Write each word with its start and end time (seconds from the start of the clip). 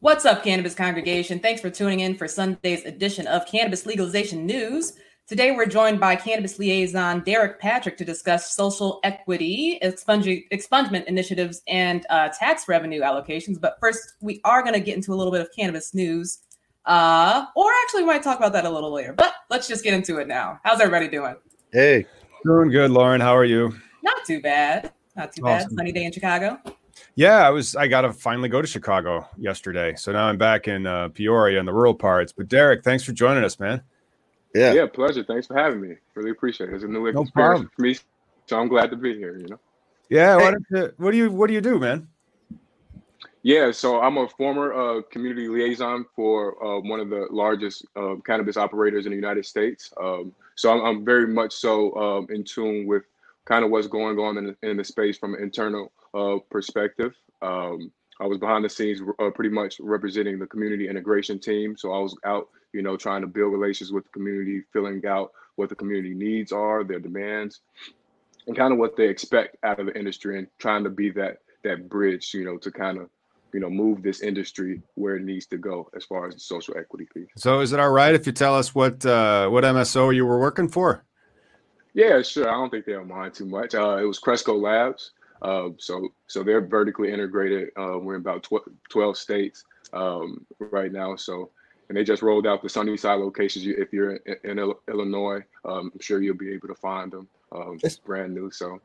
What's 0.00 0.24
up, 0.24 0.44
Cannabis 0.44 0.76
Congregation? 0.76 1.40
Thanks 1.40 1.60
for 1.60 1.70
tuning 1.70 1.98
in 1.98 2.16
for 2.16 2.28
Sunday's 2.28 2.84
edition 2.84 3.26
of 3.26 3.44
Cannabis 3.46 3.84
Legalization 3.84 4.46
News. 4.46 4.92
Today, 5.26 5.50
we're 5.50 5.66
joined 5.66 5.98
by 5.98 6.14
Cannabis 6.14 6.56
Liaison 6.60 7.18
Derrick 7.24 7.58
Patrick 7.58 7.96
to 7.96 8.04
discuss 8.04 8.54
social 8.54 9.00
equity, 9.02 9.76
expungement 9.82 11.04
initiatives, 11.06 11.62
and 11.66 12.06
uh, 12.10 12.28
tax 12.28 12.68
revenue 12.68 13.00
allocations. 13.00 13.60
But 13.60 13.76
first, 13.80 14.14
we 14.20 14.40
are 14.44 14.62
going 14.62 14.74
to 14.74 14.80
get 14.80 14.94
into 14.94 15.12
a 15.12 15.16
little 15.16 15.32
bit 15.32 15.40
of 15.40 15.48
cannabis 15.50 15.92
news. 15.92 16.42
Uh, 16.86 17.46
or 17.56 17.68
actually, 17.82 18.02
we 18.02 18.06
might 18.06 18.22
talk 18.22 18.38
about 18.38 18.52
that 18.52 18.66
a 18.66 18.70
little 18.70 18.92
later. 18.92 19.14
But 19.14 19.34
let's 19.50 19.66
just 19.66 19.82
get 19.82 19.94
into 19.94 20.18
it 20.18 20.28
now. 20.28 20.60
How's 20.62 20.80
everybody 20.80 21.08
doing? 21.08 21.34
Hey. 21.72 22.06
Doing 22.44 22.70
good, 22.70 22.92
Lauren. 22.92 23.20
How 23.20 23.36
are 23.36 23.44
you? 23.44 23.74
Not 24.04 24.24
too 24.24 24.40
bad. 24.40 24.92
Not 25.16 25.32
too 25.32 25.44
awesome. 25.44 25.70
bad. 25.70 25.76
Sunny 25.76 25.90
day 25.90 26.04
in 26.04 26.12
Chicago. 26.12 26.60
Yeah, 27.14 27.46
I 27.46 27.50
was. 27.50 27.74
I 27.76 27.88
got 27.88 28.02
to 28.02 28.12
finally 28.12 28.48
go 28.48 28.60
to 28.60 28.68
Chicago 28.68 29.28
yesterday, 29.36 29.94
so 29.96 30.12
now 30.12 30.26
I'm 30.26 30.38
back 30.38 30.68
in 30.68 30.86
uh, 30.86 31.08
Peoria 31.08 31.58
in 31.58 31.66
the 31.66 31.72
rural 31.72 31.94
parts. 31.94 32.32
But 32.32 32.48
Derrick, 32.48 32.84
thanks 32.84 33.04
for 33.04 33.12
joining 33.12 33.44
us, 33.44 33.58
man. 33.58 33.82
Yeah, 34.54 34.72
yeah, 34.72 34.86
pleasure. 34.86 35.24
Thanks 35.24 35.46
for 35.46 35.56
having 35.56 35.80
me. 35.80 35.96
Really 36.14 36.30
appreciate 36.30 36.70
it. 36.70 36.74
It's 36.74 36.84
a 36.84 36.86
new 36.86 37.00
no 37.00 37.06
experience 37.06 37.30
problem. 37.32 37.70
for 37.74 37.82
me, 37.82 37.96
so 38.46 38.58
I'm 38.58 38.68
glad 38.68 38.90
to 38.90 38.96
be 38.96 39.16
here. 39.16 39.36
You 39.38 39.48
know. 39.48 39.60
Yeah. 40.08 40.38
Hey. 40.38 40.56
What, 40.70 40.98
what 40.98 41.10
do 41.10 41.16
you 41.16 41.30
What 41.30 41.48
do 41.48 41.54
you 41.54 41.60
do, 41.60 41.78
man? 41.78 42.08
Yeah, 43.42 43.70
so 43.70 44.00
I'm 44.00 44.18
a 44.18 44.28
former 44.28 44.74
uh, 44.74 45.02
community 45.10 45.48
liaison 45.48 46.04
for 46.14 46.62
uh, 46.62 46.80
one 46.80 47.00
of 47.00 47.08
the 47.08 47.28
largest 47.30 47.86
uh, 47.96 48.16
cannabis 48.26 48.56
operators 48.56 49.06
in 49.06 49.10
the 49.10 49.16
United 49.16 49.46
States. 49.46 49.92
Um, 50.00 50.34
so 50.56 50.72
I'm, 50.72 50.84
I'm, 50.84 51.04
very 51.04 51.26
much 51.26 51.52
so 51.54 51.94
um, 51.96 52.26
in 52.30 52.42
tune 52.42 52.86
with 52.86 53.04
kind 53.44 53.64
of 53.64 53.70
what's 53.70 53.86
going 53.86 54.18
on 54.18 54.36
in 54.38 54.46
the, 54.48 54.68
in 54.68 54.76
the 54.76 54.84
space 54.84 55.16
from 55.16 55.34
an 55.34 55.42
internal 55.42 55.92
uh, 56.14 56.36
perspective. 56.50 57.14
Um, 57.42 57.92
I 58.20 58.26
was 58.26 58.38
behind 58.38 58.64
the 58.64 58.68
scenes, 58.68 59.00
uh, 59.20 59.30
pretty 59.30 59.50
much 59.50 59.78
representing 59.80 60.38
the 60.38 60.46
community 60.46 60.88
integration 60.88 61.38
team. 61.38 61.76
So 61.76 61.92
I 61.92 61.98
was 62.00 62.16
out, 62.24 62.48
you 62.72 62.82
know, 62.82 62.96
trying 62.96 63.20
to 63.20 63.28
build 63.28 63.52
relations 63.52 63.92
with 63.92 64.04
the 64.04 64.10
community, 64.10 64.62
filling 64.72 65.04
out 65.06 65.30
what 65.56 65.68
the 65.68 65.76
community 65.76 66.14
needs 66.14 66.52
are, 66.52 66.82
their 66.82 66.98
demands, 66.98 67.60
and 68.46 68.56
kind 68.56 68.72
of 68.72 68.78
what 68.78 68.96
they 68.96 69.08
expect 69.08 69.56
out 69.62 69.78
of 69.78 69.86
the 69.86 69.96
industry, 69.96 70.38
and 70.38 70.48
trying 70.58 70.84
to 70.84 70.90
be 70.90 71.10
that 71.10 71.38
that 71.64 71.88
bridge, 71.88 72.32
you 72.34 72.44
know, 72.44 72.56
to 72.58 72.70
kind 72.70 72.98
of 72.98 73.08
you 73.52 73.60
know 73.60 73.70
move 73.70 74.02
this 74.02 74.20
industry 74.20 74.82
where 74.94 75.16
it 75.16 75.22
needs 75.22 75.46
to 75.46 75.56
go 75.56 75.88
as 75.94 76.04
far 76.04 76.26
as 76.26 76.34
the 76.34 76.40
social 76.40 76.76
equity 76.76 77.06
piece. 77.14 77.28
So 77.36 77.60
is 77.60 77.72
it 77.72 77.80
all 77.80 77.90
right 77.90 78.14
if 78.14 78.26
you 78.26 78.32
tell 78.32 78.54
us 78.54 78.74
what 78.74 79.04
uh, 79.06 79.48
what 79.48 79.64
MSO 79.64 80.14
you 80.14 80.26
were 80.26 80.40
working 80.40 80.68
for? 80.68 81.04
Yeah, 81.94 82.22
sure. 82.22 82.48
I 82.48 82.52
don't 82.52 82.70
think 82.70 82.84
they'll 82.84 83.04
mind 83.04 83.34
too 83.34 83.46
much. 83.46 83.74
Uh, 83.74 83.98
it 84.00 84.04
was 84.04 84.18
Cresco 84.18 84.56
Labs. 84.56 85.12
Uh, 85.42 85.70
so 85.78 86.08
so 86.26 86.42
they're 86.42 86.66
vertically 86.66 87.12
integrated. 87.12 87.70
Uh, 87.78 87.98
we're 87.98 88.16
in 88.16 88.20
about 88.20 88.42
tw- 88.42 88.70
12 88.90 89.16
states 89.16 89.64
um, 89.92 90.44
right 90.58 90.92
now. 90.92 91.16
So 91.16 91.50
and 91.88 91.96
they 91.96 92.04
just 92.04 92.22
rolled 92.22 92.46
out 92.46 92.62
the 92.62 92.68
Sunnyside 92.68 93.18
locations. 93.18 93.66
If 93.66 93.92
you're 93.92 94.16
in, 94.16 94.58
in 94.58 94.74
Illinois, 94.88 95.40
um, 95.64 95.90
I'm 95.94 96.00
sure 96.00 96.22
you'll 96.22 96.36
be 96.36 96.52
able 96.52 96.68
to 96.68 96.74
find 96.74 97.10
them. 97.10 97.28
Um, 97.52 97.78
it's 97.82 97.96
brand 97.96 98.34
new. 98.34 98.50
So 98.50 98.80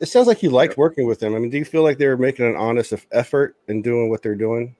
it 0.00 0.06
sounds 0.06 0.26
like 0.26 0.42
you 0.42 0.50
liked 0.50 0.76
working 0.76 1.06
with 1.06 1.20
them. 1.20 1.34
I 1.34 1.38
mean, 1.38 1.50
do 1.50 1.58
you 1.58 1.64
feel 1.64 1.82
like 1.82 1.98
they're 1.98 2.16
making 2.16 2.46
an 2.46 2.56
honest 2.56 2.92
effort 3.12 3.56
in 3.68 3.82
doing 3.82 4.10
what 4.10 4.22
they're 4.22 4.34
doing? 4.34 4.74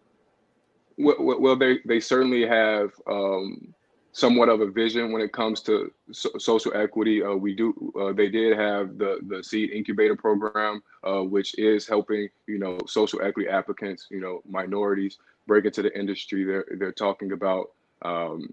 Well, 0.99 1.17
well 1.19 1.57
they 1.57 1.79
they 1.85 2.01
certainly 2.01 2.47
have 2.47 2.91
um, 3.07 3.73
somewhat 4.13 4.49
of 4.49 4.61
a 4.61 4.71
vision 4.71 5.13
when 5.13 5.23
it 5.23 5.33
comes 5.33 5.61
to 5.63 5.93
so- 6.13 6.37
social 6.39 6.73
equity. 6.75 7.23
Uh, 7.23 7.35
we 7.35 7.55
do 7.55 7.93
uh, 8.01 8.13
they 8.13 8.29
did 8.29 8.57
have 8.59 8.99
the 8.99 9.19
the 9.29 9.43
seed 9.43 9.71
incubator 9.71 10.17
program, 10.17 10.83
uh, 11.05 11.21
which 11.21 11.57
is 11.59 11.87
helping 11.87 12.29
you 12.47 12.59
know 12.59 12.79
social 12.87 13.23
equity 13.23 13.49
applicants, 13.49 14.09
you 14.11 14.21
know 14.21 14.43
minorities 14.49 15.19
break 15.47 15.65
into 15.65 15.83
the 15.83 15.99
industry. 15.99 16.45
They're 16.45 16.67
they're 16.79 16.93
talking 16.93 17.33
about. 17.33 17.71
Um, 18.03 18.53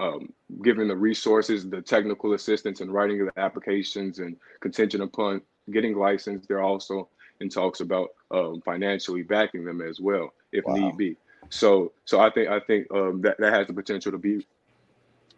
um, 0.00 0.32
giving 0.62 0.88
the 0.88 0.96
resources, 0.96 1.70
the 1.70 1.80
technical 1.80 2.32
assistance, 2.32 2.80
and 2.80 2.92
writing 2.92 3.20
of 3.20 3.28
the 3.32 3.40
applications, 3.40 4.18
and 4.18 4.36
contingent 4.58 5.04
upon 5.04 5.40
getting 5.70 5.96
licensed, 5.96 6.48
they're 6.48 6.60
also 6.60 7.08
in 7.40 7.48
talks 7.48 7.80
about 7.80 8.08
um, 8.32 8.60
financially 8.64 9.22
backing 9.22 9.64
them 9.64 9.80
as 9.80 10.00
well, 10.00 10.34
if 10.52 10.64
wow. 10.64 10.74
need 10.74 10.96
be. 10.96 11.16
So, 11.48 11.92
so 12.04 12.20
I 12.20 12.30
think 12.30 12.48
I 12.48 12.60
think 12.60 12.86
um, 12.92 13.20
that 13.22 13.38
that 13.38 13.52
has 13.52 13.66
the 13.66 13.72
potential 13.72 14.12
to 14.12 14.18
be 14.18 14.44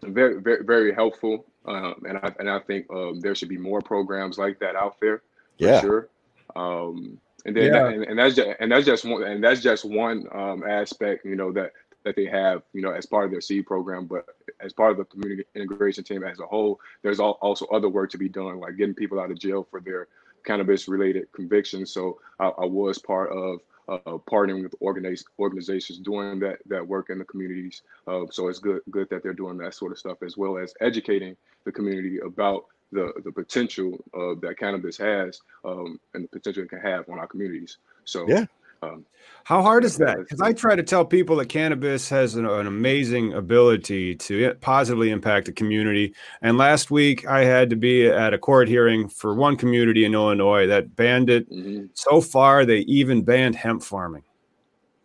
very, 0.02 0.40
very, 0.40 0.64
very 0.64 0.94
helpful. 0.94 1.46
Um, 1.64 2.02
and 2.08 2.18
I 2.18 2.32
and 2.38 2.50
I 2.50 2.60
think 2.60 2.86
um, 2.90 3.20
there 3.20 3.34
should 3.34 3.48
be 3.48 3.58
more 3.58 3.80
programs 3.80 4.38
like 4.38 4.58
that 4.60 4.76
out 4.76 4.96
there 5.00 5.18
for 5.58 5.64
yeah. 5.64 5.80
sure. 5.80 6.08
Um, 6.54 7.18
and 7.44 7.56
then 7.56 7.64
yeah. 7.64 7.70
that, 7.70 7.92
and, 7.92 8.04
and, 8.04 8.18
that's 8.18 8.34
just 8.34 8.50
and 8.60 8.72
that's 8.72 8.86
just 8.86 9.04
one 9.04 9.22
and 9.22 9.42
that's 9.42 9.60
just 9.60 9.84
one 9.84 10.26
um, 10.32 10.64
aspect, 10.68 11.24
you 11.24 11.36
know, 11.36 11.52
that 11.52 11.72
that 12.04 12.14
they 12.14 12.26
have, 12.26 12.62
you 12.72 12.82
know, 12.82 12.92
as 12.92 13.04
part 13.04 13.24
of 13.24 13.30
their 13.30 13.40
seed 13.40 13.66
program. 13.66 14.06
But 14.06 14.26
as 14.60 14.72
part 14.72 14.92
of 14.92 14.96
the 14.96 15.04
community 15.04 15.44
integration 15.54 16.04
team 16.04 16.22
as 16.24 16.38
a 16.38 16.46
whole, 16.46 16.80
there's 17.02 17.20
also 17.20 17.66
other 17.66 17.88
work 17.88 18.10
to 18.12 18.18
be 18.18 18.28
done, 18.28 18.60
like 18.60 18.76
getting 18.76 18.94
people 18.94 19.20
out 19.20 19.30
of 19.30 19.38
jail 19.38 19.66
for 19.68 19.80
their 19.80 20.08
cannabis 20.44 20.88
related 20.88 21.30
convictions. 21.32 21.90
So 21.90 22.20
I, 22.38 22.46
I 22.46 22.64
was 22.64 22.98
part 22.98 23.30
of 23.32 23.60
uh, 23.88 23.98
partnering 24.30 24.62
with 24.62 24.74
organize, 24.80 25.24
organizations 25.38 25.98
doing 25.98 26.38
that 26.40 26.58
that 26.66 26.86
work 26.86 27.10
in 27.10 27.18
the 27.18 27.24
communities. 27.24 27.82
Uh, 28.06 28.24
so 28.30 28.48
it's 28.48 28.58
good 28.58 28.80
good 28.90 29.08
that 29.10 29.22
they're 29.22 29.32
doing 29.32 29.56
that 29.58 29.74
sort 29.74 29.92
of 29.92 29.98
stuff 29.98 30.22
as 30.22 30.36
well 30.36 30.58
as 30.58 30.74
educating 30.80 31.36
the 31.64 31.72
community 31.72 32.18
about 32.18 32.66
the 32.92 33.12
the 33.24 33.32
potential 33.32 34.02
uh, 34.14 34.34
that 34.40 34.56
cannabis 34.58 34.96
has 34.96 35.40
um, 35.64 36.00
and 36.14 36.24
the 36.24 36.28
potential 36.28 36.62
it 36.62 36.68
can 36.68 36.80
have 36.80 37.08
on 37.08 37.18
our 37.18 37.26
communities. 37.26 37.78
So 38.04 38.28
yeah, 38.28 38.46
um, 38.82 39.04
How 39.44 39.62
hard 39.62 39.84
is 39.84 39.96
that? 39.98 40.18
Because 40.18 40.40
I 40.40 40.52
try 40.52 40.76
to 40.76 40.82
tell 40.82 41.04
people 41.04 41.36
that 41.36 41.46
cannabis 41.46 42.08
has 42.08 42.34
an, 42.34 42.46
an, 42.46 42.66
amazing 42.66 43.32
ability 43.32 44.14
to 44.16 44.54
positively 44.60 45.10
impact 45.10 45.46
the 45.46 45.52
community. 45.52 46.14
And 46.42 46.58
last 46.58 46.90
week, 46.90 47.26
I 47.26 47.44
had 47.44 47.70
to 47.70 47.76
be 47.76 48.06
at 48.06 48.34
a 48.34 48.38
court 48.38 48.68
hearing 48.68 49.08
for 49.08 49.34
one 49.34 49.56
community 49.56 50.04
in 50.04 50.14
Illinois 50.14 50.66
that 50.66 50.96
banned 50.96 51.30
it. 51.30 51.50
Mm-hmm. 51.50 51.86
So 51.94 52.20
far, 52.20 52.64
they 52.64 52.78
even 52.80 53.22
banned 53.22 53.56
hemp 53.56 53.82
farming. 53.82 54.24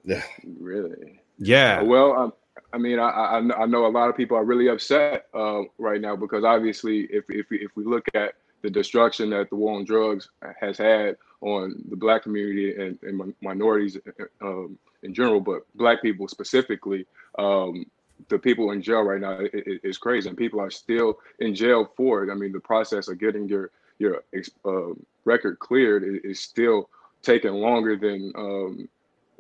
Yeah, 0.03 0.23
really. 0.59 1.21
Yeah. 1.37 1.81
Well, 1.81 2.13
um, 2.13 2.33
I 2.73 2.77
mean, 2.77 2.99
I, 2.99 3.09
I, 3.09 3.37
I 3.37 3.65
know 3.65 3.85
a 3.85 3.89
lot 3.89 4.09
of 4.09 4.17
people 4.17 4.37
are 4.37 4.45
really 4.45 4.69
upset 4.69 5.27
uh, 5.33 5.61
right 5.77 6.01
now 6.01 6.15
because 6.15 6.43
obviously, 6.43 7.01
if 7.11 7.25
if 7.29 7.49
we, 7.49 7.57
if 7.59 7.71
we 7.75 7.83
look 7.83 8.05
at 8.13 8.35
the 8.61 8.69
destruction 8.69 9.29
that 9.31 9.49
the 9.49 9.55
war 9.55 9.75
on 9.75 9.85
drugs 9.85 10.29
has 10.59 10.77
had 10.77 11.17
on 11.41 11.83
the 11.89 11.95
black 11.95 12.23
community 12.23 12.75
and, 12.75 12.97
and 13.01 13.33
minorities 13.41 13.97
um, 14.41 14.77
in 15.03 15.13
general, 15.13 15.39
but 15.39 15.61
black 15.75 16.01
people 16.01 16.27
specifically. 16.27 17.05
Um, 17.37 17.85
the 18.29 18.37
people 18.37 18.71
in 18.71 18.81
jail 18.81 19.01
right 19.01 19.19
now 19.19 19.39
is, 19.41 19.97
crazy, 19.97 20.29
and 20.29 20.37
people 20.37 20.59
are 20.59 20.69
still 20.69 21.19
in 21.39 21.55
jail 21.55 21.91
for 21.97 22.23
it. 22.23 22.31
I 22.31 22.35
mean, 22.35 22.51
the 22.51 22.59
process 22.59 23.07
of 23.07 23.19
getting 23.19 23.47
your 23.47 23.71
your 23.97 24.23
uh, 24.65 24.93
record 25.25 25.59
cleared 25.59 26.03
is, 26.23 26.39
still 26.39 26.89
taking 27.21 27.53
longer 27.53 27.95
than 27.95 28.31
um, 28.35 28.89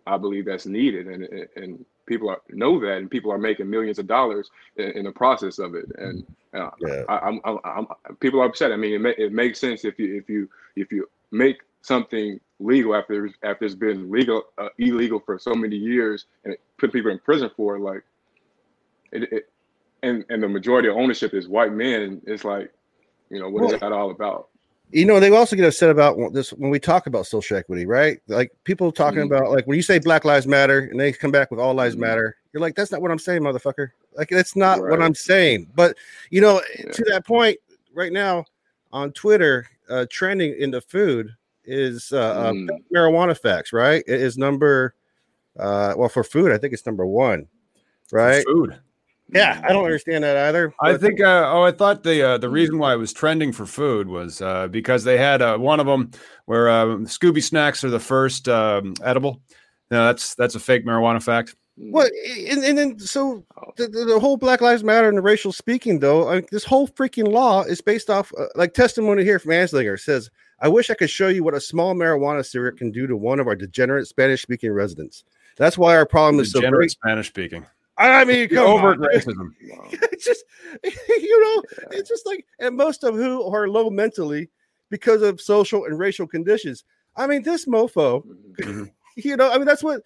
I 0.05 0.17
believe 0.17 0.45
that's 0.45 0.65
needed, 0.65 1.07
and 1.07 1.47
and 1.55 1.85
people 2.05 2.29
are, 2.29 2.41
know 2.49 2.79
that, 2.79 2.97
and 2.97 3.09
people 3.09 3.31
are 3.31 3.37
making 3.37 3.69
millions 3.69 3.99
of 3.99 4.07
dollars 4.07 4.49
in, 4.77 4.91
in 4.91 5.05
the 5.05 5.11
process 5.11 5.59
of 5.59 5.75
it. 5.75 5.85
And 5.97 6.25
uh, 6.53 6.69
yeah. 6.79 7.03
I, 7.07 7.27
am 7.27 7.39
I'm, 7.45 7.59
I'm, 7.63 7.87
people 8.19 8.41
are 8.41 8.45
upset. 8.45 8.71
I 8.71 8.77
mean, 8.77 9.05
it, 9.05 9.19
it 9.19 9.33
makes 9.33 9.59
sense 9.59 9.85
if 9.85 9.99
you 9.99 10.17
if 10.17 10.29
you 10.29 10.49
if 10.75 10.91
you 10.91 11.07
make 11.31 11.61
something 11.81 12.39
legal 12.59 12.95
after 12.95 13.29
after 13.43 13.65
it's 13.65 13.75
been 13.75 14.11
legal 14.11 14.43
uh, 14.57 14.69
illegal 14.77 15.19
for 15.19 15.37
so 15.39 15.53
many 15.53 15.75
years 15.75 16.25
and 16.45 16.55
put 16.77 16.93
people 16.93 17.11
in 17.11 17.19
prison 17.19 17.49
for 17.55 17.75
it, 17.75 17.79
like 17.79 18.03
it, 19.11 19.31
it, 19.31 19.49
and 20.03 20.25
and 20.29 20.41
the 20.41 20.47
majority 20.47 20.87
of 20.87 20.95
ownership 20.95 21.33
is 21.33 21.47
white 21.47 21.73
men. 21.73 22.21
It's 22.25 22.43
like, 22.43 22.71
you 23.29 23.39
know, 23.39 23.49
what 23.49 23.63
well, 23.63 23.73
is 23.73 23.79
that 23.79 23.91
all 23.91 24.11
about? 24.11 24.49
You 24.91 25.05
know, 25.05 25.21
they 25.21 25.29
also 25.31 25.55
get 25.55 25.65
upset 25.65 25.89
about 25.89 26.33
this 26.33 26.51
when 26.51 26.69
we 26.69 26.79
talk 26.79 27.07
about 27.07 27.25
social 27.25 27.55
equity, 27.55 27.85
right? 27.85 28.19
Like 28.27 28.51
people 28.65 28.91
talking 28.91 29.19
mm-hmm. 29.19 29.33
about 29.33 29.51
like 29.51 29.65
when 29.65 29.77
you 29.77 29.83
say 29.83 29.99
Black 29.99 30.25
Lives 30.25 30.47
Matter 30.47 30.79
and 30.79 30.99
they 30.99 31.13
come 31.13 31.31
back 31.31 31.49
with 31.49 31.59
All 31.59 31.73
Lives 31.73 31.95
mm-hmm. 31.95 32.01
Matter, 32.01 32.35
you're 32.51 32.61
like, 32.61 32.75
that's 32.75 32.91
not 32.91 33.01
what 33.01 33.09
I'm 33.09 33.19
saying, 33.19 33.41
motherfucker. 33.41 33.89
Like 34.15 34.29
that's 34.29 34.55
not 34.55 34.81
right. 34.81 34.91
what 34.91 35.01
I'm 35.01 35.15
saying. 35.15 35.67
But 35.75 35.97
you 36.29 36.41
know, 36.41 36.61
yeah. 36.77 36.91
to 36.91 37.05
that 37.09 37.25
point, 37.25 37.57
right 37.93 38.11
now 38.11 38.43
on 38.91 39.13
Twitter, 39.13 39.67
uh, 39.89 40.05
trending 40.09 40.55
into 40.59 40.81
food 40.81 41.33
is 41.63 42.11
uh, 42.11 42.51
mm. 42.51 42.69
uh, 42.69 42.77
marijuana 42.93 43.37
facts, 43.37 43.73
right? 43.73 44.03
It 44.07 44.21
is 44.21 44.37
number 44.37 44.95
uh, 45.59 45.93
well 45.97 46.09
for 46.09 46.23
food, 46.23 46.51
I 46.51 46.57
think 46.57 46.73
it's 46.73 46.85
number 46.85 47.05
one, 47.05 47.47
right? 48.11 48.43
For 48.43 48.51
food. 48.51 48.79
Yeah, 49.33 49.61
I 49.63 49.71
don't 49.71 49.85
understand 49.85 50.25
that 50.25 50.35
either. 50.35 50.73
I 50.81 50.97
think. 50.97 51.21
Uh, 51.21 51.49
oh, 51.53 51.63
I 51.63 51.71
thought 51.71 52.03
the 52.03 52.21
uh, 52.21 52.37
the 52.37 52.49
reason 52.49 52.77
why 52.77 52.93
it 52.93 52.97
was 52.97 53.13
trending 53.13 53.53
for 53.53 53.65
food 53.65 54.09
was 54.09 54.41
uh, 54.41 54.67
because 54.67 55.05
they 55.05 55.17
had 55.17 55.41
uh, 55.41 55.57
one 55.57 55.79
of 55.79 55.85
them 55.85 56.11
where 56.45 56.69
uh, 56.69 56.85
Scooby 57.05 57.41
snacks 57.41 57.83
are 57.85 57.89
the 57.89 57.99
first 57.99 58.49
um, 58.49 58.93
edible. 59.03 59.41
No, 59.89 60.05
that's 60.05 60.35
that's 60.35 60.55
a 60.55 60.59
fake 60.59 60.85
marijuana 60.85 61.23
fact. 61.23 61.55
Well, 61.77 62.09
and, 62.49 62.63
and 62.63 62.77
then 62.77 62.99
so 62.99 63.45
the, 63.77 63.87
the, 63.87 64.19
whole 64.19 64.35
Black 64.35 64.59
Lives 64.59 64.83
Matter 64.83 65.07
and 65.07 65.17
the 65.17 65.21
racial 65.21 65.53
speaking 65.53 65.99
though, 65.99 66.29
I 66.29 66.35
mean, 66.35 66.45
this 66.51 66.65
whole 66.65 66.87
freaking 66.87 67.27
law 67.27 67.63
is 67.63 67.81
based 67.81 68.09
off 68.09 68.31
uh, 68.37 68.47
like 68.55 68.73
testimony 68.73 69.23
here 69.23 69.39
from 69.39 69.51
Anslinger 69.51 69.99
says, 69.99 70.29
"I 70.61 70.69
wish 70.69 70.89
I 70.89 70.93
could 70.93 71.09
show 71.09 71.27
you 71.27 71.43
what 71.43 71.53
a 71.53 71.61
small 71.61 71.93
marijuana 71.93 72.45
cigarette 72.45 72.77
can 72.77 72.91
do 72.91 73.07
to 73.07 73.17
one 73.17 73.39
of 73.39 73.47
our 73.47 73.55
degenerate 73.55 74.07
Spanish 74.07 74.41
speaking 74.41 74.71
residents." 74.71 75.23
That's 75.57 75.77
why 75.77 75.95
our 75.95 76.05
problem 76.05 76.41
is 76.41 76.51
so 76.51 76.61
great. 76.69 76.91
Spanish 76.91 77.27
speaking. 77.27 77.65
I 77.97 78.25
mean, 78.25 78.49
come 78.53 78.65
over 78.65 78.95
racism. 78.95 79.53
it's 79.61 80.25
just, 80.25 80.43
you 80.83 81.41
know, 81.41 81.63
it's 81.91 82.09
just 82.09 82.25
like, 82.25 82.45
and 82.59 82.75
most 82.75 83.03
of 83.03 83.15
who 83.15 83.43
are 83.43 83.67
low 83.67 83.89
mentally 83.89 84.49
because 84.89 85.21
of 85.21 85.39
social 85.39 85.85
and 85.85 85.99
racial 85.99 86.27
conditions. 86.27 86.83
I 87.15 87.27
mean, 87.27 87.43
this 87.43 87.65
mofo, 87.65 88.23
mm-hmm. 88.59 88.85
you 89.15 89.37
know, 89.37 89.51
I 89.51 89.57
mean, 89.57 89.65
that's 89.65 89.83
what 89.83 90.01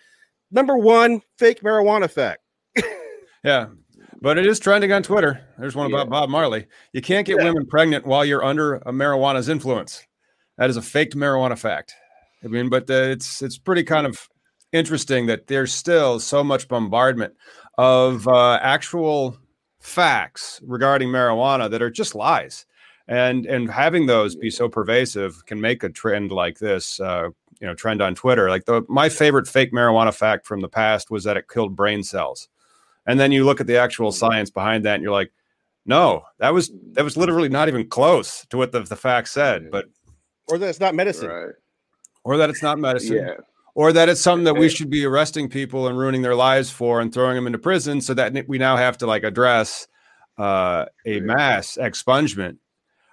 number 0.51 0.77
one 0.77 1.21
fake 1.37 1.61
marijuana 1.61 2.09
fact. 2.09 2.41
yeah. 3.43 3.67
But 4.21 4.37
it 4.37 4.47
is 4.47 4.59
trending 4.59 4.91
on 4.91 5.03
Twitter. 5.03 5.41
There's 5.57 5.75
one 5.75 5.87
about 5.87 6.07
yeah. 6.07 6.11
Bob 6.11 6.29
Marley. 6.29 6.67
You 6.93 7.01
can't 7.01 7.27
get 7.27 7.37
yeah. 7.37 7.43
women 7.43 7.67
pregnant 7.67 8.05
while 8.05 8.25
you're 8.25 8.43
under 8.43 8.75
a 8.75 8.91
marijuana's 8.91 9.49
influence. 9.49 10.05
That 10.57 10.69
is 10.69 10.77
a 10.77 10.81
faked 10.81 11.15
marijuana 11.15 11.57
fact. 11.57 11.95
I 12.43 12.47
mean, 12.47 12.69
but 12.69 12.89
uh, 12.89 12.93
it's 12.93 13.41
it's 13.41 13.57
pretty 13.57 13.83
kind 13.83 14.05
of 14.05 14.29
interesting 14.71 15.25
that 15.27 15.47
there's 15.47 15.73
still 15.73 16.19
so 16.19 16.43
much 16.43 16.67
bombardment 16.67 17.33
of 17.77 18.27
uh, 18.27 18.59
actual 18.61 19.37
facts 19.79 20.61
regarding 20.65 21.09
marijuana 21.09 21.69
that 21.69 21.81
are 21.81 21.89
just 21.89 22.15
lies. 22.15 22.65
And 23.07 23.45
and 23.45 23.69
having 23.69 24.07
those 24.07 24.35
be 24.35 24.49
so 24.49 24.67
pervasive 24.67 25.45
can 25.45 25.61
make 25.61 25.83
a 25.83 25.89
trend 25.89 26.31
like 26.31 26.57
this 26.57 26.99
uh, 26.99 27.29
you 27.59 27.67
know 27.67 27.75
trend 27.75 28.01
on 28.01 28.15
twitter. 28.15 28.49
Like 28.49 28.65
the 28.65 28.83
my 28.89 29.09
favorite 29.09 29.47
fake 29.47 29.71
marijuana 29.71 30.13
fact 30.13 30.47
from 30.47 30.61
the 30.61 30.69
past 30.69 31.11
was 31.11 31.23
that 31.25 31.37
it 31.37 31.49
killed 31.49 31.75
brain 31.75 32.03
cells. 32.03 32.47
And 33.05 33.19
then 33.19 33.31
you 33.31 33.45
look 33.45 33.61
at 33.61 33.67
the 33.67 33.77
actual 33.77 34.11
science 34.11 34.49
behind 34.49 34.85
that 34.85 34.95
and 34.95 35.03
you're 35.03 35.11
like 35.11 35.31
no 35.85 36.23
that 36.39 36.51
was 36.51 36.71
that 36.93 37.03
was 37.03 37.15
literally 37.15 37.49
not 37.49 37.67
even 37.67 37.87
close 37.87 38.43
to 38.49 38.57
what 38.57 38.71
the, 38.71 38.81
the 38.81 38.95
fact 38.95 39.27
said. 39.27 39.69
But 39.69 39.85
or 40.47 40.57
that 40.57 40.69
it's 40.69 40.79
not 40.79 40.95
medicine. 40.95 41.29
Right. 41.29 41.53
or 42.23 42.37
that 42.37 42.49
it's 42.49 42.63
not 42.63 42.79
medicine. 42.79 43.17
Yeah. 43.17 43.33
Or 43.75 43.91
that 43.91 44.07
it's 44.07 44.21
something 44.21 44.45
that 44.45 44.55
we 44.55 44.69
should 44.69 44.89
be 44.89 45.05
arresting 45.05 45.49
people 45.49 45.87
and 45.87 45.97
ruining 45.97 46.21
their 46.21 46.35
lives 46.35 46.69
for 46.69 47.01
and 47.01 47.13
throwing 47.13 47.35
them 47.35 47.45
into 47.45 47.59
prison 47.59 47.99
so 47.99 48.13
that 48.13 48.47
we 48.47 48.57
now 48.57 48.77
have 48.77 48.97
to 48.99 49.05
like 49.05 49.23
address 49.23 49.87
uh, 50.37 50.85
a 51.05 51.19
mass 51.19 51.77
expungement 51.79 52.57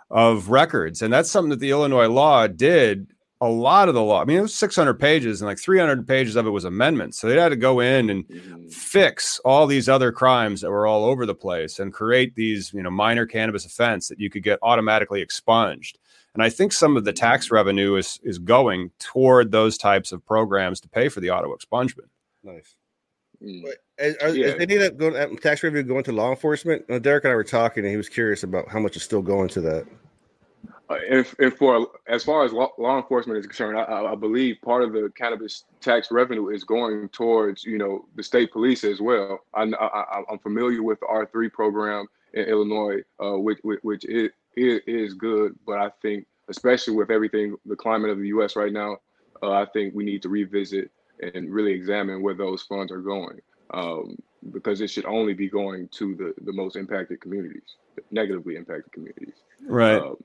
of 0.09 0.51
records. 0.51 1.03
And 1.03 1.13
that's 1.13 1.31
something 1.31 1.51
that 1.51 1.59
the 1.59 1.71
illinois 1.71 2.09
law 2.09 2.47
did 2.47 3.12
a 3.43 3.49
lot 3.49 3.89
of 3.89 3.95
the 3.95 4.03
law 4.03 4.23
i 4.23 4.25
mean 4.25 4.39
it 4.39 4.43
was 4.43 4.55
600 4.55 4.95
pages 4.95 5.41
and 5.41 5.49
like 5.49 5.59
300 5.59 6.07
pages 6.07 6.37
of 6.37 6.47
it 6.47 6.51
was 6.51 6.65
amendments 6.65 7.19
so 7.19 7.29
they 7.29 7.39
had 7.39 7.51
to 7.51 7.57
go 7.57 7.81
in 7.81 8.09
and 8.09 8.27
mm-hmm. 8.29 8.69
fix 8.69 9.39
all 9.45 9.67
these 9.67 9.89
other 9.89 10.13
crimes 10.13 10.61
that 10.61 10.71
were 10.71 10.87
all 10.87 11.05
over 11.05 11.27
the 11.27 11.35
place 11.35 11.79
and 11.79 11.93
create 11.93 12.35
these 12.35 12.73
you 12.73 12.83
know 12.83 12.91
minor 12.91 13.27
cannabis 13.27 13.67
offense 13.67 14.09
that 14.09 14.21
you 14.21 14.31
could 14.31 14.43
get 14.43 14.59
automatically 14.63 15.21
expunged 15.21 15.99
and 16.35 16.43
I 16.43 16.49
think 16.49 16.73
some 16.73 16.97
of 16.97 17.05
the 17.05 17.13
tax 17.13 17.51
revenue 17.51 17.97
is 17.97 18.19
is 18.23 18.39
going 18.39 18.91
toward 18.99 19.51
those 19.51 19.77
types 19.77 20.13
of 20.13 20.25
programs 20.25 20.81
to 20.81 20.89
pay 20.89 21.09
for 21.09 21.21
the 21.21 21.31
auto 21.31 21.55
expungement. 21.55 22.09
Nice. 22.43 22.75
Mm. 23.43 23.65
Are, 24.23 24.29
yeah. 24.29 24.47
Is 24.47 24.55
any 24.61 24.77
of 24.77 24.81
that 24.81 24.97
going, 24.97 25.17
uh, 25.17 25.29
tax 25.41 25.63
revenue 25.63 25.83
going 25.83 26.05
to 26.05 26.13
law 26.13 26.31
enforcement? 26.31 26.85
Uh, 26.89 26.99
Derrick 26.99 27.25
and 27.25 27.33
I 27.33 27.37
were 27.37 27.45
talking, 27.45 27.85
and 27.85 27.91
he 27.91 27.97
was 27.97 28.09
curious 28.09 28.43
about 28.43 28.69
how 28.69 28.79
much 28.79 28.97
is 28.97 29.03
still 29.03 29.23
going 29.23 29.49
to 29.51 29.61
that. 29.63 29.87
Uh, 30.93 30.99
if, 31.09 31.35
if 31.39 31.57
for 31.57 31.89
as 32.07 32.25
far 32.25 32.45
as 32.45 32.53
law, 32.53 32.71
law 32.79 32.97
enforcement 32.97 33.39
is 33.39 33.47
concerned, 33.47 33.79
I, 33.79 34.13
I, 34.13 34.15
believe 34.15 34.57
part 34.63 34.83
of 34.83 34.93
the 34.93 35.11
cannabis 35.17 35.65
tax 35.81 36.11
revenue 36.11 36.49
is 36.49 36.65
going 36.65 37.09
towards 37.11 37.65
you 37.65 37.79
know 37.79 38.05
the 38.15 38.23
state 38.23 38.53
police 38.53 38.85
as 38.85 39.01
well. 39.01 39.41
I, 39.55 39.63
am 40.31 40.39
familiar 40.39 40.83
with 40.83 41.01
the 41.01 41.07
R 41.07 41.27
three 41.27 41.49
program 41.49 42.07
in 42.35 42.45
Illinois, 42.45 43.01
uh, 43.23 43.39
which, 43.39 43.59
which, 43.63 43.81
which 43.83 44.05
is, 44.05 44.31
is 44.57 45.15
good, 45.15 45.59
but 45.67 45.79
I 45.79 45.91
think 46.03 46.27
especially 46.49 46.95
with 46.95 47.11
everything 47.11 47.57
the 47.67 47.77
climate 47.77 48.11
of 48.11 48.19
the 48.19 48.29
U.S. 48.29 48.57
right 48.57 48.73
now, 48.73 48.99
uh, 49.43 49.53
I 49.53 49.67
think 49.67 49.95
we 49.95 50.05
need 50.05 50.23
to 50.23 50.29
revisit 50.29 50.91
and 51.35 51.51
really 51.51 51.73
examine 51.73 52.23
where 52.23 52.35
those 52.35 52.63
funds 52.63 52.91
are 52.91 53.01
going 53.01 53.41
um, 53.73 54.17
because 54.53 54.81
it 54.81 54.89
should 54.89 55.07
only 55.07 55.35
be 55.35 55.49
going 55.49 55.89
to 55.93 56.15
the 56.15 56.35
the 56.45 56.53
most 56.53 56.77
impacted 56.77 57.21
communities, 57.21 57.77
negatively 58.11 58.57
impacted 58.57 58.93
communities. 58.93 59.35
Right. 59.67 60.01
Um, 60.01 60.17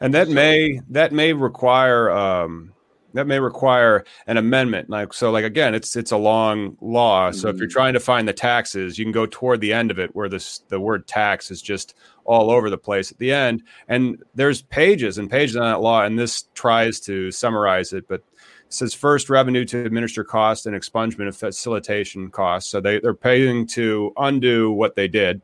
and 0.00 0.14
that 0.14 0.28
so, 0.28 0.34
may 0.34 0.80
that 0.90 1.12
may 1.12 1.32
require 1.32 2.10
um, 2.10 2.72
that 3.14 3.26
may 3.26 3.38
require 3.38 4.04
an 4.26 4.36
amendment 4.36 4.88
like 4.88 5.12
so 5.12 5.30
like 5.30 5.44
again 5.44 5.74
it's 5.74 5.96
it's 5.96 6.12
a 6.12 6.16
long 6.16 6.76
law 6.80 7.30
so 7.30 7.38
mm-hmm. 7.38 7.48
if 7.48 7.58
you're 7.58 7.68
mm-hmm. 7.68 7.72
trying 7.72 7.94
to 7.94 8.00
find 8.00 8.26
the 8.26 8.32
taxes 8.32 8.98
you 8.98 9.04
can 9.04 9.12
go 9.12 9.26
toward 9.26 9.60
the 9.60 9.72
end 9.72 9.90
of 9.90 9.98
it 9.98 10.14
where 10.14 10.28
this 10.28 10.60
the 10.68 10.80
word 10.80 11.06
tax 11.06 11.50
is 11.50 11.60
just 11.60 11.94
all 12.24 12.50
over 12.50 12.70
the 12.70 12.78
place 12.78 13.10
at 13.10 13.18
the 13.18 13.32
end 13.32 13.62
and 13.88 14.22
there's 14.34 14.62
pages 14.62 15.18
and 15.18 15.30
pages 15.30 15.56
on 15.56 15.64
that 15.64 15.80
law 15.80 16.02
and 16.02 16.18
this 16.18 16.44
tries 16.54 17.00
to 17.00 17.30
summarize 17.30 17.92
it 17.92 18.06
but 18.08 18.20
it 18.20 18.74
says 18.74 18.94
first 18.94 19.28
revenue 19.28 19.64
to 19.64 19.84
administer 19.84 20.24
cost 20.24 20.66
and 20.66 20.74
expungement 20.74 21.28
of 21.28 21.36
facilitation 21.36 22.30
costs 22.30 22.70
so 22.70 22.80
they, 22.80 23.00
they're 23.00 23.14
paying 23.14 23.66
to 23.66 24.12
undo 24.16 24.70
what 24.70 24.94
they 24.94 25.08
did 25.08 25.42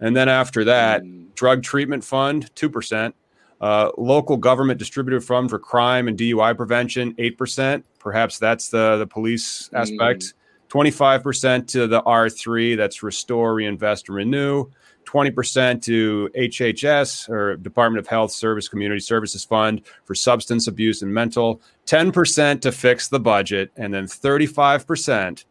and 0.00 0.16
then 0.16 0.28
after 0.28 0.64
that 0.64 1.02
mm-hmm. 1.02 1.28
drug 1.34 1.62
treatment 1.62 2.04
fund 2.04 2.54
2% 2.54 3.12
uh, 3.60 3.90
local 3.98 4.36
government 4.36 4.78
distributed 4.78 5.22
fund 5.22 5.50
for 5.50 5.58
crime 5.58 6.08
and 6.08 6.18
DUI 6.18 6.56
prevention, 6.56 7.14
8%. 7.14 7.82
Perhaps 7.98 8.38
that's 8.38 8.68
the, 8.68 8.96
the 8.96 9.06
police 9.06 9.70
aspect. 9.74 10.22
Mm. 10.22 10.32
25% 10.68 11.66
to 11.68 11.86
the 11.86 12.02
R3, 12.02 12.76
that's 12.76 13.02
restore, 13.02 13.54
reinvest, 13.54 14.08
renew. 14.08 14.66
20% 15.06 15.80
to 15.82 16.28
HHS 16.36 17.30
or 17.30 17.56
Department 17.56 17.98
of 17.98 18.06
Health 18.06 18.30
Service 18.30 18.68
Community 18.68 19.00
Services 19.00 19.42
Fund 19.42 19.80
for 20.04 20.14
substance 20.14 20.66
abuse 20.66 21.00
and 21.00 21.12
mental, 21.12 21.62
10% 21.86 22.60
to 22.60 22.70
fix 22.70 23.08
the 23.08 23.18
budget, 23.18 23.70
and 23.76 23.94
then 23.94 24.04
35% 24.04 25.44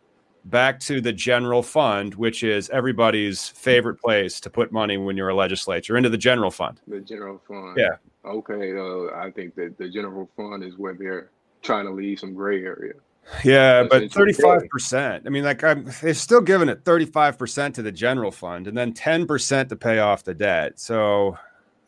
back 0.49 0.79
to 0.81 1.01
the 1.01 1.13
general 1.13 1.61
fund, 1.61 2.15
which 2.15 2.43
is 2.43 2.69
everybody's 2.69 3.49
favorite 3.49 4.01
place 4.01 4.39
to 4.41 4.49
put 4.49 4.71
money 4.71 4.97
when 4.97 5.17
you're 5.17 5.29
a 5.29 5.35
legislature, 5.35 5.97
into 5.97 6.09
the 6.09 6.17
general 6.17 6.51
fund. 6.51 6.79
The 6.87 6.99
general 6.99 7.41
fund. 7.47 7.77
Yeah. 7.77 7.97
Okay. 8.25 8.77
Uh, 8.77 9.15
I 9.15 9.31
think 9.31 9.55
that 9.55 9.77
the 9.77 9.89
general 9.89 10.29
fund 10.35 10.63
is 10.63 10.77
where 10.77 10.93
they're 10.93 11.29
trying 11.61 11.85
to 11.85 11.91
leave 11.91 12.19
some 12.19 12.33
gray 12.33 12.63
area. 12.63 12.93
Yeah, 13.43 13.83
but 13.83 14.09
thirty-five 14.09 14.69
percent. 14.69 15.23
I 15.25 15.29
mean, 15.29 15.43
like 15.43 15.61
I'm, 15.61 15.91
they're 16.01 16.13
still 16.13 16.39
giving 16.39 16.69
it 16.69 16.85
thirty-five 16.85 17.37
percent 17.37 17.75
to 17.75 17.81
the 17.81 17.91
general 17.91 18.31
fund, 18.31 18.67
and 18.67 18.77
then 18.77 18.93
ten 18.93 19.27
percent 19.27 19.67
to 19.67 19.75
pay 19.75 19.99
off 19.99 20.23
the 20.23 20.33
debt. 20.33 20.79
So, 20.79 21.37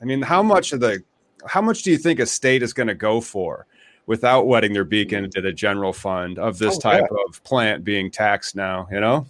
I 0.02 0.06
mean, 0.06 0.22
how 0.22 0.44
much 0.44 0.74
of 0.74 0.82
the, 0.82 1.02
how 1.46 1.62
much 1.62 1.84
do 1.84 1.92
you 1.92 1.98
think 1.98 2.20
a 2.20 2.26
state 2.26 2.62
is 2.62 2.74
going 2.74 2.88
to 2.88 2.96
go 2.96 3.22
for 3.22 3.68
without 4.10 4.48
wetting 4.48 4.74
their 4.74 4.84
beak 4.84 5.14
into 5.14 5.40
the 5.40 5.54
general 5.54 5.94
fund 5.94 6.40
of 6.40 6.58
this 6.58 6.78
Oh, 6.78 6.80
type 6.80 7.06
yeah. 7.12 7.18
of 7.28 7.44
plant 7.44 7.84
being 7.84 8.10
taxed 8.10 8.56
now. 8.56 8.88
You 8.92 9.00
know, 9.00 9.28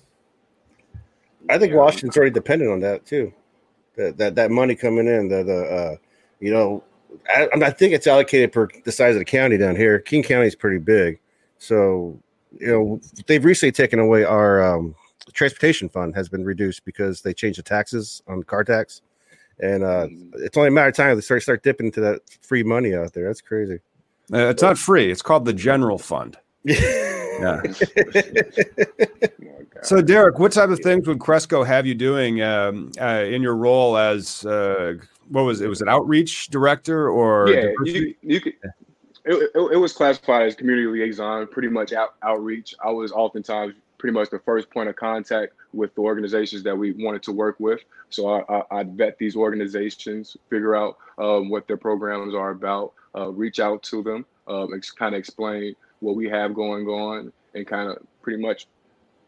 I 1.50 1.58
think 1.58 1.74
Washington's 1.74 2.16
already 2.16 2.32
dependent 2.32 2.72
on 2.72 2.80
that 2.80 3.06
too. 3.06 3.34
That 3.98 4.18
that, 4.18 4.36
that 4.36 4.52
money 4.52 4.76
coming 4.76 5.06
in, 5.06 5.28
the 5.28 5.44
the 5.44 5.64
uh, 5.64 5.96
you 6.40 6.54
know, 6.54 6.82
I, 7.28 7.50
I 7.62 7.72
think 7.72 7.94
it's 7.94 8.08
allocated 8.08 8.54
per 8.54 8.70
the 8.86 8.92
size 8.94 9.16
of 9.16 9.20
the 9.20 9.26
county 9.26 9.58
down 9.58 9.76
here. 9.76 10.00
King 10.00 10.24
County 10.24 10.48
is 10.48 10.56
pretty 10.56 10.80
big, 10.80 11.20
so 11.58 12.18
you 12.58 12.68
know 12.68 13.02
they've 13.28 13.44
recently 13.44 13.74
taken 13.74 14.00
away 14.00 14.24
our 14.24 14.64
um, 14.64 14.96
transportation 15.34 15.90
fund 15.90 16.16
has 16.16 16.30
been 16.30 16.46
reduced 16.46 16.86
because 16.86 17.22
they 17.22 17.34
changed 17.34 17.60
the 17.60 17.64
taxes 17.64 18.24
on 18.30 18.44
car 18.44 18.64
tax, 18.64 19.02
and 19.60 19.84
uh, 19.84 20.08
it's 20.36 20.56
only 20.56 20.70
a 20.70 20.72
matter 20.72 20.88
of 20.88 20.96
time 20.96 21.14
they 21.18 21.22
start 21.22 21.44
start 21.44 21.64
dipping 21.64 21.88
into 21.88 22.00
that 22.00 22.22
free 22.42 22.64
money 22.64 22.96
out 22.96 23.12
there. 23.12 23.28
That's 23.28 23.42
crazy. 23.42 23.82
Uh, 24.32 24.48
it's 24.48 24.62
not 24.62 24.78
free. 24.78 25.12
It's 25.12 25.22
called 25.22 25.46
the 25.46 25.54
general 25.54 25.98
fund. 25.98 26.38
Yeah. 27.40 27.62
Oh, 27.64 27.74
So, 29.82 30.02
Derrick, 30.02 30.40
what 30.40 30.52
type 30.52 30.70
of 30.72 30.80
things 30.82 31.08
would 31.08 31.20
Cresco 31.20 31.64
have 31.64 31.86
you 31.86 31.96
doing 31.96 32.42
um, 32.42 32.92
uh, 33.00 33.24
in 33.26 33.42
your 33.42 33.56
role 33.56 33.98
as 33.98 34.46
uh, 34.46 34.96
what 35.30 35.44
was 35.44 35.62
it? 35.62 35.70
Was 35.70 35.82
it 35.82 35.88
outreach 35.88 36.50
director 36.50 37.10
or 37.10 37.50
yeah, 37.50 37.72
you, 37.86 38.14
you 38.22 38.42
could. 38.42 38.54
It, 39.26 39.52
it, 39.56 39.72
it 39.74 39.78
was 39.78 39.94
classified 39.94 40.48
as 40.48 40.56
community 40.56 40.88
liaison, 40.88 41.48
pretty 41.48 41.70
much 41.70 41.94
out, 41.94 42.16
outreach. 42.24 42.76
I 42.84 42.90
was 42.90 43.12
oftentimes 43.12 43.76
pretty 43.98 44.14
much 44.14 44.30
the 44.30 44.40
first 44.40 44.70
point 44.70 44.90
of 44.90 44.96
contact 44.96 45.54
with 45.74 45.94
the 45.96 46.02
organizations 46.02 46.64
that 46.64 46.76
we 46.76 46.92
wanted 46.92 47.22
to 47.24 47.32
work 47.32 47.56
with. 47.60 47.82
So 48.10 48.28
I, 48.28 48.44
I, 48.54 48.80
I'd 48.80 48.98
vet 48.98 49.18
these 49.18 49.36
organizations, 49.36 50.36
figure 50.50 50.76
out 50.76 50.98
um, 51.18 51.50
what 51.50 51.68
their 51.68 51.78
programs 51.78 52.34
are 52.34 52.50
about, 52.52 52.94
uh, 53.16 53.30
reach 53.30 53.60
out 53.60 53.84
to 53.84 54.04
them, 54.04 54.25
um, 54.48 54.74
ex- 54.74 54.92
kind 54.92 55.16
of 55.16 55.20
explain 55.20 55.75
what 56.00 56.16
we 56.16 56.30
have 56.30 56.54
going 56.54 56.88
on, 56.88 57.32
and 57.54 57.68
kind 57.68 57.89
of 57.89 57.98
pretty 58.22 58.42
much 58.42 58.68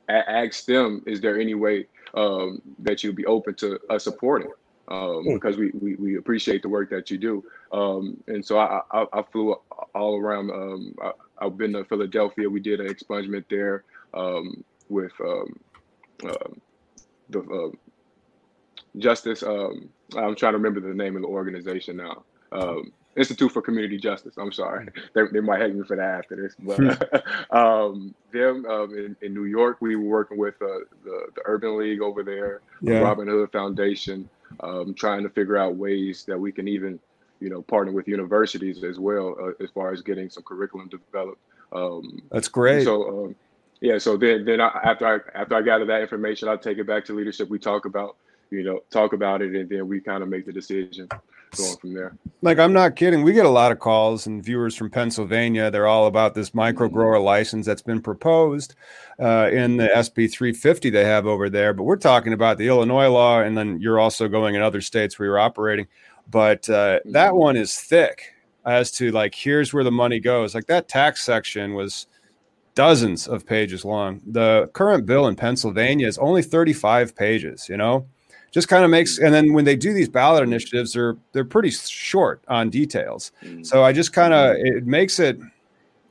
a- 0.09 0.29
ask 0.29 0.65
them, 0.65 1.03
is 1.05 1.21
there 1.21 1.39
any 1.39 1.53
way 1.53 1.87
um, 2.13 2.61
that 2.79 3.03
you'd 3.03 3.15
be 3.15 3.25
open 3.25 3.53
to 3.55 3.79
us 3.89 4.03
supporting? 4.03 4.51
Um, 4.87 5.23
Hmm. 5.23 5.33
because 5.35 5.57
we, 5.57 5.71
we, 5.79 5.95
we 5.95 6.17
appreciate 6.17 6.61
the 6.63 6.67
work 6.69 6.89
that 6.89 7.09
you 7.09 7.17
do. 7.17 7.45
Um, 7.71 8.21
and 8.27 8.43
so 8.45 8.57
I, 8.59 8.81
I, 8.91 9.05
I 9.13 9.21
flew 9.31 9.55
all 9.95 10.17
around. 10.17 10.49
Um, 10.51 10.95
I, 11.01 11.11
I've 11.39 11.57
been 11.57 11.71
to 11.73 11.85
Philadelphia. 11.85 12.49
We 12.49 12.59
did 12.59 12.81
an 12.81 12.87
expungement 12.87 13.45
there 13.49 13.85
um, 14.13 14.63
with 14.89 15.13
um, 15.21 15.55
um 16.25 16.61
the 17.29 17.39
uh, 17.39 17.69
Justice. 18.97 19.43
Um, 19.43 19.89
I'm 20.17 20.35
trying 20.35 20.53
to 20.53 20.57
remember 20.57 20.81
the 20.81 20.93
name 20.93 21.15
of 21.15 21.21
the 21.21 21.27
organization 21.29 21.95
now. 21.95 22.23
Institute 23.15 23.51
for 23.51 23.61
Community 23.61 23.97
Justice. 23.97 24.35
I'm 24.37 24.51
sorry. 24.51 24.87
They, 25.13 25.23
they 25.33 25.39
might 25.41 25.59
hate 25.59 25.75
me 25.75 25.83
for 25.83 25.97
that 25.97 26.19
after 26.19 26.35
this. 26.35 26.55
But 26.57 27.23
um, 27.55 28.15
them 28.31 28.65
um, 28.65 28.93
in, 28.97 29.15
in 29.21 29.33
New 29.33 29.45
York, 29.45 29.77
we 29.81 29.95
were 29.95 30.03
working 30.03 30.37
with 30.37 30.55
uh, 30.61 30.85
the, 31.03 31.27
the 31.35 31.41
Urban 31.45 31.77
League 31.77 32.01
over 32.01 32.23
there, 32.23 32.61
Yeah. 32.81 32.99
Robin 32.99 33.27
Hood 33.27 33.51
Foundation, 33.51 34.29
um, 34.61 34.93
trying 34.93 35.23
to 35.23 35.29
figure 35.29 35.57
out 35.57 35.75
ways 35.75 36.23
that 36.25 36.39
we 36.39 36.51
can 36.51 36.67
even, 36.67 36.99
you 37.39 37.49
know, 37.49 37.61
partner 37.61 37.91
with 37.91 38.07
universities 38.07 38.83
as 38.83 38.99
well 38.99 39.35
uh, 39.41 39.63
as 39.63 39.69
far 39.71 39.91
as 39.91 40.01
getting 40.01 40.29
some 40.29 40.43
curriculum 40.43 40.87
developed. 40.89 41.41
Um, 41.73 42.21
That's 42.31 42.47
great. 42.47 42.83
so 42.83 43.25
um, 43.25 43.35
yeah, 43.81 43.97
so 43.97 44.15
then 44.15 44.45
then 44.45 44.61
I, 44.61 44.67
after 44.83 45.07
I 45.07 45.39
after 45.39 45.55
I 45.55 45.61
gather 45.61 45.85
that 45.85 46.01
information, 46.01 46.47
I'll 46.47 46.57
take 46.57 46.77
it 46.77 46.85
back 46.85 47.03
to 47.05 47.13
leadership. 47.13 47.49
We 47.49 47.57
talk 47.59 47.85
about 47.85 48.15
you 48.51 48.63
know 48.63 48.81
talk 48.91 49.13
about 49.13 49.41
it, 49.41 49.55
and 49.55 49.69
then 49.69 49.87
we 49.87 49.99
kind 49.99 50.21
of 50.21 50.29
make 50.29 50.45
the 50.45 50.53
decision 50.53 51.07
going 51.57 51.77
from 51.77 51.93
there. 51.93 52.17
Like, 52.41 52.59
I'm 52.59 52.73
not 52.73 52.95
kidding. 52.95 53.23
We 53.23 53.33
get 53.33 53.45
a 53.45 53.49
lot 53.49 53.71
of 53.71 53.79
calls 53.79 54.27
and 54.27 54.43
viewers 54.43 54.75
from 54.75 54.89
Pennsylvania. 54.89 55.71
They're 55.71 55.87
all 55.87 56.07
about 56.07 56.33
this 56.33 56.53
micro 56.53 56.87
grower 56.87 57.19
license 57.19 57.65
that's 57.65 57.81
been 57.81 58.01
proposed 58.01 58.75
uh, 59.19 59.49
in 59.51 59.77
the 59.77 59.87
SB 59.87 60.31
350 60.31 60.89
they 60.89 61.05
have 61.05 61.25
over 61.25 61.49
there. 61.49 61.73
But 61.73 61.83
we're 61.83 61.97
talking 61.97 62.33
about 62.33 62.57
the 62.57 62.67
Illinois 62.67 63.09
law, 63.09 63.41
and 63.41 63.57
then 63.57 63.79
you're 63.79 63.99
also 63.99 64.27
going 64.27 64.55
in 64.55 64.61
other 64.61 64.81
states 64.81 65.17
where 65.17 65.27
you're 65.27 65.39
operating. 65.39 65.87
But 66.29 66.69
uh, 66.69 66.99
that 67.05 67.35
one 67.35 67.57
is 67.57 67.75
thick 67.77 68.33
as 68.65 68.91
to 68.91 69.11
like, 69.11 69.35
here's 69.35 69.73
where 69.73 69.83
the 69.83 69.91
money 69.91 70.19
goes. 70.19 70.55
Like, 70.55 70.67
that 70.67 70.87
tax 70.87 71.23
section 71.23 71.73
was 71.73 72.07
dozens 72.75 73.27
of 73.27 73.45
pages 73.45 73.83
long. 73.83 74.21
The 74.25 74.69
current 74.73 75.05
bill 75.05 75.27
in 75.27 75.35
Pennsylvania 75.35 76.07
is 76.07 76.17
only 76.17 76.41
35 76.41 77.15
pages, 77.15 77.67
you 77.67 77.75
know? 77.75 78.07
Just 78.51 78.67
kind 78.67 78.83
of 78.83 78.91
makes 78.91 79.19
mm. 79.19 79.25
and 79.25 79.33
then 79.33 79.53
when 79.53 79.65
they 79.65 79.75
do 79.75 79.93
these 79.93 80.09
ballot 80.09 80.43
initiatives 80.43 80.93
they're 80.93 81.17
they're 81.31 81.45
pretty 81.45 81.71
short 81.71 82.43
on 82.47 82.69
details. 82.69 83.31
Mm. 83.41 83.65
So 83.65 83.83
i 83.83 83.91
just 83.91 84.13
kind 84.13 84.33
of 84.33 84.55
mm. 84.57 84.65
it 84.65 84.85
makes 84.85 85.19
it 85.19 85.39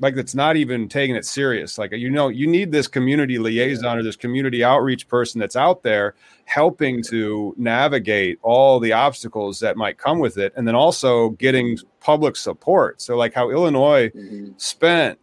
like 0.01 0.17
it's 0.17 0.35
not 0.35 0.57
even 0.57 0.89
taking 0.89 1.15
it 1.15 1.27
serious. 1.27 1.77
Like 1.77 1.93
you 1.93 2.11
know 2.11 2.29
you 2.29 2.47
need 2.47 2.73
this 2.73 2.89
community 2.89 3.39
liaison 3.39 3.99
or 3.99 4.03
this 4.03 4.17
community 4.17 4.65
outreach 4.65 5.07
person 5.07 5.39
that's 5.39 5.57
out 5.57 5.83
there 5.83 6.15
helping 6.47 7.03
to 7.05 7.55
navigate 7.59 8.39
all 8.43 8.81
the 8.81 8.93
obstacles 8.93 9.61
that 9.61 9.77
might 9.77 9.99
come 9.99 10.19
with 10.19 10.39
it 10.39 10.55
and 10.57 10.67
then 10.67 10.75
also 10.75 11.31
getting 11.31 11.79
public 12.01 12.37
support. 12.37 13.03
So 13.03 13.17
like 13.17 13.35
how 13.35 13.51
illinois 13.51 14.11
Mhm. 14.11 14.59
spent 14.59 15.19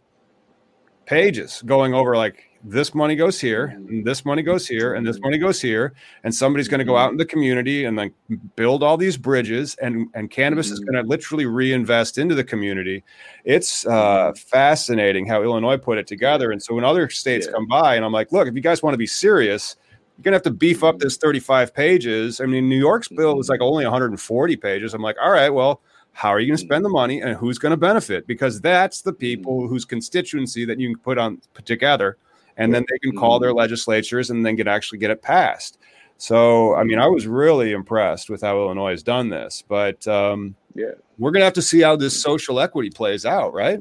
pages 1.06 1.62
going 1.66 1.94
over 1.94 2.16
like 2.16 2.47
this 2.64 2.94
money 2.94 3.14
goes 3.14 3.40
here 3.40 3.66
and 3.66 4.04
this 4.04 4.24
money 4.24 4.42
goes 4.42 4.66
here 4.66 4.94
and 4.94 5.06
this 5.06 5.20
money 5.20 5.38
goes 5.38 5.60
here 5.62 5.94
and 6.24 6.34
somebody's 6.34 6.66
going 6.66 6.80
to 6.80 6.84
go 6.84 6.96
out 6.96 7.10
in 7.12 7.16
the 7.16 7.24
community 7.24 7.84
and 7.84 7.96
then 7.98 8.12
build 8.56 8.82
all 8.82 8.96
these 8.96 9.16
bridges 9.16 9.76
and 9.80 10.08
and 10.14 10.30
cannabis 10.30 10.70
is 10.70 10.80
Mhm. 10.80 10.86
going 10.86 11.04
to 11.04 11.08
literally 11.08 11.46
reinvest 11.46 12.18
into 12.18 12.34
the 12.34 12.42
community. 12.42 13.04
It's 13.44 13.86
uh 13.86 14.32
fascinating 14.34 15.26
how 15.26 15.42
illinois 15.42 15.76
put 15.76 15.98
it 15.98 16.06
together 16.08 16.50
and 16.50 16.60
so 16.62 16.74
when 16.74 16.84
other 16.84 17.08
states 17.08 17.46
Yeah. 17.46 17.52
come 17.52 17.66
by 17.68 17.94
and 17.94 18.04
i'm 18.04 18.12
like 18.12 18.32
look 18.32 18.48
if 18.48 18.54
you 18.54 18.60
guys 18.60 18.82
want 18.82 18.94
to 18.94 18.98
be 18.98 19.06
serious 19.06 19.76
you're 20.16 20.24
going 20.24 20.32
to 20.32 20.36
have 20.36 20.42
to 20.42 20.50
beef 20.50 20.82
up 20.82 20.98
this 20.98 21.16
35 21.16 21.72
pages. 21.72 22.40
I 22.40 22.46
mean 22.46 22.68
new 22.68 22.76
york's 22.78 23.06
bill 23.08 23.38
is 23.38 23.48
like 23.48 23.60
only 23.60 23.84
140 23.84 24.56
pages. 24.56 24.94
I'm 24.94 25.02
like 25.02 25.16
all 25.22 25.30
right 25.30 25.50
well 25.50 25.80
how 26.12 26.30
are 26.30 26.40
you 26.40 26.48
going 26.48 26.56
to 26.58 26.64
spend 26.64 26.84
the 26.84 26.88
money 26.88 27.20
and 27.22 27.36
who's 27.36 27.58
going 27.58 27.70
to 27.70 27.76
benefit? 27.76 28.26
Because 28.26 28.60
that's 28.60 29.02
the 29.02 29.12
people 29.12 29.68
whose 29.68 29.84
constituency 29.84 30.64
that 30.64 30.80
you 30.80 30.88
can 30.92 30.98
put 31.00 31.16
on 31.18 31.40
put 31.54 31.64
together 31.64 32.16
and 32.58 32.74
then 32.74 32.84
they 32.90 32.98
can 32.98 33.16
call 33.16 33.38
their 33.38 33.52
legislatures 33.54 34.30
and 34.30 34.44
then 34.44 34.54
get 34.56 34.68
actually 34.68 34.98
get 34.98 35.10
it 35.10 35.22
passed 35.22 35.78
so 36.16 36.74
i 36.74 36.82
mean 36.84 36.98
i 36.98 37.06
was 37.06 37.26
really 37.26 37.72
impressed 37.72 38.28
with 38.28 38.42
how 38.42 38.58
illinois 38.58 38.90
has 38.90 39.02
done 39.02 39.28
this 39.30 39.62
but 39.68 40.06
um, 40.08 40.54
Yeah. 40.74 40.92
we're 41.18 41.30
going 41.30 41.40
to 41.40 41.44
have 41.46 41.54
to 41.54 41.62
see 41.62 41.80
how 41.80 41.96
this 41.96 42.20
social 42.20 42.60
equity 42.60 42.90
plays 42.90 43.24
out 43.24 43.54
right 43.54 43.80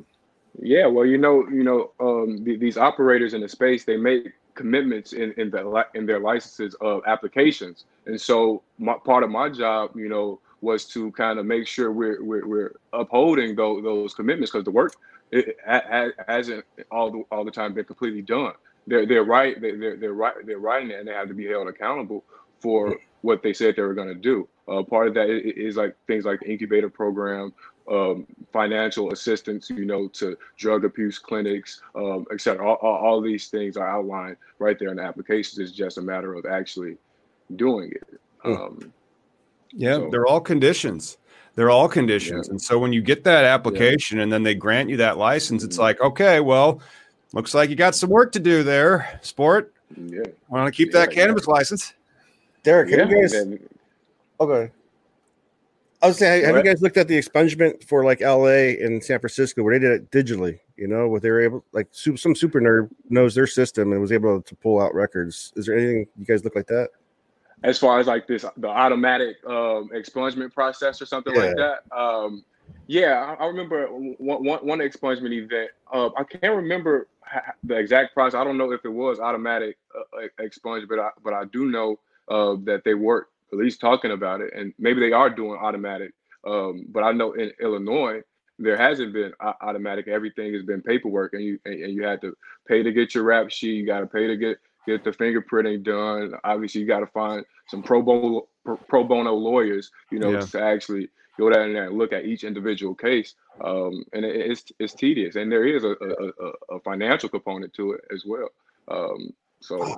Yeah, 0.60 0.88
well, 0.88 1.05
you 1.05 1.19
know, 1.19 1.46
you 1.50 1.63
know, 1.63 1.91
um, 2.00 2.43
th- 2.43 2.60
these 2.60 2.77
operators 2.77 3.34
in 3.36 3.41
the 3.41 3.50
space 3.50 3.86
they 3.86 3.98
make 3.98 4.34
commitments 4.55 5.13
in 5.13 5.31
in 5.38 5.51
the 5.51 5.86
in 5.93 6.07
their 6.07 6.19
licenses 6.19 6.75
of 6.81 7.01
applications, 7.05 7.86
and 8.07 8.19
so 8.19 8.63
my, 8.79 8.96
part 9.05 9.24
of 9.24 9.29
my 9.29 9.50
job, 9.50 9.91
you 9.96 10.10
know, 10.10 10.39
was 10.62 10.86
to 10.93 11.12
kind 11.12 11.38
of 11.38 11.46
make 11.46 11.67
sure 11.67 11.91
we're 11.91 12.24
we're, 12.24 12.48
we're 12.48 12.74
upholding 12.91 13.55
those 13.55 13.84
those 13.84 14.15
commitments 14.15 14.51
because 14.51 14.65
the 14.65 14.72
work 14.72 14.93
it, 15.31 15.57
ha- 15.63 16.10
hasn't 16.27 16.65
all 16.89 17.12
the 17.12 17.22
all 17.31 17.46
the 17.46 17.51
time 17.51 17.74
been 17.75 17.86
completely 17.86 18.24
done. 18.24 18.53
They're 18.88 19.06
they're 19.06 19.24
right 19.24 19.60
they- 19.62 19.75
they're 19.75 19.98
they're 19.98 20.13
right 20.13 20.34
they're 20.46 20.60
writing 20.60 20.91
it 20.91 21.00
and 21.00 21.08
they 21.08 21.13
have 21.13 21.27
to 21.27 21.34
be 21.34 21.46
held 21.48 21.67
accountable 21.67 22.24
for 22.62 22.98
what 23.22 23.44
they 23.44 23.53
said 23.53 23.75
they 23.75 23.82
were 23.82 23.94
going 23.94 24.08
to 24.08 24.15
do. 24.15 24.48
Uh, 24.67 24.84
part 24.84 25.08
of 25.08 25.13
that 25.13 25.29
i- 25.29 25.34
i- 25.34 25.53
is 25.67 25.75
like 25.77 25.96
things 26.08 26.25
like 26.25 26.39
the 26.39 26.50
incubator 26.50 26.89
program, 26.89 27.53
um, 27.89 28.25
financial 28.51 29.12
assistance, 29.13 29.70
you 29.70 29.86
know, 29.86 30.08
to 30.10 30.38
drug 30.58 30.84
abuse 30.86 31.20
clinics, 31.20 31.82
um, 31.96 32.25
et 32.32 32.39
cetera. 32.41 32.67
All, 32.67 32.75
all, 32.75 32.96
all 33.06 33.22
these 33.22 33.48
things 33.50 33.77
are 33.77 33.88
outlined 33.88 34.38
right 34.60 34.77
there 34.79 34.89
in 34.89 34.98
the 34.98 35.03
applications. 35.03 35.58
It's 35.60 35.72
just 35.72 35.98
a 35.98 36.01
matter 36.01 36.34
of 36.34 36.46
actually 36.46 36.98
doing 37.56 37.91
it. 37.91 38.20
Hmm. 38.44 38.51
Um, 38.53 38.94
yeah 39.74 39.96
So- 39.96 40.10
they're 40.12 40.25
all 40.25 40.39
conditions 40.41 41.17
they're 41.56 41.70
all 41.72 41.89
conditions 41.89 42.48
Yeah. 42.48 42.51
and 42.51 42.62
so 42.62 42.77
when 42.79 42.94
you 42.94 43.01
get 43.01 43.24
that 43.25 43.44
application 43.44 44.20
and 44.20 44.32
then 44.32 44.44
they 44.44 44.53
grant 44.56 44.89
you 44.89 44.98
that 44.98 45.17
license 45.17 45.62
it's 45.63 45.75
Mhm. 45.77 45.82
like 45.82 46.00
okay 46.01 46.39
well 46.39 46.79
looks 47.34 47.53
like 47.53 47.69
you 47.69 47.75
got 47.75 47.96
some 47.96 48.10
work 48.10 48.31
to 48.31 48.39
do 48.39 48.63
there 48.63 49.19
sport 49.22 49.74
yeah. 49.96 50.22
want 50.50 50.65
to 50.65 50.72
keep 50.75 50.91
that 50.91 51.10
Yeah, 51.12 51.15
cannabis 51.24 51.48
license 51.48 51.93
Derrick, 52.63 52.89
have 52.89 53.10
Yeah. 53.10 53.15
you 53.15 53.22
guys? 53.22 53.34
and- 53.34 53.69
Okay. 54.39 54.72
I 56.01 56.07
was 56.07 56.17
saying, 56.17 56.43
have 56.46 56.55
What? 56.55 56.65
you 56.65 56.72
guys 56.72 56.81
looked 56.81 56.98
at 56.98 57.07
the 57.07 57.17
expungement 57.17 57.84
for 57.84 58.03
like 58.03 58.22
LA 58.22 58.75
and 58.84 59.03
San 59.03 59.19
Francisco 59.19 59.63
where 59.63 59.79
they 59.79 59.88
did 59.88 59.91
it 59.93 60.12
digitally? 60.12 60.60
You 60.75 60.88
know, 60.88 61.07
where 61.07 61.19
they 61.19 61.31
were 61.31 61.41
able, 61.41 61.63
like, 61.72 61.88
some 61.91 62.17
super 62.36 62.62
nerd 62.62 62.89
knows 63.10 63.34
their 63.34 63.48
system 63.48 63.93
and 63.93 64.01
was 64.01 64.12
able 64.12 64.41
to 64.41 64.55
pull 64.57 64.79
out 64.79 64.93
records. 64.93 65.53
Is 65.55 65.65
there 65.65 65.75
anything 65.75 66.05
you 66.19 66.25
guys 66.25 66.43
look 66.43 66.55
like 66.55 66.67
that? 66.67 66.89
as 67.63 67.79
far 67.79 68.00
as 68.00 68.05
like 68.05 68.27
this 68.27 68.46
the 68.57 68.67
automatic 68.67 69.38
um, 69.48 69.89
expungement 69.96 70.53
process 70.53 71.01
or 71.01 71.07
something 71.07 71.34
like 71.34 71.55
that 71.55 71.79
um, 71.91 72.43
yeah 72.88 73.36
I, 73.39 73.43
I 73.43 73.47
remember 73.47 73.88
one, 73.88 74.43
one, 74.43 74.59
one 74.59 74.79
expungement 74.79 75.33
event 75.33 75.71
uh, 75.93 76.09
i 76.17 76.24
can't 76.24 76.55
remember 76.55 77.07
the 77.63 77.75
exact 77.75 78.13
process 78.13 78.39
i 78.39 78.43
don't 78.43 78.57
know 78.57 78.71
if 78.71 78.86
it 78.86 78.89
was 78.89 79.19
automatic 79.19 79.77
uh, 79.95 80.17
uh, 80.17 80.43
expungement 80.43 80.89
but 80.89 81.00
I, 81.00 81.09
but 81.24 81.33
I 81.33 81.45
do 81.45 81.65
know 81.65 82.00
uh, 82.29 82.55
that 82.65 82.83
they 82.83 82.93
were 82.93 83.27
at 83.51 83.57
least 83.57 83.79
talking 83.79 84.12
about 84.12 84.41
it 84.41 84.53
and 84.55 84.74
maybe 84.77 85.00
they 85.00 85.13
are 85.13 85.29
doing 85.29 85.59
automatic 85.59 86.13
um, 86.45 86.86
but 86.89 87.03
i 87.03 87.12
know 87.12 87.33
in 87.33 87.51
illinois 87.62 88.21
there 88.59 88.77
hasn't 88.77 89.13
been 89.13 89.33
automatic. 89.62 90.07
Everything 90.07 90.53
has 90.53 90.63
been 90.63 90.81
paperwork, 90.81 91.33
and 91.33 91.43
you 91.43 91.59
and 91.65 91.79
you 91.79 92.03
had 92.03 92.21
to 92.21 92.36
pay 92.67 92.83
to 92.83 92.91
get 92.91 93.13
your 93.13 93.24
rap 93.24 93.51
sheet. 93.51 93.75
You 93.75 93.86
got 93.86 94.00
to 94.00 94.07
pay 94.07 94.27
to 94.27 94.36
get 94.36 94.57
get 94.88 95.03
the 95.03 95.12
fingerprinting 95.12 95.83
done. 95.83 96.33
Obviously, 96.43 96.81
you 96.81 96.88
got 96.88 97.01
to 97.01 97.07
find 97.07 97.45
some 97.67 97.83
pro 97.83 98.01
bono 98.01 98.47
pro 98.88 99.03
bono 99.03 99.33
lawyers, 99.33 99.91
you 100.12 100.19
know, 100.19 100.31
yeah. 100.31 100.39
to 100.39 100.62
actually 100.62 101.09
go 101.38 101.50
down 101.50 101.74
there 101.74 101.88
and 101.88 101.98
look 101.98 102.13
at 102.13 102.25
each 102.25 102.44
individual 102.44 102.96
case. 102.96 103.36
Um, 103.63 104.03
and 104.13 104.25
it, 104.25 104.36
it's 104.36 104.72
it's 104.79 104.94
tedious, 104.94 105.36
and 105.36 105.51
there 105.51 105.65
is 105.65 105.84
a, 105.84 105.91
a, 105.91 106.75
a, 106.75 106.79
financial 106.82 107.29
component 107.29 107.74
to 107.74 107.94
it 107.94 108.01
as 108.13 108.24
well. 108.25 108.50
Um, 108.88 109.34
so 109.60 109.98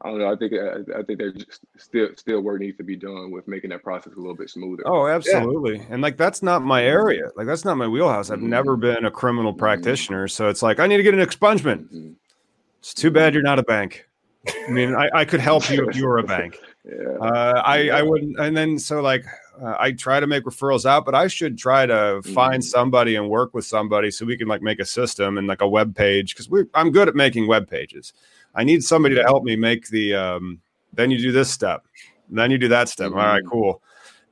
I 0.00 0.10
don't 0.10 0.18
know. 0.20 0.32
I 0.32 0.36
think 0.36 0.52
I, 0.52 1.00
I 1.00 1.02
think 1.02 1.18
there's 1.18 1.44
still 1.76 2.08
still 2.16 2.40
work 2.40 2.60
needs 2.60 2.76
to 2.76 2.84
be 2.84 2.94
done 2.94 3.32
with 3.32 3.48
making 3.48 3.70
that 3.70 3.82
process 3.82 4.12
a 4.12 4.16
little 4.16 4.36
bit 4.36 4.48
smoother. 4.48 4.84
Oh, 4.86 5.08
absolutely. 5.08 5.78
Yeah. 5.78 5.86
And 5.90 6.02
like 6.02 6.16
that's 6.16 6.42
not 6.42 6.62
my 6.62 6.84
area. 6.84 7.30
Like 7.36 7.46
that's 7.46 7.64
not 7.64 7.76
my 7.76 7.88
wheelhouse. 7.88 8.30
I've 8.30 8.38
mm-hmm. 8.38 8.48
never 8.48 8.76
been 8.76 9.06
a 9.06 9.10
criminal 9.10 9.52
mm-hmm. 9.52 9.58
practitioner, 9.58 10.28
so 10.28 10.48
it's 10.48 10.62
like 10.62 10.78
I 10.78 10.86
need 10.86 10.98
to 10.98 11.02
get 11.02 11.14
an 11.14 11.20
expungement. 11.20 11.86
Mm-hmm. 11.86 12.12
It's 12.78 12.94
too 12.94 13.10
bad 13.10 13.34
you're 13.34 13.42
not 13.42 13.58
a 13.58 13.64
bank. 13.64 14.08
I 14.46 14.70
mean, 14.70 14.94
I, 14.94 15.08
I 15.12 15.24
could 15.24 15.40
help 15.40 15.68
you 15.68 15.88
if 15.88 15.96
you 15.96 16.06
were 16.06 16.18
a 16.18 16.22
bank. 16.36 16.60
yeah. 16.84 17.18
Uh, 17.20 17.60
I 17.64 17.88
I 17.88 18.02
wouldn't. 18.02 18.38
And 18.38 18.56
then 18.56 18.78
so 18.78 19.00
like 19.00 19.24
uh, 19.62 19.76
I 19.78 19.92
try 19.92 20.20
to 20.20 20.26
make 20.26 20.44
referrals 20.44 20.84
out, 20.84 21.04
but 21.04 21.14
I 21.14 21.26
should 21.26 21.58
try 21.58 21.86
to 21.86 22.22
find 22.22 22.62
mm-hmm. 22.62 22.68
somebody 22.68 23.16
and 23.16 23.28
work 23.28 23.54
with 23.54 23.64
somebody 23.64 24.10
so 24.10 24.24
we 24.26 24.36
can 24.36 24.48
like 24.48 24.62
make 24.62 24.80
a 24.80 24.84
system 24.84 25.38
and 25.38 25.46
like 25.46 25.60
a 25.60 25.68
web 25.68 25.94
page 25.94 26.34
because 26.34 26.48
we 26.48 26.64
I'm 26.74 26.90
good 26.90 27.08
at 27.08 27.14
making 27.14 27.46
web 27.46 27.68
pages. 27.68 28.12
I 28.54 28.64
need 28.64 28.82
somebody 28.82 29.14
to 29.14 29.22
help 29.22 29.44
me 29.44 29.56
make 29.56 29.88
the. 29.88 30.14
Um, 30.14 30.60
then 30.92 31.10
you 31.10 31.18
do 31.18 31.32
this 31.32 31.50
step, 31.50 31.84
then 32.30 32.50
you 32.50 32.58
do 32.58 32.68
that 32.68 32.88
step. 32.88 33.10
Mm-hmm. 33.10 33.18
All 33.18 33.26
right, 33.26 33.42
mm-hmm. 33.42 33.50
cool. 33.50 33.82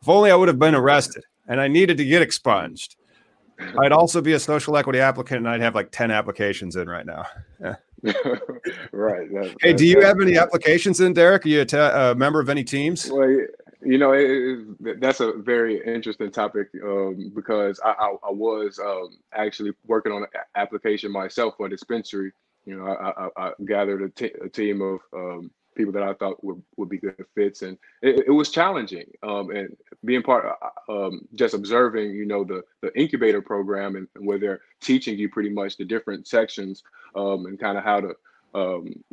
If 0.00 0.09
only 0.09 0.30
I 0.30 0.35
would 0.35 0.49
have 0.49 0.59
been 0.59 0.75
arrested 0.75 1.25
and 1.49 1.61
I 1.61 1.68
needed 1.68 1.97
to 1.99 2.04
get 2.04 2.23
expunged. 2.23 2.97
I'd 3.80 3.92
also 3.92 4.21
be 4.21 4.33
a 4.33 4.38
social 4.38 4.76
equity 4.76 5.00
applicant 5.00 5.38
and 5.38 5.49
I'd 5.49 5.61
have 5.61 5.75
like 5.75 5.90
10 5.90 6.11
applications 6.11 6.76
in 6.76 6.88
right 6.88 7.06
now. 7.06 7.26
right. 8.92 9.28
That, 9.33 9.56
hey, 9.61 9.73
do 9.73 9.87
you 9.87 10.02
have 10.02 10.21
any 10.21 10.37
applications 10.37 11.00
in, 11.00 11.12
Derrick? 11.12 11.45
Are 11.45 11.49
you 11.49 11.62
a 11.62 12.14
member 12.14 12.40
of 12.40 12.49
any 12.49 12.64
teams? 12.64 13.11
Well, 13.11 13.47
you 13.83 13.99
know, 13.99 14.12
it, 14.12 14.61
it, 14.85 15.00
that's 15.00 15.21
a 15.21 15.33
very 15.33 15.85
interesting 15.85 16.30
topic 16.30 16.68
um, 16.83 17.33
because 17.35 17.80
I, 17.85 17.90
I, 17.90 18.16
I 18.28 18.30
was 18.30 18.78
um, 18.78 19.18
actually 19.35 19.73
working 19.87 20.12
on 20.12 20.23
an 20.23 20.28
application 20.54 21.12
myself 21.12 21.54
for 21.56 21.66
a 21.66 21.71
dispensary 21.71 22.33
you 22.66 22.76
know, 22.76 22.87
I, 22.87 23.28
I, 23.40 23.52
gathered 23.64 24.02
a, 24.02 24.09
t- 24.09 24.35
a 24.45 24.49
team 24.49 24.83
of 24.83 25.00
um, 25.14 25.50
people 25.76 25.92
that 25.92 26.02
I 26.02 26.12
thought 26.14 26.42
would, 26.42 26.61
would 26.76 26.88
be 26.88 26.99
good 26.99 27.14
fits, 27.35 27.62
and 27.62 27.78
it, 28.02 28.25
it 28.26 28.30
was 28.30 28.50
challenging. 28.50 29.06
Um, 29.23 29.50
and 29.50 29.76
being 30.04 30.23
part, 30.23 30.45
uh, 30.45 30.92
um, 30.92 31.26
just 31.37 31.54
observing, 31.54 32.11
you 32.11 32.26
know, 32.26 32.45
the 32.45 32.62
the 32.83 32.92
incubator 32.99 33.40
program 33.40 33.95
and, 33.95 34.09
and, 34.16 34.26
where 34.26 34.38
they're 34.38 34.61
teaching 34.80 35.16
you 35.16 35.28
pretty 35.28 35.49
much 35.49 35.76
the 35.76 35.85
different 35.85 36.26
sections 36.26 36.83
um, 37.14 37.47
and 37.47 37.59
kind 37.59 37.78
of 37.78 37.85
how 37.85 38.00
to 38.00 38.14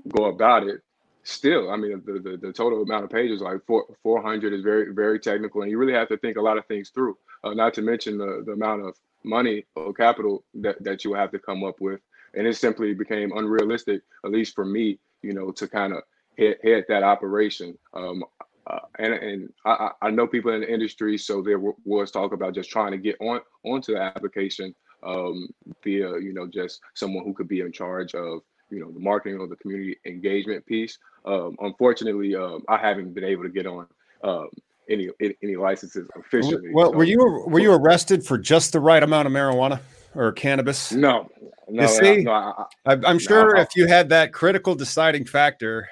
go 0.09 0.25
about 0.25 0.67
it. 0.67 0.81
Still, 1.23 1.71
I 1.71 1.77
mean, 1.77 2.01
the, 2.05 2.19
the, 2.19 2.37
the 2.37 2.53
total 2.53 2.83
amount 2.83 3.05
of 3.05 3.09
pages, 3.09 3.41
like 3.41 3.65
four, 3.65 3.85
400, 4.03 4.53
is 4.53 4.61
very, 4.61 4.93
very 4.93 5.19
technical, 5.19 5.61
and 5.61 5.71
you 5.71 5.77
really 5.77 5.93
have 5.93 6.09
to 6.09 6.17
think 6.17 6.37
a 6.37 6.41
lot 6.41 6.57
of 6.57 6.65
things 6.65 6.89
through. 6.89 7.17
Uh, 7.43 7.53
not 7.53 7.73
to 7.75 7.81
mention 7.81 8.17
the, 8.17 8.43
the 8.45 8.51
amount 8.51 8.85
of 8.85 8.95
money 9.23 9.65
or 9.75 9.93
capital 9.93 10.43
that, 10.53 10.81
that 10.83 11.03
you 11.03 11.11
will 11.11 11.17
have 11.17 11.31
to 11.31 11.39
come 11.39 11.63
up 11.63 11.79
with 11.79 12.01
and 12.33 12.47
it 12.47 12.55
simply 12.55 12.93
became 12.93 13.35
unrealistic, 13.37 14.01
at 14.25 14.31
least 14.31 14.55
for 14.55 14.65
me, 14.65 14.99
you 15.21 15.33
know, 15.33 15.51
to 15.51 15.67
kind 15.67 15.93
of 15.93 16.03
head, 16.37 16.57
head 16.63 16.85
that 16.89 17.03
operation. 17.03 17.77
Um, 17.93 18.23
uh, 18.65 18.79
and 18.97 19.13
and 19.13 19.53
I, 19.65 19.91
I 20.01 20.09
know 20.09 20.25
people 20.25 20.53
in 20.53 20.61
the 20.61 20.73
industry, 20.73 21.17
so 21.17 21.41
there 21.41 21.57
w- 21.57 21.75
was 21.83 22.11
talk 22.11 22.31
about 22.31 22.55
just 22.55 22.69
trying 22.69 22.91
to 22.91 22.97
get 22.97 23.17
on 23.19 23.41
onto 23.63 23.93
the 23.93 24.01
application 24.01 24.73
um, 25.03 25.49
via, 25.83 26.17
you 26.19 26.33
know, 26.33 26.47
just 26.47 26.79
someone 26.93 27.25
who 27.25 27.33
could 27.33 27.49
be 27.49 27.59
in 27.59 27.73
charge 27.73 28.15
of, 28.15 28.41
you 28.73 28.79
know, 28.79 28.91
the 28.91 28.99
marketing 28.99 29.39
or 29.39 29.47
the 29.47 29.55
community 29.55 29.97
engagement 30.05 30.65
piece. 30.65 30.97
Um, 31.25 31.55
unfortunately, 31.61 32.35
um, 32.35 32.63
I 32.67 32.77
haven't 32.77 33.13
been 33.13 33.23
able 33.23 33.43
to 33.43 33.49
get 33.49 33.67
on 33.67 33.85
um, 34.23 34.49
any 34.89 35.09
any 35.41 35.55
licenses 35.55 36.09
officially. 36.15 36.71
Well, 36.73 36.91
so. 36.91 36.97
were 36.97 37.03
you 37.03 37.45
were 37.47 37.59
you 37.59 37.73
arrested 37.73 38.25
for 38.25 38.37
just 38.37 38.73
the 38.73 38.79
right 38.79 39.01
amount 39.01 39.27
of 39.27 39.33
marijuana 39.33 39.79
or 40.15 40.31
cannabis? 40.31 40.91
No, 40.91 41.29
no, 41.69 41.83
you 41.83 41.87
see, 41.87 42.23
no, 42.23 42.67
I, 42.85 42.93
am 43.05 43.19
sure 43.19 43.55
no, 43.55 43.61
if 43.61 43.75
you 43.75 43.87
had 43.87 44.09
that 44.09 44.33
critical 44.33 44.75
deciding 44.75 45.25
factor, 45.25 45.87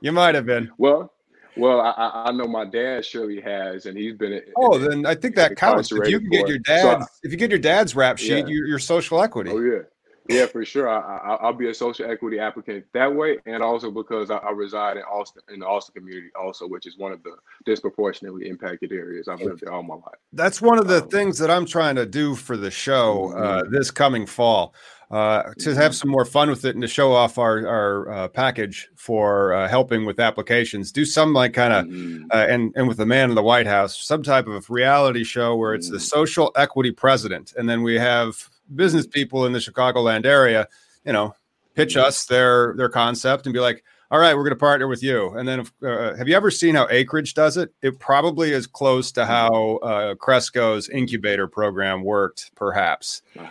you 0.00 0.12
might 0.12 0.34
have 0.34 0.46
been. 0.46 0.70
Well, 0.78 1.12
well, 1.56 1.80
I, 1.80 2.26
I 2.26 2.32
know 2.32 2.46
my 2.46 2.66
dad 2.66 3.04
surely 3.04 3.40
has, 3.40 3.86
and 3.86 3.96
he's 3.96 4.14
been. 4.14 4.40
Oh, 4.56 4.78
then 4.78 5.06
I 5.06 5.14
think 5.14 5.34
that 5.36 5.56
counts. 5.56 5.90
If 5.90 6.08
you 6.08 6.20
can 6.20 6.28
get 6.28 6.48
your 6.48 6.58
dad, 6.58 7.00
so 7.00 7.06
if 7.24 7.32
you 7.32 7.38
get 7.38 7.50
your 7.50 7.58
dad's 7.58 7.96
rap 7.96 8.18
sheet, 8.18 8.46
yeah. 8.46 8.54
you're 8.66 8.78
social 8.78 9.22
equity. 9.22 9.50
Oh 9.50 9.60
yeah, 9.60 9.82
yeah, 10.28 10.46
for 10.46 10.64
sure. 10.64 10.88
I, 10.88 11.38
will 11.42 11.52
be 11.52 11.68
a 11.68 11.74
social 11.74 12.10
equity 12.10 12.38
applicant 12.38 12.84
that 12.92 13.14
way, 13.14 13.38
and 13.46 13.62
also 13.62 13.90
because 13.90 14.30
I, 14.30 14.36
I, 14.36 14.50
reside 14.50 14.96
in 14.96 15.02
Austin, 15.04 15.42
in 15.52 15.60
the 15.60 15.66
Austin 15.66 15.94
community, 15.94 16.28
also, 16.38 16.66
which 16.66 16.86
is 16.86 16.96
one 16.98 17.12
of 17.12 17.22
the 17.22 17.36
disproportionately 17.64 18.48
impacted 18.48 18.92
areas. 18.92 19.28
I've 19.28 19.40
lived 19.40 19.62
there 19.62 19.72
all 19.72 19.82
my 19.82 19.94
life. 19.94 20.18
That's 20.32 20.60
one 20.60 20.78
of 20.78 20.88
the 20.88 21.02
um, 21.02 21.08
things 21.08 21.38
that 21.38 21.50
I'm 21.50 21.66
trying 21.66 21.96
to 21.96 22.06
do 22.06 22.34
for 22.34 22.56
the 22.56 22.70
show 22.70 23.32
uh, 23.36 23.62
mm-hmm. 23.62 23.74
this 23.74 23.90
coming 23.90 24.26
fall. 24.26 24.74
Uh, 25.08 25.52
to 25.60 25.72
have 25.72 25.92
mm-hmm. 25.92 25.92
some 25.92 26.10
more 26.10 26.24
fun 26.24 26.50
with 26.50 26.64
it 26.64 26.74
and 26.74 26.82
to 26.82 26.88
show 26.88 27.12
off 27.12 27.38
our 27.38 27.64
our 27.64 28.10
uh, 28.10 28.28
package 28.28 28.88
for 28.96 29.54
uh, 29.54 29.68
helping 29.68 30.04
with 30.04 30.18
applications. 30.18 30.90
Do 30.90 31.04
some 31.04 31.32
like 31.32 31.52
kind 31.52 31.72
of 31.72 31.86
mm-hmm. 31.86 32.24
Uh, 32.32 32.46
and 32.48 32.72
and 32.74 32.88
with 32.88 32.96
the 32.96 33.06
man 33.06 33.28
in 33.28 33.36
the 33.36 33.42
White 33.42 33.68
House, 33.68 33.96
some 33.96 34.24
type 34.24 34.48
of 34.48 34.68
reality 34.68 35.22
show 35.22 35.54
where 35.54 35.74
it's 35.74 35.90
the 35.90 36.00
social 36.00 36.50
equity 36.56 36.90
president, 36.90 37.54
and 37.56 37.68
then 37.68 37.84
we 37.84 37.94
have 37.94 38.50
business 38.74 39.06
people 39.06 39.46
in 39.46 39.52
the 39.52 39.58
Chicagoland 39.58 40.26
area, 40.26 40.68
you 41.04 41.12
know, 41.12 41.34
pitch 41.74 41.94
mm-hmm. 41.94 42.06
us 42.06 42.26
their 42.26 42.74
their 42.76 42.88
concept 42.88 43.46
and 43.46 43.52
be 43.52 43.60
like, 43.60 43.84
all 44.10 44.18
right, 44.18 44.34
we're 44.34 44.44
going 44.44 44.50
to 44.50 44.56
partner 44.56 44.86
with 44.86 45.02
you. 45.02 45.30
And 45.30 45.48
then, 45.48 45.66
uh, 45.82 46.14
have 46.14 46.28
you 46.28 46.36
ever 46.36 46.50
seen 46.50 46.74
how 46.74 46.86
Acreage 46.90 47.34
does 47.34 47.56
it? 47.56 47.72
It 47.82 47.98
probably 47.98 48.52
is 48.52 48.66
close 48.66 49.10
to 49.12 49.26
how 49.26 49.76
uh, 49.78 50.14
Cresco's 50.14 50.88
incubator 50.88 51.48
program 51.48 52.02
worked, 52.02 52.52
perhaps. 52.54 53.22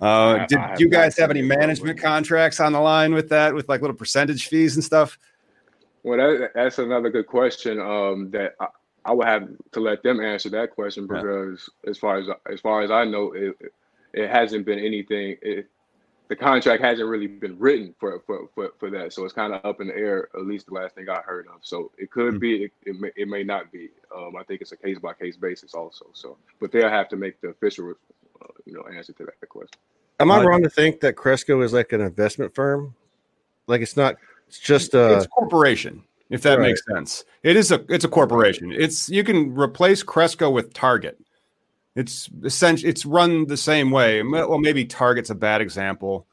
Uh, 0.00 0.46
did 0.46 0.60
you 0.78 0.88
guys 0.88 1.18
have 1.18 1.28
any 1.28 1.42
management 1.42 2.00
contracts 2.00 2.60
on 2.60 2.72
the 2.72 2.78
line 2.78 3.12
with 3.12 3.28
that, 3.28 3.52
with 3.52 3.68
like 3.68 3.80
little 3.80 3.96
percentage 3.96 4.46
fees 4.46 4.76
and 4.76 4.84
stuff? 4.84 5.18
Well, 6.04 6.18
that, 6.18 6.52
that's 6.54 6.78
another 6.78 7.10
good 7.10 7.26
question. 7.26 7.80
Um, 7.80 8.30
that 8.30 8.54
I, 8.60 8.68
I, 9.06 9.12
would 9.12 9.26
have 9.26 9.48
to 9.72 9.80
let 9.80 10.04
them 10.04 10.20
answer 10.20 10.50
that 10.50 10.70
question 10.70 11.08
because, 11.08 11.68
yeah. 11.82 11.90
as 11.90 11.98
far 11.98 12.18
as 12.18 12.28
as 12.48 12.60
far 12.60 12.82
as 12.82 12.92
I 12.92 13.06
know, 13.06 13.32
it, 13.32 13.56
it 14.12 14.30
hasn't 14.30 14.66
been 14.66 14.78
anything. 14.78 15.36
It, 15.42 15.68
the 16.28 16.36
contract 16.36 16.82
hasn't 16.82 17.08
really 17.08 17.26
been 17.26 17.58
written 17.58 17.94
for 17.98 18.20
for 18.26 18.48
for, 18.54 18.72
for 18.78 18.90
that, 18.90 19.12
so 19.12 19.24
it's 19.24 19.32
kind 19.32 19.54
of 19.54 19.64
up 19.64 19.80
in 19.80 19.88
the 19.88 19.96
air. 19.96 20.28
At 20.34 20.46
least 20.46 20.66
the 20.66 20.74
last 20.74 20.94
thing 20.94 21.08
I 21.08 21.20
heard 21.22 21.46
of. 21.46 21.60
So 21.62 21.90
it 21.96 22.10
could 22.10 22.34
mm-hmm. 22.34 22.38
be, 22.38 22.64
it, 22.64 22.72
it, 22.84 23.00
may, 23.00 23.10
it 23.16 23.28
may 23.28 23.42
not 23.42 23.72
be. 23.72 23.88
Um, 24.14 24.36
I 24.36 24.42
think 24.42 24.60
it's 24.60 24.72
a 24.72 24.76
case 24.76 24.98
by 24.98 25.14
case 25.14 25.36
basis 25.36 25.74
also. 25.74 26.06
So, 26.12 26.36
but 26.60 26.70
they'll 26.70 26.90
have 26.90 27.08
to 27.10 27.16
make 27.16 27.40
the 27.40 27.48
official, 27.48 27.94
uh, 28.42 28.46
you 28.66 28.74
know, 28.74 28.84
answer 28.94 29.12
to 29.14 29.24
that 29.24 29.48
question. 29.48 29.78
Am 30.20 30.30
I 30.30 30.42
wrong 30.42 30.62
to 30.62 30.70
think 30.70 31.00
that 31.00 31.14
Cresco 31.14 31.60
is 31.62 31.72
like 31.72 31.92
an 31.92 32.00
investment 32.00 32.54
firm? 32.54 32.94
Like 33.66 33.80
it's 33.80 33.96
not. 33.96 34.16
It's 34.48 34.58
just 34.58 34.94
a 34.94 35.16
it's 35.16 35.26
a 35.26 35.28
corporation. 35.28 36.02
If 36.30 36.42
that 36.42 36.58
right. 36.58 36.68
makes 36.68 36.82
sense, 36.92 37.24
it 37.42 37.56
is 37.56 37.70
a 37.70 37.84
it's 37.88 38.04
a 38.04 38.08
corporation. 38.08 38.72
It's 38.72 39.08
you 39.08 39.24
can 39.24 39.54
replace 39.54 40.02
Cresco 40.02 40.50
with 40.50 40.74
Target. 40.74 41.18
It's 41.98 42.30
essentially 42.44 42.88
it's 42.88 43.04
run 43.04 43.48
the 43.48 43.56
same 43.56 43.90
way. 43.90 44.22
Well, 44.22 44.60
maybe 44.60 44.84
Target's 44.84 45.30
a 45.30 45.34
bad 45.34 45.60
example, 45.60 46.28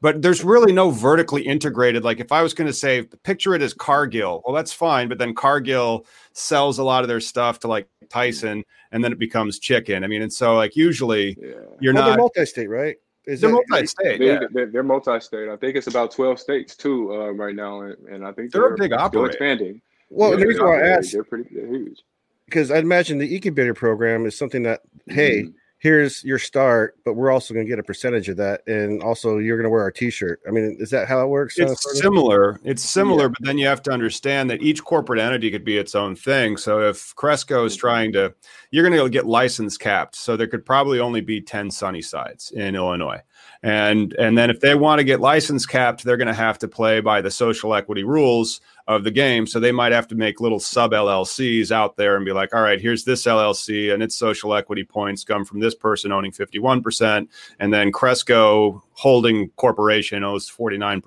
but 0.00 0.22
there's 0.22 0.42
really 0.42 0.72
no 0.72 0.90
vertically 0.90 1.42
integrated. 1.42 2.02
Like 2.02 2.18
if 2.18 2.32
I 2.32 2.40
was 2.40 2.54
going 2.54 2.66
to 2.66 2.72
say, 2.72 3.02
picture 3.22 3.54
it 3.54 3.60
as 3.60 3.74
Cargill. 3.74 4.42
Well, 4.46 4.56
that's 4.56 4.72
fine, 4.72 5.10
but 5.10 5.18
then 5.18 5.34
Cargill 5.34 6.06
sells 6.32 6.78
a 6.78 6.82
lot 6.82 7.02
of 7.04 7.08
their 7.08 7.20
stuff 7.20 7.60
to 7.60 7.68
like 7.68 7.88
Tyson, 8.08 8.64
and 8.90 9.04
then 9.04 9.12
it 9.12 9.18
becomes 9.18 9.58
chicken. 9.58 10.02
I 10.02 10.06
mean, 10.06 10.22
and 10.22 10.32
so 10.32 10.54
like 10.54 10.76
usually 10.76 11.36
yeah. 11.38 11.56
you're 11.78 11.92
well, 11.92 12.08
not 12.08 12.18
multi-state, 12.18 12.70
right? 12.70 12.96
Is 13.26 13.42
they're 13.42 13.50
multi-state. 13.50 14.18
They, 14.18 14.30
are 14.30 14.48
yeah. 14.50 14.80
multi-state. 14.80 15.50
I 15.50 15.56
think 15.56 15.76
it's 15.76 15.88
about 15.88 16.12
twelve 16.12 16.40
states 16.40 16.74
too 16.74 17.12
uh, 17.12 17.32
right 17.32 17.54
now, 17.54 17.82
and, 17.82 17.98
and 18.08 18.26
I 18.26 18.32
think 18.32 18.50
they're, 18.50 18.62
they're 18.62 18.74
a 18.76 18.78
big 18.78 18.94
operator. 18.94 19.26
expanding. 19.26 19.82
Well, 20.08 20.30
yeah, 20.30 20.36
the 20.36 20.46
reason 20.46 20.64
why 20.64 20.80
I 20.80 20.88
asked, 20.88 21.12
they're 21.12 21.22
pretty 21.22 21.54
they're 21.54 21.66
huge 21.66 22.02
because 22.52 22.70
I'd 22.70 22.84
imagine 22.84 23.16
the 23.16 23.34
incubator 23.34 23.72
program 23.72 24.26
is 24.26 24.36
something 24.36 24.62
that, 24.64 24.82
hey, 25.06 25.44
mm-hmm. 25.44 25.52
here's 25.78 26.22
your 26.22 26.38
start, 26.38 26.98
but 27.02 27.14
we're 27.14 27.30
also 27.30 27.54
going 27.54 27.64
to 27.64 27.70
get 27.70 27.78
a 27.78 27.82
percentage 27.82 28.28
of 28.28 28.36
that, 28.36 28.60
and 28.66 29.02
also 29.02 29.38
you're 29.38 29.56
going 29.56 29.64
to 29.64 29.70
wear 29.70 29.80
our 29.80 29.90
T-shirt. 29.90 30.40
I 30.46 30.50
mean, 30.50 30.76
is 30.78 30.90
that 30.90 31.08
how 31.08 31.24
it 31.24 31.28
works? 31.28 31.58
It's 31.58 31.98
similar. 31.98 32.60
It's 32.62 32.82
similar, 32.82 33.24
yeah. 33.24 33.28
but 33.28 33.46
then 33.46 33.56
you 33.56 33.66
have 33.66 33.82
to 33.84 33.90
understand 33.90 34.50
that 34.50 34.60
each 34.60 34.84
corporate 34.84 35.18
entity 35.18 35.50
could 35.50 35.64
be 35.64 35.78
its 35.78 35.94
own 35.94 36.14
thing. 36.14 36.58
So 36.58 36.80
if 36.80 37.14
Cresco 37.16 37.64
is 37.64 37.72
mm-hmm. 37.72 37.80
trying 37.80 38.12
to, 38.12 38.34
you're 38.70 38.86
going 38.86 39.02
to 39.02 39.08
get 39.08 39.24
license 39.24 39.78
capped, 39.78 40.14
so 40.14 40.36
there 40.36 40.46
could 40.46 40.66
probably 40.66 41.00
only 41.00 41.22
be 41.22 41.40
ten 41.40 41.70
Sunny 41.70 42.02
Sides 42.02 42.50
in 42.50 42.74
Illinois. 42.74 43.22
And 43.64 44.12
and 44.14 44.36
then 44.36 44.50
if 44.50 44.58
they 44.58 44.74
want 44.74 44.98
to 44.98 45.04
get 45.04 45.20
license 45.20 45.66
capped, 45.66 46.02
they're 46.02 46.16
going 46.16 46.26
to 46.26 46.34
have 46.34 46.58
to 46.58 46.68
play 46.68 47.00
by 47.00 47.20
the 47.20 47.30
social 47.30 47.74
equity 47.74 48.02
rules 48.02 48.60
of 48.88 49.04
the 49.04 49.10
game. 49.12 49.46
So 49.46 49.60
they 49.60 49.70
might 49.70 49.92
have 49.92 50.08
to 50.08 50.16
make 50.16 50.40
little 50.40 50.58
sub 50.58 50.90
LLCs 50.90 51.70
out 51.70 51.96
there 51.96 52.16
and 52.16 52.24
be 52.24 52.32
like, 52.32 52.52
all 52.54 52.62
right, 52.62 52.80
here's 52.80 53.04
this 53.04 53.24
LLC 53.24 53.94
and 53.94 54.02
its 54.02 54.16
social 54.16 54.54
equity 54.54 54.82
points 54.82 55.22
come 55.22 55.44
from 55.44 55.60
this 55.60 55.76
person 55.76 56.10
owning 56.10 56.32
51%. 56.32 57.28
And 57.60 57.72
then 57.72 57.92
Cresco 57.92 58.82
Holding 58.94 59.50
Corporation 59.50 60.24
owes 60.24 60.50
49%. 60.50 61.02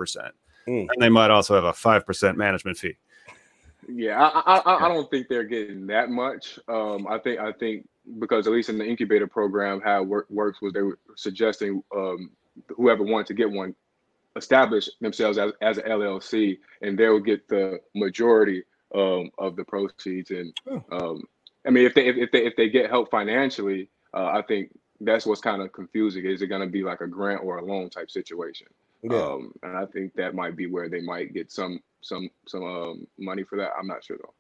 Mm. 0.68 0.88
And 0.90 1.02
they 1.02 1.10
might 1.10 1.32
also 1.32 1.56
have 1.56 1.66
a 1.66 1.74
5% 1.74 2.36
management 2.38 2.78
fee. 2.78 2.96
Yeah, 3.88 4.20
I, 4.20 4.58
I, 4.60 4.86
I 4.86 4.88
don't 4.88 5.10
think 5.12 5.28
they're 5.28 5.44
getting 5.44 5.86
that 5.88 6.10
much. 6.10 6.58
Um, 6.68 7.06
I 7.08 7.20
think 7.20 7.40
I 7.40 7.52
think 7.52 7.88
because 8.20 8.48
at 8.48 8.54
least 8.54 8.70
in 8.70 8.80
the 8.80 8.86
incubator 8.86 9.28
program, 9.28 9.80
how 9.80 10.02
it 10.02 10.08
work, 10.08 10.28
works 10.30 10.62
was 10.62 10.74
they 10.74 10.82
were 10.82 10.98
suggesting 11.16 11.84
um, 11.96 12.32
whoever 12.70 13.04
wanted 13.04 13.28
to 13.28 13.34
get 13.34 13.50
one 13.50 13.76
establish 14.36 14.90
themselves 15.02 15.38
as, 15.38 15.52
as 15.62 15.78
an 15.78 15.86
LLC, 15.86 16.58
and 16.82 16.98
they'll 16.98 17.20
get 17.20 17.48
the 17.48 17.80
majority 17.94 18.64
um, 18.94 19.32
of 19.38 19.56
the 19.56 19.64
proceeds. 19.64 20.32
And 20.32 20.54
um, 20.92 21.24
I 21.66 21.70
mean, 21.70 21.86
if 21.86 21.94
they 21.94 22.08
if, 22.08 22.32
they 22.32 22.46
if 22.46 22.56
they 22.56 22.70
get 22.70 22.90
help 22.90 23.10
financially, 23.12 23.90
uh, 24.14 24.32
I 24.34 24.42
think 24.42 24.72
that's 25.02 25.26
what's 25.26 25.42
kind 25.42 25.62
of 25.62 25.72
confusing. 25.74 26.26
Is 26.26 26.42
it 26.42 26.48
going 26.48 26.62
to 26.62 26.68
be 26.68 26.84
like 26.84 27.02
a 27.02 27.08
grant 27.08 27.42
or 27.44 27.58
a 27.58 27.66
loan 27.66 27.90
type 27.90 28.10
situation? 28.10 28.68
Yeah. 29.04 29.18
Um, 29.18 29.54
and 29.64 29.78
I 29.78 29.86
think 29.86 30.14
that 30.16 30.34
might 30.34 30.56
be 30.56 30.68
where 30.68 30.90
they 30.90 31.02
might 31.02 31.34
get 31.34 31.52
some 31.52 31.80
some 32.02 32.30
some 32.48 32.64
um, 32.64 33.08
money 33.18 33.44
for 33.44 33.58
that. 33.58 33.72
I'm 33.78 33.88
not 33.88 34.04
sure 34.04 34.18
though. 34.18 34.34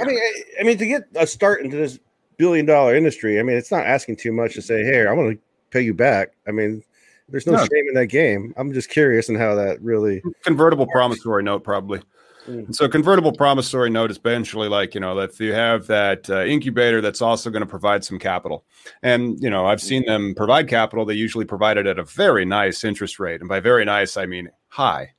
I 0.00 0.06
mean, 0.06 0.18
I, 0.18 0.60
I 0.60 0.62
mean, 0.62 0.78
to 0.78 0.86
get 0.86 1.08
a 1.16 1.26
start 1.26 1.62
into 1.62 1.76
this 1.76 1.98
billion 2.36 2.66
dollar 2.66 2.94
industry, 2.94 3.40
I 3.40 3.42
mean, 3.42 3.56
it's 3.56 3.72
not 3.72 3.86
asking 3.86 4.16
too 4.16 4.32
much 4.32 4.54
to 4.54 4.62
say, 4.62 4.84
"Hey, 4.84 5.06
I'm 5.06 5.16
going 5.16 5.36
to 5.36 5.42
pay 5.70 5.80
you 5.80 5.94
back." 5.94 6.32
I 6.46 6.52
mean, 6.52 6.82
there's 7.30 7.46
no, 7.46 7.52
no, 7.52 7.58
shame 7.58 7.88
in 7.88 7.94
that 7.94 8.06
game. 8.06 8.52
I'm 8.56 8.72
just 8.72 8.88
curious 8.88 9.28
in 9.28 9.36
how 9.36 9.54
that 9.54 9.80
really 9.82 10.22
convertible 10.44 10.86
promissory 10.86 11.42
note 11.42 11.64
probably. 11.64 12.00
Mm. 12.46 12.74
So 12.74 12.88
convertible 12.88 13.32
promissory 13.32 13.90
note 13.90 14.10
is 14.10 14.18
essentially 14.18 14.68
like 14.68 14.94
you 14.94 15.00
know 15.00 15.18
if 15.18 15.38
you 15.40 15.52
have 15.52 15.86
that 15.88 16.28
uh, 16.30 16.44
incubator 16.44 17.00
that's 17.00 17.20
also 17.20 17.50
going 17.50 17.60
to 17.60 17.66
provide 17.66 18.04
some 18.04 18.18
capital, 18.18 18.64
and 19.02 19.38
you 19.40 19.50
know 19.50 19.66
I've 19.66 19.80
seen 19.80 20.04
them 20.06 20.34
provide 20.34 20.68
capital. 20.68 21.04
They 21.04 21.14
usually 21.14 21.44
provide 21.44 21.76
it 21.76 21.86
at 21.86 21.98
a 21.98 22.04
very 22.04 22.44
nice 22.44 22.82
interest 22.84 23.20
rate, 23.20 23.40
and 23.40 23.48
by 23.48 23.60
very 23.60 23.84
nice 23.84 24.16
I 24.16 24.26
mean 24.26 24.50
high. 24.68 25.12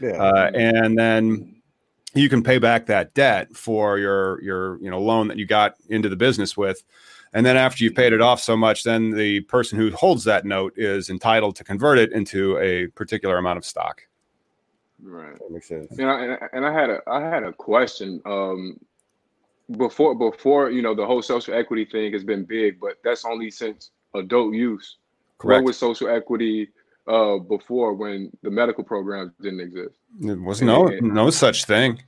Yeah. 0.00 0.12
Uh, 0.12 0.50
and 0.54 0.98
then 0.98 1.60
you 2.14 2.28
can 2.28 2.42
pay 2.42 2.58
back 2.58 2.86
that 2.86 3.14
debt 3.14 3.54
for 3.54 3.98
your 3.98 4.42
your 4.42 4.80
you 4.80 4.90
know 4.90 5.00
loan 5.00 5.28
that 5.28 5.38
you 5.38 5.46
got 5.46 5.74
into 5.88 6.08
the 6.08 6.16
business 6.16 6.56
with 6.56 6.82
and 7.32 7.46
then 7.46 7.56
after 7.56 7.84
you've 7.84 7.94
paid 7.94 8.12
it 8.12 8.20
off 8.20 8.40
so 8.40 8.56
much, 8.56 8.82
then 8.82 9.10
the 9.10 9.40
person 9.42 9.78
who 9.78 9.90
holds 9.90 10.24
that 10.24 10.44
note 10.44 10.74
is 10.76 11.10
entitled 11.10 11.56
to 11.56 11.64
convert 11.64 11.98
it 11.98 12.12
into 12.12 12.58
a 12.58 12.88
particular 12.88 13.38
amount 13.38 13.58
of 13.58 13.64
stock. 13.64 14.02
Right. 15.02 15.38
That 15.38 15.50
makes 15.50 15.68
sense. 15.68 15.96
You 15.96 16.06
know, 16.06 16.16
and, 16.16 16.38
and 16.52 16.66
I 16.66 16.72
had 16.72 16.90
a 16.90 17.00
I 17.06 17.20
had 17.20 17.42
a 17.42 17.52
question. 17.52 18.20
Um, 18.26 18.78
before 19.76 20.14
before 20.14 20.70
you 20.70 20.82
know 20.82 20.94
the 20.94 21.06
whole 21.06 21.22
social 21.22 21.54
equity 21.54 21.84
thing 21.84 22.12
has 22.12 22.24
been 22.24 22.44
big, 22.44 22.80
but 22.80 22.98
that's 23.04 23.24
only 23.24 23.50
since 23.50 23.90
adult 24.14 24.54
use. 24.54 24.96
Correct. 25.38 25.62
What 25.62 25.68
was 25.68 25.78
social 25.78 26.08
equity 26.08 26.68
uh, 27.06 27.38
before 27.38 27.94
when 27.94 28.30
the 28.42 28.50
medical 28.50 28.84
programs 28.84 29.32
didn't 29.40 29.60
exist? 29.60 29.96
It 30.20 30.40
was 30.40 30.60
no 30.60 30.86
no 31.00 31.30
such 31.30 31.64
thing. 31.64 32.02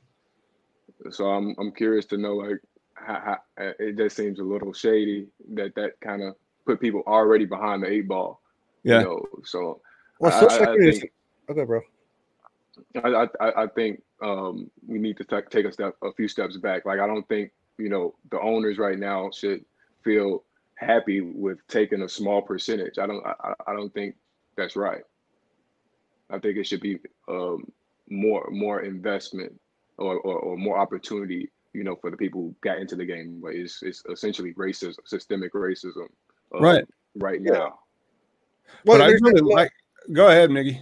So 1.10 1.26
I'm 1.26 1.54
I'm 1.58 1.72
curious 1.72 2.04
to 2.06 2.18
know 2.18 2.34
like 2.36 2.60
how, 3.04 3.20
how, 3.24 3.64
uh, 3.64 3.72
it 3.78 3.96
just 3.96 4.16
seems 4.16 4.38
a 4.38 4.44
little 4.44 4.72
shady 4.72 5.26
that 5.54 5.74
that 5.74 6.00
kind 6.00 6.22
of 6.22 6.34
put 6.66 6.80
people 6.80 7.02
already 7.06 7.44
behind 7.44 7.82
the 7.82 7.88
eight 7.88 8.08
ball. 8.08 8.40
Yeah. 8.82 9.00
You 9.00 9.04
know, 9.04 9.26
so 9.44 9.80
well, 10.18 10.32
I, 10.32 10.56
I, 10.56 10.72
I 10.72 10.76
think, 10.76 11.12
okay, 11.50 11.64
bro. 11.64 11.80
I, 13.02 13.26
I, 13.40 13.62
I 13.62 13.66
think 13.66 14.02
um, 14.22 14.70
we 14.86 14.98
need 14.98 15.16
to 15.18 15.24
t- 15.24 15.36
take 15.50 15.66
a 15.66 15.72
step, 15.72 15.96
a 16.02 16.12
few 16.12 16.28
steps 16.28 16.56
back. 16.56 16.86
Like 16.86 17.00
I 17.00 17.06
don't 17.06 17.28
think 17.28 17.52
you 17.78 17.88
know 17.88 18.14
the 18.30 18.40
owners 18.40 18.78
right 18.78 18.98
now 18.98 19.30
should 19.30 19.64
feel 20.02 20.44
happy 20.82 21.20
with 21.20 21.58
taking 21.68 22.02
a 22.02 22.08
small 22.08 22.42
percentage. 22.42 22.98
I 22.98 23.06
don't, 23.06 23.24
I, 23.24 23.54
I 23.66 23.72
don't 23.72 23.92
think 23.94 24.16
that's 24.56 24.76
right. 24.76 25.02
I 26.30 26.38
think 26.38 26.56
it 26.56 26.66
should 26.66 26.80
be 26.80 26.98
um, 27.28 27.70
more, 28.08 28.48
more 28.50 28.80
investment 28.80 29.52
or, 29.98 30.16
or, 30.18 30.38
or 30.38 30.56
more 30.56 30.78
opportunity 30.78 31.50
you 31.72 31.84
know, 31.84 31.96
for 31.96 32.10
the 32.10 32.16
people 32.16 32.40
who 32.40 32.54
got 32.62 32.78
into 32.78 32.96
the 32.96 33.04
game. 33.04 33.40
But 33.42 33.54
it's 33.54 33.82
it's 33.82 34.02
essentially 34.10 34.54
racism, 34.54 34.96
systemic 35.04 35.52
racism, 35.54 36.08
uh, 36.54 36.60
right, 36.60 36.84
right 37.16 37.40
yeah. 37.40 37.52
now. 37.52 37.78
Well, 38.84 38.98
but 38.98 39.02
I 39.02 39.08
really 39.08 39.40
like. 39.40 39.70
Go 40.12 40.28
ahead, 40.28 40.50
Niggy. 40.50 40.80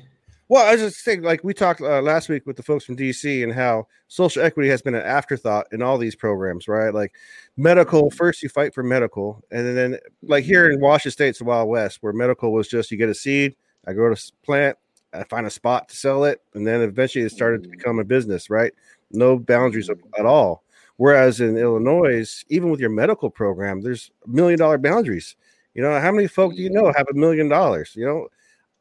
Well, 0.51 0.67
I 0.67 0.73
was 0.73 0.81
just 0.81 1.05
saying, 1.05 1.23
like 1.23 1.45
we 1.45 1.55
talked 1.55 1.81
uh, 1.81 2.03
last 2.03 2.29
week 2.29 2.45
with 2.45 2.57
the 2.57 2.65
folks 2.65 2.85
from 2.85 2.97
DC 2.97 3.45
and 3.45 3.53
how 3.53 3.87
social 4.09 4.43
equity 4.43 4.69
has 4.69 4.83
been 4.83 4.97
an 4.97 5.07
afterthought 5.07 5.69
in 5.71 5.81
all 5.81 5.97
these 5.97 6.17
programs, 6.17 6.67
right? 6.67 6.93
Like 6.93 7.15
medical, 7.57 8.09
mm-hmm. 8.09 8.17
first 8.17 8.43
you 8.43 8.49
fight 8.49 8.75
for 8.75 8.83
medical, 8.83 9.45
and 9.53 9.77
then 9.77 9.99
like 10.25 10.43
here 10.43 10.69
in 10.69 10.81
Washington 10.81 11.13
State, 11.13 11.29
it's 11.29 11.39
the 11.39 11.45
Wild 11.45 11.69
West, 11.69 11.99
where 12.01 12.13
medical 12.13 12.53
was 12.53 12.67
just 12.67 12.91
you 12.91 12.97
get 12.97 13.09
a 13.09 13.15
seed, 13.15 13.55
I 13.87 13.93
go 13.93 14.13
to 14.13 14.33
plant, 14.45 14.77
I 15.13 15.23
find 15.23 15.47
a 15.47 15.51
spot 15.51 15.89
to 15.91 15.97
sell 15.97 16.25
it, 16.25 16.41
and 16.55 16.67
then 16.67 16.81
eventually 16.81 17.25
it 17.25 17.31
started 17.31 17.63
to 17.63 17.69
mm-hmm. 17.69 17.79
become 17.79 17.99
a 18.01 18.05
business, 18.05 18.51
right? 18.51 18.73
No 19.13 19.39
boundaries 19.39 19.89
mm-hmm. 19.89 20.19
at 20.19 20.27
all. 20.27 20.65
Whereas 21.01 21.41
in 21.41 21.57
Illinois, 21.57 22.45
even 22.51 22.69
with 22.69 22.79
your 22.79 22.91
medical 22.91 23.31
program, 23.31 23.81
there's 23.81 24.11
million 24.27 24.59
dollar 24.59 24.77
boundaries. 24.77 25.35
You 25.73 25.83
know, 25.83 25.99
how 25.99 26.13
many 26.13 26.27
folk 26.27 26.55
do 26.55 26.61
you 26.61 26.69
know 26.69 26.93
have 26.95 27.07
a 27.11 27.15
million 27.15 27.49
dollars? 27.49 27.93
You 27.97 28.05
know, 28.05 28.29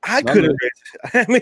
I 0.04 0.22
couldn't. 0.22 0.58
I 1.14 1.26
mean, 1.30 1.42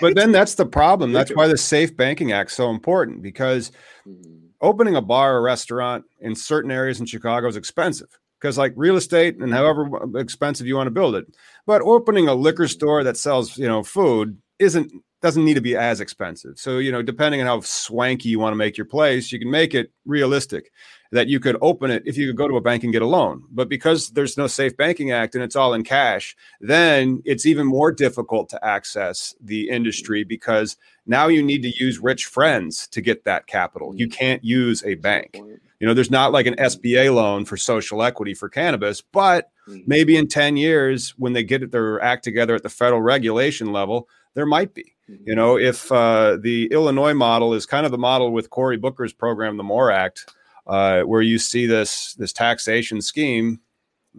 but 0.00 0.16
then 0.16 0.32
that's 0.32 0.56
the 0.56 0.66
problem. 0.66 1.12
That's 1.12 1.30
why 1.36 1.46
the 1.46 1.56
Safe 1.56 1.96
Banking 1.96 2.32
Act 2.32 2.50
is 2.50 2.56
so 2.56 2.68
important 2.68 3.22
because 3.22 3.70
mm-hmm. 4.04 4.46
opening 4.60 4.96
a 4.96 5.00
bar 5.00 5.36
or 5.36 5.42
restaurant 5.42 6.04
in 6.18 6.34
certain 6.34 6.72
areas 6.72 6.98
in 6.98 7.06
Chicago 7.06 7.46
is 7.46 7.54
expensive 7.54 8.18
because, 8.44 8.58
like 8.58 8.74
real 8.76 8.96
estate 8.96 9.38
and 9.38 9.54
however 9.54 9.88
expensive 10.16 10.66
you 10.66 10.76
want 10.76 10.86
to 10.86 10.90
build 10.90 11.14
it. 11.14 11.24
But 11.66 11.80
opening 11.80 12.28
a 12.28 12.34
liquor 12.34 12.68
store 12.68 13.02
that 13.02 13.16
sells, 13.16 13.56
you 13.56 13.66
know, 13.66 13.82
food 13.82 14.36
isn't 14.58 14.92
doesn't 15.22 15.46
need 15.46 15.54
to 15.54 15.62
be 15.62 15.74
as 15.74 16.02
expensive. 16.02 16.58
So, 16.58 16.76
you 16.76 16.92
know, 16.92 17.00
depending 17.00 17.40
on 17.40 17.46
how 17.46 17.60
swanky 17.60 18.28
you 18.28 18.38
want 18.38 18.52
to 18.52 18.58
make 18.58 18.76
your 18.76 18.84
place, 18.84 19.32
you 19.32 19.38
can 19.38 19.50
make 19.50 19.72
it 19.72 19.90
realistic 20.04 20.70
that 21.14 21.28
you 21.28 21.38
could 21.38 21.56
open 21.60 21.92
it 21.92 22.02
if 22.04 22.16
you 22.16 22.26
could 22.26 22.36
go 22.36 22.48
to 22.48 22.56
a 22.56 22.60
bank 22.60 22.82
and 22.82 22.92
get 22.92 23.00
a 23.00 23.06
loan. 23.06 23.44
But 23.52 23.68
because 23.68 24.10
there's 24.10 24.36
no 24.36 24.48
Safe 24.48 24.76
Banking 24.76 25.12
Act 25.12 25.36
and 25.36 25.44
it's 25.44 25.54
all 25.54 25.72
in 25.72 25.84
cash, 25.84 26.34
then 26.60 27.22
it's 27.24 27.46
even 27.46 27.68
more 27.68 27.92
difficult 27.92 28.48
to 28.48 28.64
access 28.66 29.32
the 29.40 29.68
industry 29.68 30.24
because 30.24 30.76
now 31.06 31.28
you 31.28 31.40
need 31.40 31.62
to 31.62 31.72
use 31.78 32.00
rich 32.00 32.24
friends 32.24 32.88
to 32.88 33.00
get 33.00 33.22
that 33.24 33.46
capital. 33.46 33.94
You 33.94 34.08
can't 34.08 34.42
use 34.42 34.82
a 34.84 34.94
bank. 34.96 35.40
You 35.78 35.86
know, 35.86 35.94
there's 35.94 36.10
not 36.10 36.32
like 36.32 36.46
an 36.46 36.56
SBA 36.56 37.14
loan 37.14 37.44
for 37.44 37.56
social 37.56 38.02
equity 38.02 38.34
for 38.34 38.48
cannabis, 38.48 39.00
but 39.00 39.52
maybe 39.86 40.16
in 40.16 40.26
10 40.26 40.56
years 40.56 41.10
when 41.16 41.32
they 41.32 41.44
get 41.44 41.70
their 41.70 42.02
act 42.02 42.24
together 42.24 42.56
at 42.56 42.64
the 42.64 42.68
federal 42.68 43.00
regulation 43.00 43.72
level, 43.72 44.08
there 44.34 44.46
might 44.46 44.74
be. 44.74 44.96
Mm-hmm. 45.08 45.22
You 45.28 45.36
know, 45.36 45.58
if 45.58 45.92
uh, 45.92 46.38
the 46.40 46.66
Illinois 46.72 47.14
model 47.14 47.54
is 47.54 47.66
kind 47.66 47.86
of 47.86 47.92
the 47.92 47.98
model 47.98 48.32
with 48.32 48.50
Cory 48.50 48.78
Booker's 48.78 49.12
program, 49.12 49.56
the 49.56 49.62
MORE 49.62 49.92
Act, 49.92 50.26
uh, 50.66 51.02
where 51.02 51.22
you 51.22 51.38
see 51.38 51.66
this 51.66 52.14
this 52.14 52.32
taxation 52.32 53.00
scheme, 53.00 53.60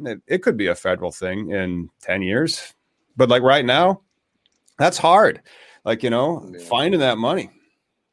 it, 0.03 0.21
it 0.27 0.43
could 0.43 0.57
be 0.57 0.67
a 0.67 0.75
federal 0.75 1.11
thing 1.11 1.51
in 1.51 1.89
ten 2.01 2.21
years. 2.21 2.73
But 3.17 3.29
like 3.29 3.43
right 3.43 3.65
now, 3.65 4.01
that's 4.77 4.97
hard. 4.97 5.41
Like 5.83 6.03
you 6.03 6.09
know, 6.09 6.49
yeah. 6.51 6.65
finding 6.65 6.99
that 6.99 7.17
money. 7.17 7.49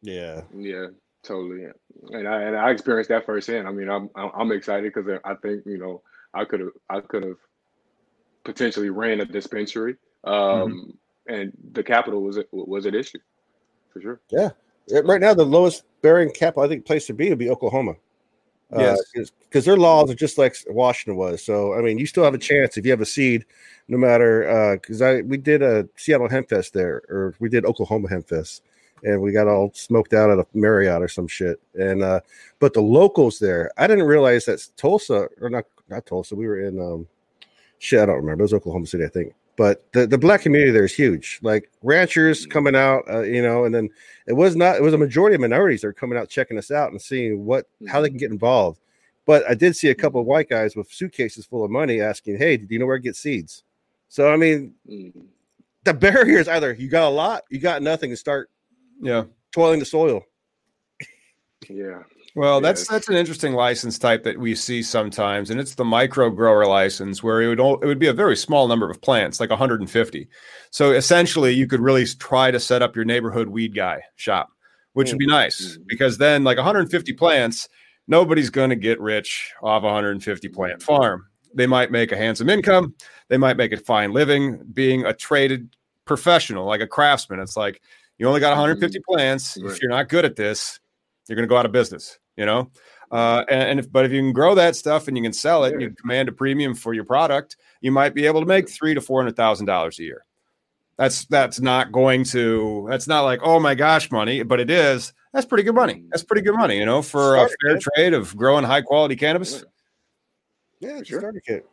Yeah. 0.02 0.42
Yeah. 0.54 0.86
Totally. 1.22 1.66
And 2.10 2.26
I 2.26 2.42
and 2.42 2.56
I 2.56 2.70
experienced 2.70 3.08
that 3.10 3.26
firsthand. 3.26 3.68
I 3.68 3.72
mean, 3.72 3.88
I'm 3.88 4.10
I'm 4.16 4.52
excited 4.52 4.92
because 4.92 5.18
I 5.24 5.34
think 5.34 5.64
you 5.66 5.78
know 5.78 6.02
I 6.34 6.44
could 6.44 6.60
have 6.60 6.70
I 6.90 7.00
could 7.00 7.24
have 7.24 7.36
potentially 8.44 8.90
ran 8.90 9.20
a 9.20 9.24
dispensary. 9.24 9.96
Um, 10.24 10.34
mm-hmm 10.34 10.90
and 11.26 11.52
the 11.72 11.82
capital 11.82 12.22
was 12.22 12.38
was 12.50 12.86
an 12.86 12.94
issue 12.94 13.18
for 13.92 14.00
sure. 14.00 14.20
Yeah, 14.30 14.50
right 15.04 15.20
now 15.20 15.34
the 15.34 15.44
lowest 15.44 15.84
bearing 16.02 16.30
capital 16.30 16.62
I 16.62 16.68
think 16.68 16.84
place 16.84 17.06
to 17.06 17.14
be 17.14 17.28
would 17.28 17.38
be 17.38 17.50
Oklahoma. 17.50 17.94
Uh, 18.74 18.96
yes, 19.14 19.30
because 19.42 19.64
their 19.64 19.76
laws 19.76 20.10
are 20.10 20.14
just 20.14 20.38
like 20.38 20.56
Washington 20.68 21.16
was. 21.16 21.44
So 21.44 21.74
I 21.74 21.82
mean, 21.82 21.98
you 21.98 22.06
still 22.06 22.24
have 22.24 22.34
a 22.34 22.38
chance 22.38 22.76
if 22.76 22.84
you 22.84 22.90
have 22.90 23.00
a 23.00 23.06
seed, 23.06 23.44
no 23.88 23.98
matter. 23.98 24.78
Because 24.80 25.02
uh, 25.02 25.06
I 25.06 25.22
we 25.22 25.36
did 25.36 25.62
a 25.62 25.88
Seattle 25.96 26.28
Hemp 26.28 26.48
Fest 26.48 26.72
there, 26.72 27.02
or 27.08 27.34
we 27.38 27.48
did 27.48 27.66
Oklahoma 27.66 28.08
Hemp 28.08 28.28
Fest, 28.28 28.62
and 29.04 29.20
we 29.20 29.32
got 29.32 29.48
all 29.48 29.70
smoked 29.74 30.14
out 30.14 30.30
at 30.30 30.38
a 30.38 30.46
Marriott 30.54 31.02
or 31.02 31.08
some 31.08 31.28
shit. 31.28 31.60
And 31.74 32.02
uh, 32.02 32.20
but 32.60 32.72
the 32.72 32.80
locals 32.80 33.38
there, 33.38 33.70
I 33.76 33.86
didn't 33.86 34.06
realize 34.06 34.46
that 34.46 34.66
Tulsa 34.76 35.28
or 35.40 35.50
not 35.50 35.64
not 35.88 36.06
Tulsa. 36.06 36.34
We 36.34 36.46
were 36.46 36.60
in 36.60 36.80
um, 36.80 37.06
shit. 37.78 38.00
I 38.00 38.06
don't 38.06 38.16
remember. 38.16 38.42
It 38.42 38.44
was 38.44 38.54
Oklahoma 38.54 38.86
City, 38.86 39.04
I 39.04 39.08
think 39.08 39.34
but 39.62 39.92
the, 39.92 40.08
the 40.08 40.18
black 40.18 40.42
community 40.42 40.72
there 40.72 40.84
is 40.84 40.94
huge 40.94 41.38
like 41.42 41.70
ranchers 41.82 42.46
mm. 42.46 42.50
coming 42.50 42.74
out 42.74 43.04
uh, 43.08 43.22
you 43.22 43.42
know 43.42 43.64
and 43.64 43.72
then 43.74 43.88
it 44.26 44.32
was 44.32 44.56
not 44.56 44.76
it 44.76 44.82
was 44.82 44.94
a 44.94 44.98
majority 44.98 45.36
of 45.36 45.40
minorities 45.40 45.82
that 45.82 45.88
are 45.88 45.92
coming 45.92 46.18
out 46.18 46.28
checking 46.28 46.58
us 46.58 46.70
out 46.70 46.90
and 46.90 47.00
seeing 47.00 47.44
what 47.44 47.66
how 47.88 48.00
they 48.00 48.08
can 48.08 48.16
mm. 48.16 48.20
get 48.20 48.32
involved 48.32 48.80
but 49.24 49.48
i 49.48 49.54
did 49.54 49.76
see 49.76 49.90
a 49.90 49.94
couple 49.94 50.20
of 50.20 50.26
mm. 50.26 50.30
white 50.30 50.48
guys 50.48 50.74
with 50.74 50.92
suitcases 50.92 51.46
full 51.46 51.64
of 51.64 51.70
money 51.70 52.00
asking 52.00 52.36
hey 52.38 52.56
do 52.56 52.66
you 52.70 52.78
know 52.80 52.86
where 52.86 52.98
to 52.98 53.02
get 53.02 53.16
seeds 53.16 53.62
So 54.12 54.30
I 54.30 54.36
mean, 54.36 54.74
the 55.84 55.94
barrier 55.94 56.38
is 56.38 56.46
either 56.46 56.74
you 56.74 56.90
got 56.90 57.08
a 57.08 57.14
lot, 57.14 57.44
you 57.48 57.58
got 57.58 57.80
nothing, 57.80 58.10
and 58.10 58.18
start 58.18 58.50
yeah 59.00 59.24
toiling 59.52 59.78
the 59.78 59.86
soil. 59.86 60.22
Yeah. 61.70 62.02
Well, 62.34 62.62
that's 62.62 62.88
that's 62.88 63.08
an 63.08 63.16
interesting 63.16 63.52
license 63.52 63.98
type 63.98 64.22
that 64.24 64.38
we 64.38 64.54
see 64.54 64.82
sometimes, 64.82 65.50
and 65.50 65.60
it's 65.60 65.74
the 65.74 65.84
micro 65.84 66.30
grower 66.30 66.64
license, 66.64 67.22
where 67.22 67.42
it 67.42 67.48
would 67.48 67.60
it 67.60 67.86
would 67.86 67.98
be 67.98 68.06
a 68.06 68.14
very 68.14 68.36
small 68.36 68.68
number 68.68 68.90
of 68.90 69.02
plants, 69.02 69.38
like 69.38 69.50
150. 69.50 70.28
So 70.70 70.92
essentially, 70.92 71.52
you 71.52 71.66
could 71.66 71.80
really 71.80 72.06
try 72.06 72.50
to 72.50 72.58
set 72.58 72.80
up 72.80 72.96
your 72.96 73.04
neighborhood 73.04 73.48
weed 73.48 73.74
guy 73.74 74.00
shop, 74.16 74.48
which 74.94 75.10
would 75.10 75.18
be 75.18 75.26
mm-hmm. 75.26 75.32
nice 75.32 75.72
mm-hmm. 75.72 75.82
because 75.86 76.16
then, 76.16 76.42
like 76.42 76.56
150 76.56 77.12
plants, 77.12 77.68
nobody's 78.08 78.48
going 78.48 78.70
to 78.70 78.76
get 78.76 78.98
rich 78.98 79.52
off 79.62 79.82
150 79.82 80.48
plant 80.48 80.78
mm-hmm. 80.78 80.84
farm. 80.84 81.26
They 81.54 81.66
might 81.66 81.90
make 81.90 82.12
a 82.12 82.16
handsome 82.16 82.48
income, 82.48 82.94
they 83.28 83.36
might 83.36 83.58
make 83.58 83.72
a 83.72 83.76
fine 83.76 84.12
living 84.12 84.62
being 84.72 85.04
a 85.04 85.12
traded 85.12 85.76
professional, 86.06 86.64
like 86.64 86.80
a 86.80 86.86
craftsman. 86.86 87.40
It's 87.40 87.58
like 87.58 87.82
you 88.16 88.26
only 88.26 88.40
got 88.40 88.50
150 88.50 89.00
plants. 89.06 89.58
If 89.58 89.82
you're 89.82 89.90
not 89.90 90.08
good 90.08 90.24
at 90.24 90.36
this, 90.36 90.80
you're 91.28 91.36
going 91.36 91.48
to 91.48 91.50
go 91.50 91.56
out 91.56 91.66
of 91.66 91.72
business 91.72 92.18
you 92.36 92.46
know. 92.46 92.70
Uh, 93.10 93.44
and, 93.50 93.62
and, 93.62 93.80
if 93.80 93.92
but 93.92 94.06
if 94.06 94.12
you 94.12 94.20
can 94.20 94.32
grow 94.32 94.54
that 94.54 94.74
stuff 94.74 95.06
and 95.06 95.16
you 95.16 95.22
can 95.22 95.34
sell 95.34 95.64
it, 95.64 95.74
and 95.74 95.82
you 95.82 95.90
command 95.90 96.28
a 96.30 96.32
premium 96.32 96.74
for 96.74 96.94
your 96.94 97.04
product, 97.04 97.56
you 97.82 97.92
might 97.92 98.14
be 98.14 98.24
able 98.24 98.40
to 98.40 98.46
make 98.46 98.70
three 98.70 98.94
to 98.94 99.00
four 99.00 99.20
hundred 99.20 99.36
thousand 99.36 99.66
dollars 99.66 99.98
a 99.98 100.02
year. 100.02 100.24
That's 100.96 101.26
that's 101.26 101.60
not 101.60 101.92
going 101.92 102.24
to 102.24 102.86
that's 102.88 103.06
not 103.06 103.22
like 103.22 103.40
oh 103.42 103.60
my 103.60 103.74
gosh 103.74 104.10
money, 104.10 104.42
but 104.42 104.60
it 104.60 104.70
is. 104.70 105.12
That's 105.34 105.46
pretty 105.46 105.62
good 105.62 105.74
money. 105.74 106.04
That's 106.10 106.22
pretty 106.22 106.42
good 106.42 106.56
money, 106.56 106.78
you 106.78 106.86
know, 106.86 107.02
for 107.02 107.36
a 107.36 107.48
fair 107.62 107.74
kit. 107.74 107.82
trade 107.82 108.14
of 108.14 108.34
growing 108.36 108.64
high 108.64 108.82
quality 108.82 109.16
cannabis. 109.16 109.64
Yeah, 110.80 110.96
yeah 110.96 111.02
sure. 111.02 111.20
starter 111.20 111.42
kit. 111.46 111.66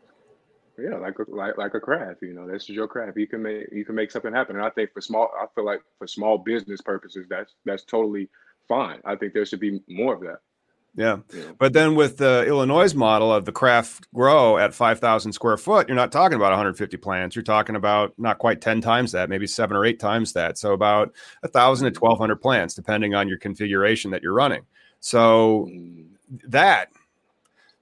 Yeah, 0.77 0.95
like 0.95 1.19
a, 1.19 1.29
like 1.29 1.57
like 1.57 1.73
a 1.73 1.79
craft, 1.79 2.21
you 2.21 2.33
know, 2.33 2.47
that's 2.49 2.67
your 2.69 2.87
craft. 2.87 3.17
You 3.17 3.27
can 3.27 3.43
make 3.43 3.67
you 3.71 3.85
can 3.85 3.95
make 3.95 4.11
something 4.11 4.33
happen. 4.33 4.57
And 4.57 4.65
I 4.65 4.69
think 4.71 4.91
for 4.93 5.01
small, 5.01 5.29
I 5.39 5.45
feel 5.55 5.65
like 5.65 5.81
for 5.97 6.07
small 6.07 6.37
business 6.37 6.81
purposes, 6.81 7.27
that's 7.29 7.55
that's 7.65 7.83
totally 7.83 8.29
fine. 8.69 9.01
I 9.03 9.17
think 9.17 9.33
there 9.33 9.45
should 9.45 9.59
be 9.59 9.81
more 9.89 10.13
of 10.13 10.21
that. 10.21 10.37
Yeah. 10.95 11.19
But 11.57 11.73
then 11.73 11.95
with 11.95 12.17
the 12.17 12.45
Illinois 12.47 12.93
model 12.93 13.31
of 13.31 13.45
the 13.45 13.51
craft 13.51 14.07
grow 14.13 14.57
at 14.57 14.73
5,000 14.73 15.31
square 15.31 15.57
foot, 15.57 15.87
you're 15.87 15.95
not 15.95 16.11
talking 16.11 16.35
about 16.35 16.51
150 16.51 16.97
plants. 16.97 17.35
You're 17.35 17.43
talking 17.43 17.75
about 17.75 18.13
not 18.17 18.39
quite 18.39 18.59
10 18.59 18.81
times 18.81 19.11
that, 19.11 19.29
maybe 19.29 19.47
seven 19.47 19.77
or 19.77 19.85
eight 19.85 19.99
times 19.99 20.33
that. 20.33 20.57
So 20.57 20.73
about 20.73 21.13
1,000 21.41 21.93
to 21.93 21.99
1,200 21.99 22.35
plants, 22.37 22.73
depending 22.73 23.13
on 23.13 23.27
your 23.27 23.37
configuration 23.37 24.11
that 24.11 24.23
you're 24.23 24.33
running. 24.33 24.63
So 24.99 25.67
mm. 25.71 26.07
that, 26.47 26.89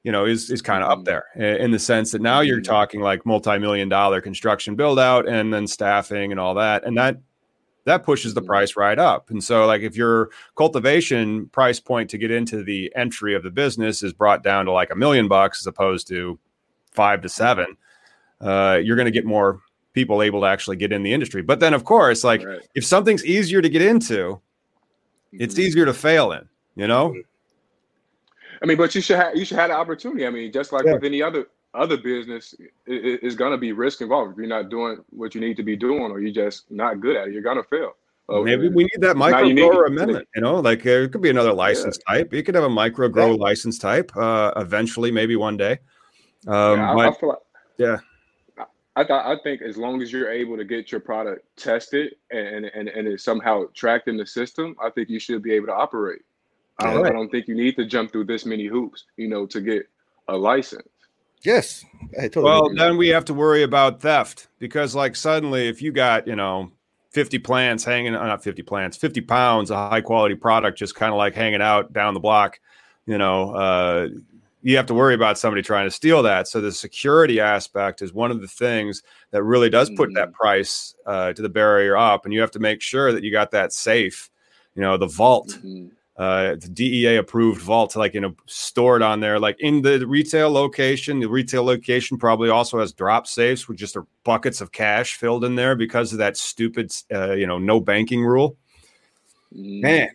you 0.03 0.11
know, 0.11 0.25
is, 0.25 0.51
is 0.51 0.61
kind 0.61 0.83
of 0.83 0.91
up 0.91 0.99
mm. 0.99 1.05
there 1.05 1.25
in 1.57 1.71
the 1.71 1.79
sense 1.79 2.11
that 2.11 2.21
now 2.21 2.41
you're 2.41 2.61
mm. 2.61 2.65
talking 2.65 3.01
like 3.01 3.25
multi 3.25 3.57
million 3.57 3.89
dollar 3.89 4.21
construction 4.21 4.75
build 4.75 4.99
out 4.99 5.27
and 5.27 5.53
then 5.53 5.65
staffing 5.65 6.31
and 6.31 6.39
all 6.39 6.55
that. 6.55 6.85
And 6.85 6.97
that 6.97 7.17
that 7.87 8.03
pushes 8.03 8.33
the 8.33 8.41
mm-hmm. 8.41 8.47
price 8.47 8.75
right 8.75 8.99
up. 8.99 9.29
And 9.29 9.41
so, 9.43 9.65
like, 9.65 9.81
if 9.81 9.95
your 9.95 10.29
cultivation 10.55 11.47
price 11.47 11.79
point 11.79 12.09
to 12.09 12.17
get 12.17 12.31
into 12.31 12.61
the 12.61 12.91
entry 12.95 13.33
of 13.33 13.43
the 13.43 13.49
business 13.49 14.03
is 14.03 14.11
brought 14.11 14.43
down 14.43 14.65
to 14.65 14.71
like 14.71 14.91
a 14.91 14.95
million 14.95 15.27
bucks 15.29 15.61
as 15.61 15.67
opposed 15.67 16.07
to 16.09 16.37
five 16.91 17.21
to 17.21 17.29
seven, 17.29 17.77
uh, 18.41 18.79
you're 18.83 18.97
going 18.97 19.05
to 19.05 19.11
get 19.11 19.25
more 19.25 19.61
people 19.93 20.21
able 20.21 20.41
to 20.41 20.47
actually 20.47 20.75
get 20.75 20.91
in 20.91 21.01
the 21.01 21.13
industry. 21.13 21.41
But 21.41 21.61
then, 21.61 21.73
of 21.73 21.85
course, 21.85 22.25
like, 22.25 22.43
right. 22.43 22.59
if 22.75 22.85
something's 22.85 23.25
easier 23.25 23.61
to 23.61 23.69
get 23.69 23.81
into, 23.81 24.41
it's 25.31 25.55
mm-hmm. 25.55 25.61
easier 25.61 25.85
to 25.85 25.93
fail 25.93 26.33
in, 26.33 26.47
you 26.75 26.87
know? 26.87 27.15
I 28.61 28.65
mean, 28.65 28.77
but 28.77 28.93
you 28.95 29.01
should 29.01 29.17
have 29.17 29.35
you 29.35 29.45
should 29.45 29.57
have 29.57 29.69
the 29.69 29.77
opportunity. 29.77 30.25
I 30.25 30.29
mean, 30.29 30.51
just 30.51 30.73
like 30.73 30.85
yeah. 30.85 30.93
with 30.93 31.03
any 31.03 31.21
other 31.21 31.47
other 31.77 31.97
business 31.97 32.55
is 32.85 33.35
going 33.35 33.51
to 33.51 33.57
be 33.57 33.71
risk 33.71 34.01
involved. 34.01 34.31
If 34.33 34.37
you're 34.37 34.47
not 34.47 34.69
doing 34.69 34.97
what 35.09 35.35
you 35.35 35.41
need 35.41 35.57
to 35.57 35.63
be 35.63 35.75
doing, 35.75 36.11
or 36.11 36.19
you're 36.19 36.33
just 36.33 36.69
not 36.71 36.99
good 36.99 37.15
at 37.15 37.27
it, 37.27 37.33
you're 37.33 37.43
going 37.43 37.57
to 37.57 37.63
fail. 37.63 37.93
Uh, 38.29 38.41
Maybe 38.41 38.67
we 38.67 38.83
need 38.83 39.01
that 39.01 39.15
micro 39.15 39.53
grower 39.53 39.85
amendment. 39.85 40.27
You 40.35 40.41
know, 40.41 40.59
like 40.59 40.85
uh, 40.85 40.89
it 40.89 41.11
could 41.11 41.21
be 41.21 41.29
another 41.29 41.53
license 41.53 41.97
yeah. 42.09 42.17
type. 42.17 42.33
You 42.33 42.43
could 42.43 42.55
have 42.55 42.65
a 42.65 42.69
micro 42.69 43.07
grow 43.07 43.31
yeah. 43.31 43.35
license 43.35 43.77
type 43.77 44.11
uh, 44.17 44.51
eventually, 44.57 45.11
maybe 45.11 45.35
one 45.37 45.55
day. 45.55 45.79
Um, 46.45 46.79
yeah, 46.79 46.91
I, 46.91 46.95
but, 46.95 47.23
I 47.23 47.25
like, 47.25 47.37
yeah. 47.77 47.97
I 48.97 49.03
thought 49.05 49.27
I 49.27 49.39
think 49.43 49.61
as 49.61 49.77
long 49.77 50.01
as 50.01 50.11
you're 50.11 50.31
able 50.31 50.57
to 50.57 50.65
get 50.65 50.91
your 50.91 50.99
product 50.99 51.45
tested 51.55 52.15
and 52.31 52.65
and 52.65 52.89
and 52.89 53.07
it's 53.07 53.23
somehow 53.23 53.65
tracked 53.73 54.07
in 54.07 54.17
the 54.17 54.25
system, 54.25 54.75
I 54.83 54.89
think 54.89 55.07
you 55.07 55.19
should 55.19 55.41
be 55.43 55.53
able 55.53 55.67
to 55.67 55.73
operate. 55.73 56.23
I 56.79 56.93
don't, 56.93 57.07
I 57.07 57.11
don't 57.11 57.29
think 57.29 57.47
you 57.47 57.55
need 57.55 57.75
to 57.77 57.85
jump 57.85 58.11
through 58.11 58.25
this 58.25 58.45
many 58.45 58.65
hoops, 58.65 59.05
you 59.15 59.27
know, 59.27 59.45
to 59.47 59.61
get 59.61 59.87
a 60.27 60.37
license. 60.37 60.87
Yes. 61.43 61.85
Totally 62.15 62.45
well, 62.45 62.65
agree. 62.65 62.77
then 62.77 62.97
we 62.97 63.07
have 63.09 63.25
to 63.25 63.33
worry 63.33 63.63
about 63.63 64.01
theft 64.01 64.47
because, 64.59 64.95
like, 64.95 65.15
suddenly 65.15 65.67
if 65.67 65.81
you 65.81 65.91
got, 65.91 66.27
you 66.27 66.35
know, 66.35 66.71
50 67.11 67.39
plants 67.39 67.83
hanging, 67.83 68.15
uh, 68.15 68.25
not 68.25 68.43
50 68.43 68.61
plants, 68.63 68.97
50 68.97 69.21
pounds 69.21 69.71
of 69.71 69.77
high 69.77 70.01
quality 70.01 70.35
product 70.35 70.77
just 70.77 70.95
kind 70.95 71.11
of 71.11 71.17
like 71.17 71.33
hanging 71.33 71.61
out 71.61 71.93
down 71.93 72.13
the 72.13 72.19
block, 72.19 72.59
you 73.05 73.17
know, 73.17 73.51
uh, 73.51 74.07
you 74.63 74.75
have 74.75 74.87
to 74.87 74.93
worry 74.93 75.13
about 75.13 75.37
somebody 75.37 75.61
trying 75.61 75.85
to 75.85 75.91
steal 75.91 76.23
that. 76.23 76.47
So 76.47 76.59
the 76.59 76.71
security 76.71 77.39
aspect 77.39 78.01
is 78.01 78.13
one 78.13 78.31
of 78.31 78.41
the 78.41 78.47
things 78.47 79.03
that 79.31 79.43
really 79.43 79.69
does 79.69 79.89
put 79.91 80.09
mm-hmm. 80.09 80.15
that 80.15 80.33
price 80.33 80.95
uh, 81.05 81.31
to 81.33 81.41
the 81.41 81.49
barrier 81.49 81.95
up. 81.95 82.25
And 82.25 82.33
you 82.33 82.41
have 82.41 82.51
to 82.51 82.59
make 82.59 82.81
sure 82.81 83.13
that 83.13 83.23
you 83.23 83.31
got 83.31 83.51
that 83.51 83.71
safe, 83.71 84.29
you 84.75 84.81
know, 84.81 84.97
the 84.97 85.07
vault. 85.07 85.49
Mm-hmm 85.49 85.87
uh, 86.17 86.55
the 86.55 86.69
DEA 86.69 87.17
approved 87.17 87.61
vault, 87.61 87.95
like 87.95 88.15
you 88.15 88.21
know, 88.21 88.35
stored 88.47 89.03
on 89.03 89.19
there, 89.19 89.39
like 89.39 89.55
in 89.59 89.83
the 89.83 90.05
retail 90.07 90.51
location. 90.51 91.19
The 91.19 91.29
retail 91.29 91.63
location 91.63 92.17
probably 92.17 92.49
also 92.49 92.79
has 92.79 92.91
drop 92.91 93.27
safes 93.27 93.67
with 93.67 93.77
just 93.77 93.97
buckets 94.23 94.59
of 94.59 94.71
cash 94.71 95.15
filled 95.15 95.45
in 95.45 95.55
there 95.55 95.75
because 95.75 96.11
of 96.13 96.17
that 96.17 96.35
stupid, 96.35 96.91
uh, 97.13 97.33
you 97.33 97.45
know, 97.45 97.59
no 97.59 97.79
banking 97.79 98.23
rule. 98.23 98.57
Mm. 99.55 99.81
Man, 99.81 100.09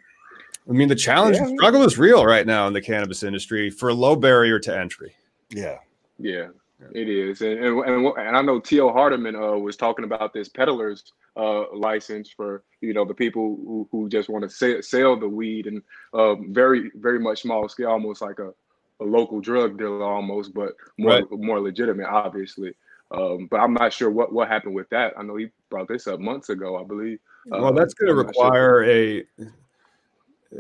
I 0.69 0.73
mean, 0.73 0.89
the 0.89 0.97
challenge 0.97 1.37
yeah. 1.37 1.49
struggle 1.55 1.83
is 1.83 1.97
real 1.99 2.27
right 2.27 2.47
now 2.47 2.67
in 2.67 2.73
the 2.73 2.83
cannabis 2.83 3.23
industry 3.23 3.71
for 3.71 3.89
a 3.89 3.95
low 3.95 4.17
barrier 4.17 4.59
to 4.59 4.77
entry. 4.77 5.15
Yeah, 5.51 5.79
yeah, 6.19 6.49
it 6.95 7.09
is, 7.09 7.41
and 7.41 7.59
and, 7.59 7.81
and, 7.85 8.07
and 8.19 8.37
I 8.37 8.43
know 8.43 8.61
T.O. 8.61 8.93
Hardiman 8.93 9.37
uh, 9.37 9.57
was 9.57 9.77
talking 9.77 10.05
about 10.05 10.33
this 10.33 10.49
peddlers 10.49 11.13
uh, 11.37 11.75
license 11.75 12.31
for 12.31 12.65
you 12.81 12.93
know 12.93 13.05
the 13.05 13.15
people 13.15 13.57
who, 13.57 13.89
who 13.91 14.09
just 14.09 14.29
want 14.29 14.43
to 14.45 14.51
sell, 14.51 14.83
sell 14.83 15.17
the 15.19 15.29
weed 15.29 15.67
and 15.67 15.83
um, 16.15 16.53
very 16.53 16.91
very 16.95 17.19
much 17.19 17.43
small 17.43 17.69
scale, 17.69 17.91
almost 17.91 18.21
like 18.21 18.39
a, 18.39 18.53
a 19.01 19.05
local 19.05 19.41
drug 19.41 19.79
dealer 19.79 20.05
almost, 20.05 20.55
but 20.55 20.73
more 20.99 21.13
right. 21.13 21.25
more 21.33 21.61
legitimate, 21.61 22.07
obviously. 22.07 22.75
Um, 23.11 23.47
but 23.51 23.61
I'm 23.61 23.75
not 23.75 23.93
sure 23.93 24.11
what 24.11 24.33
what 24.33 24.49
happened 24.49 24.75
with 24.75 24.89
that. 24.91 25.15
I 25.19 25.23
know 25.23 25.37
he 25.37 25.51
brought 25.71 25.89
this 25.89 26.07
up 26.07 26.21
months 26.21 26.49
ago, 26.49 26.81
I 26.81 26.85
believe. 26.85 27.19
Well, 27.47 27.73
that's 27.73 27.95
going 27.95 28.09
to 28.09 28.15
require 28.15 28.85
sure. 28.85 28.91
a 28.91 29.25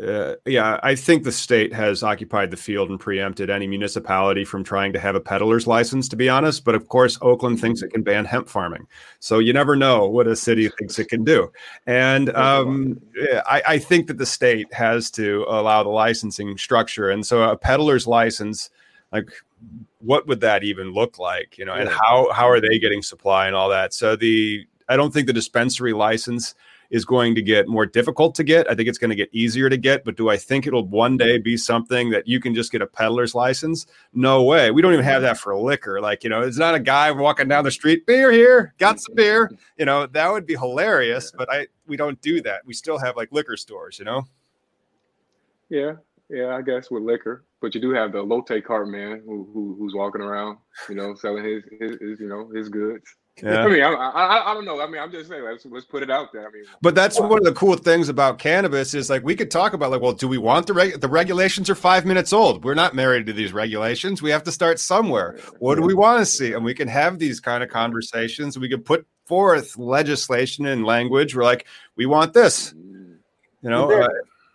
uh, 0.00 0.36
yeah, 0.46 0.80
I 0.82 0.94
think 0.94 1.24
the 1.24 1.32
state 1.32 1.72
has 1.74 2.02
occupied 2.02 2.50
the 2.50 2.56
field 2.56 2.88
and 2.88 2.98
preempted 2.98 3.50
any 3.50 3.66
municipality 3.66 4.44
from 4.44 4.64
trying 4.64 4.92
to 4.94 4.98
have 4.98 5.14
a 5.14 5.20
peddler's 5.20 5.66
license, 5.66 6.08
to 6.08 6.16
be 6.16 6.30
honest. 6.30 6.64
But 6.64 6.74
of 6.74 6.88
course, 6.88 7.18
Oakland 7.20 7.60
thinks 7.60 7.82
it 7.82 7.92
can 7.92 8.02
ban 8.02 8.24
hemp 8.24 8.48
farming. 8.48 8.86
So 9.20 9.38
you 9.38 9.52
never 9.52 9.76
know 9.76 10.08
what 10.08 10.26
a 10.26 10.34
city 10.34 10.68
thinks 10.78 10.98
it 10.98 11.08
can 11.08 11.24
do. 11.24 11.52
And 11.86 12.34
um, 12.34 13.02
I, 13.46 13.62
I, 13.66 13.78
think 13.78 14.06
that 14.06 14.16
the 14.16 14.26
state 14.26 14.72
has 14.72 15.10
to 15.12 15.44
allow 15.46 15.82
the 15.82 15.90
licensing 15.90 16.56
structure. 16.56 17.10
And 17.10 17.26
so 17.26 17.42
a 17.42 17.56
peddler's 17.56 18.06
license, 18.06 18.70
like, 19.12 19.30
what 19.98 20.26
would 20.26 20.40
that 20.40 20.64
even 20.64 20.92
look 20.92 21.18
like? 21.18 21.58
You 21.58 21.66
know, 21.66 21.74
and 21.74 21.88
how 21.88 22.32
how 22.32 22.48
are 22.48 22.60
they 22.60 22.78
getting 22.78 23.02
supply 23.02 23.46
and 23.46 23.54
all 23.54 23.68
that? 23.68 23.92
So 23.92 24.16
the 24.16 24.66
I 24.88 24.96
don't 24.96 25.12
think 25.12 25.26
the 25.26 25.32
dispensary 25.32 25.92
license 25.92 26.54
is 26.92 27.06
going 27.06 27.34
to 27.34 27.40
get 27.40 27.66
more 27.66 27.86
difficult 27.86 28.34
to 28.34 28.44
get. 28.44 28.70
I 28.70 28.74
think 28.74 28.86
it's 28.86 28.98
going 28.98 29.08
to 29.08 29.16
get 29.16 29.30
easier 29.32 29.70
to 29.70 29.78
get, 29.78 30.04
but 30.04 30.14
do 30.14 30.28
I 30.28 30.36
think 30.36 30.66
it'll 30.66 30.86
one 30.86 31.16
day 31.16 31.38
be 31.38 31.56
something 31.56 32.10
that 32.10 32.28
you 32.28 32.38
can 32.38 32.54
just 32.54 32.70
get 32.70 32.82
a 32.82 32.86
peddler's 32.86 33.34
license? 33.34 33.86
No 34.12 34.42
way. 34.42 34.70
We 34.70 34.82
don't 34.82 34.92
even 34.92 35.04
have 35.04 35.22
that 35.22 35.38
for 35.38 35.56
liquor. 35.56 36.02
Like, 36.02 36.22
you 36.22 36.28
know, 36.28 36.42
it's 36.42 36.58
not 36.58 36.74
a 36.74 36.78
guy 36.78 37.10
walking 37.10 37.48
down 37.48 37.64
the 37.64 37.70
street, 37.70 38.06
beer 38.06 38.30
here, 38.30 38.74
got 38.78 39.00
some 39.00 39.14
beer. 39.14 39.50
You 39.78 39.86
know, 39.86 40.06
that 40.06 40.30
would 40.30 40.44
be 40.44 40.54
hilarious, 40.54 41.32
but 41.36 41.50
I 41.50 41.66
we 41.86 41.96
don't 41.96 42.20
do 42.20 42.42
that. 42.42 42.60
We 42.66 42.74
still 42.74 42.98
have 42.98 43.16
like 43.16 43.32
liquor 43.32 43.56
stores, 43.56 43.98
you 43.98 44.04
know? 44.04 44.26
Yeah, 45.70 45.94
yeah, 46.28 46.54
I 46.54 46.60
guess 46.60 46.90
with 46.90 47.04
liquor, 47.04 47.46
but 47.62 47.74
you 47.74 47.80
do 47.80 47.94
have 47.94 48.12
the 48.12 48.18
elote 48.18 48.62
cart 48.64 48.88
man 48.88 49.22
who, 49.24 49.48
who, 49.54 49.76
who's 49.78 49.94
walking 49.94 50.20
around, 50.20 50.58
you 50.90 50.94
know, 50.94 51.14
selling 51.14 51.42
his, 51.42 51.62
his, 51.80 51.92
his 52.02 52.20
you 52.20 52.28
know 52.28 52.50
his 52.54 52.68
goods. 52.68 53.16
Yeah. 53.42 53.64
I 53.64 53.68
mean, 53.68 53.82
I, 53.82 53.88
I, 53.88 54.50
I, 54.50 54.54
don't 54.54 54.66
know. 54.66 54.80
I 54.80 54.86
mean, 54.86 55.00
I'm 55.00 55.10
just 55.10 55.30
saying, 55.30 55.42
let's, 55.42 55.64
let's 55.64 55.86
put 55.86 56.02
it 56.02 56.10
out 56.10 56.32
there. 56.32 56.46
I 56.46 56.50
mean, 56.50 56.64
but 56.82 56.94
that's 56.94 57.18
wow. 57.18 57.28
one 57.28 57.38
of 57.38 57.44
the 57.44 57.54
cool 57.54 57.76
things 57.76 58.10
about 58.10 58.38
cannabis 58.38 58.92
is 58.92 59.08
like 59.08 59.24
we 59.24 59.34
could 59.34 59.50
talk 59.50 59.72
about 59.72 59.90
like, 59.90 60.02
well, 60.02 60.12
do 60.12 60.28
we 60.28 60.36
want 60.36 60.66
the 60.66 60.74
reg- 60.74 61.00
the 61.00 61.08
regulations 61.08 61.70
are 61.70 61.74
five 61.74 62.04
minutes 62.04 62.32
old? 62.32 62.62
We're 62.62 62.74
not 62.74 62.94
married 62.94 63.24
to 63.26 63.32
these 63.32 63.54
regulations. 63.54 64.20
We 64.20 64.30
have 64.30 64.42
to 64.44 64.52
start 64.52 64.78
somewhere. 64.80 65.38
What 65.60 65.76
do 65.76 65.82
we 65.82 65.94
want 65.94 66.20
to 66.20 66.26
see? 66.26 66.52
And 66.52 66.62
we 66.62 66.74
can 66.74 66.88
have 66.88 67.18
these 67.18 67.40
kind 67.40 67.62
of 67.62 67.70
conversations. 67.70 68.58
We 68.58 68.68
can 68.68 68.82
put 68.82 69.06
forth 69.24 69.78
legislation 69.78 70.66
and 70.66 70.84
language. 70.84 71.34
We're 71.34 71.44
like, 71.44 71.66
we 71.96 72.04
want 72.04 72.34
this. 72.34 72.74
You 72.74 73.70
know, 73.70 73.90
uh, 73.90 74.08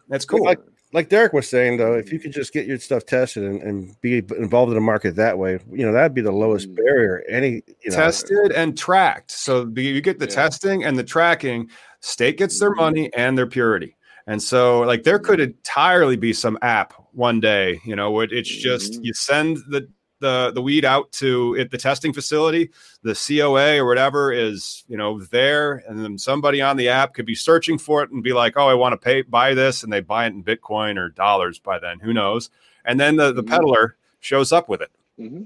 that's 0.08 0.26
cool. 0.26 0.44
Like, 0.44 0.60
like 0.98 1.10
Derrick 1.10 1.32
was 1.32 1.48
saying 1.48 1.78
though, 1.78 1.94
if 1.94 2.12
you 2.12 2.18
could 2.20 2.32
just 2.32 2.52
get 2.52 2.66
your 2.66 2.80
stuff 2.80 3.06
tested 3.06 3.44
and, 3.44 3.62
and 3.62 4.02
be 4.02 4.18
involved 4.18 4.72
in 4.72 4.74
the 4.76 4.82
market 4.82 5.16
that 5.16 5.38
way, 5.38 5.60
you 5.72 5.86
know, 5.86 5.94
that'd 5.94 6.16
be 6.16 6.22
the 6.22 6.32
lowest 6.32 6.70
Mm. 6.72 6.76
barrier. 6.78 7.24
Any 7.30 7.62
you 7.86 7.92
know, 7.92 7.98
tested 7.98 8.52
and 8.52 8.76
tracked. 8.76 9.30
So 9.30 9.66
the, 9.66 9.84
you 9.84 10.02
get 10.02 10.18
the 10.18 10.26
Yeah. 10.26 10.34
testing 10.34 10.84
and 10.84 10.98
the 10.98 11.04
tracking. 11.04 11.70
State 12.00 12.40
gets 12.40 12.60
their 12.60 12.72
Mhm. 12.72 12.78
money 12.78 13.14
and 13.14 13.38
their 13.38 13.46
purity. 13.46 13.96
And 14.26 14.42
so, 14.42 14.80
like, 14.82 15.04
there 15.04 15.20
could 15.20 15.40
entirely 15.40 16.18
be 16.18 16.34
some 16.34 16.58
app 16.64 16.94
one 17.14 17.40
day, 17.40 17.80
you 17.86 17.96
know, 17.96 18.20
it's 18.22 18.50
just 18.50 19.00
you 19.04 19.14
send 19.14 19.58
the 19.70 19.88
the 20.20 20.52
the 20.54 20.62
weed 20.62 20.86
out 20.86 21.12
to 21.14 21.56
it, 21.56 21.72
the 21.72 21.78
testing 21.78 22.14
facility, 22.14 22.70
the 23.04 23.14
COA 23.14 23.78
or 23.78 23.86
whatever 23.86 24.32
is, 24.32 24.84
you 24.88 24.98
know, 24.98 25.20
there, 25.22 25.84
and 25.88 26.04
then 26.04 26.18
somebody 26.18 26.62
on 26.62 26.78
the 26.78 26.90
app 26.90 27.14
could 27.14 27.26
be 27.26 27.36
searching 27.36 27.78
for 27.78 28.04
it 28.04 28.12
and 28.12 28.24
be 28.24 28.34
like, 28.34 28.54
"Oh, 28.58 28.68
I 28.68 28.74
want 28.74 28.94
to 28.94 28.98
pay 28.98 29.22
buy 29.22 29.54
this," 29.54 29.84
and 29.84 29.92
they 29.92 30.02
buy 30.02 30.26
it 30.26 30.34
in 30.34 30.44
Bitcoin 30.44 30.98
or 30.98 31.10
dollars 31.10 31.60
by 31.60 31.80
then, 31.80 32.00
who 32.00 32.14
knows? 32.14 32.50
And 32.86 33.00
then 33.00 33.16
the 33.16 33.32
the 33.34 33.44
Mhm. 33.44 33.50
peddler 33.50 33.96
shows 34.20 34.52
up 34.52 34.68
with 34.70 34.82
it. 34.82 34.92
hmm 35.18 35.44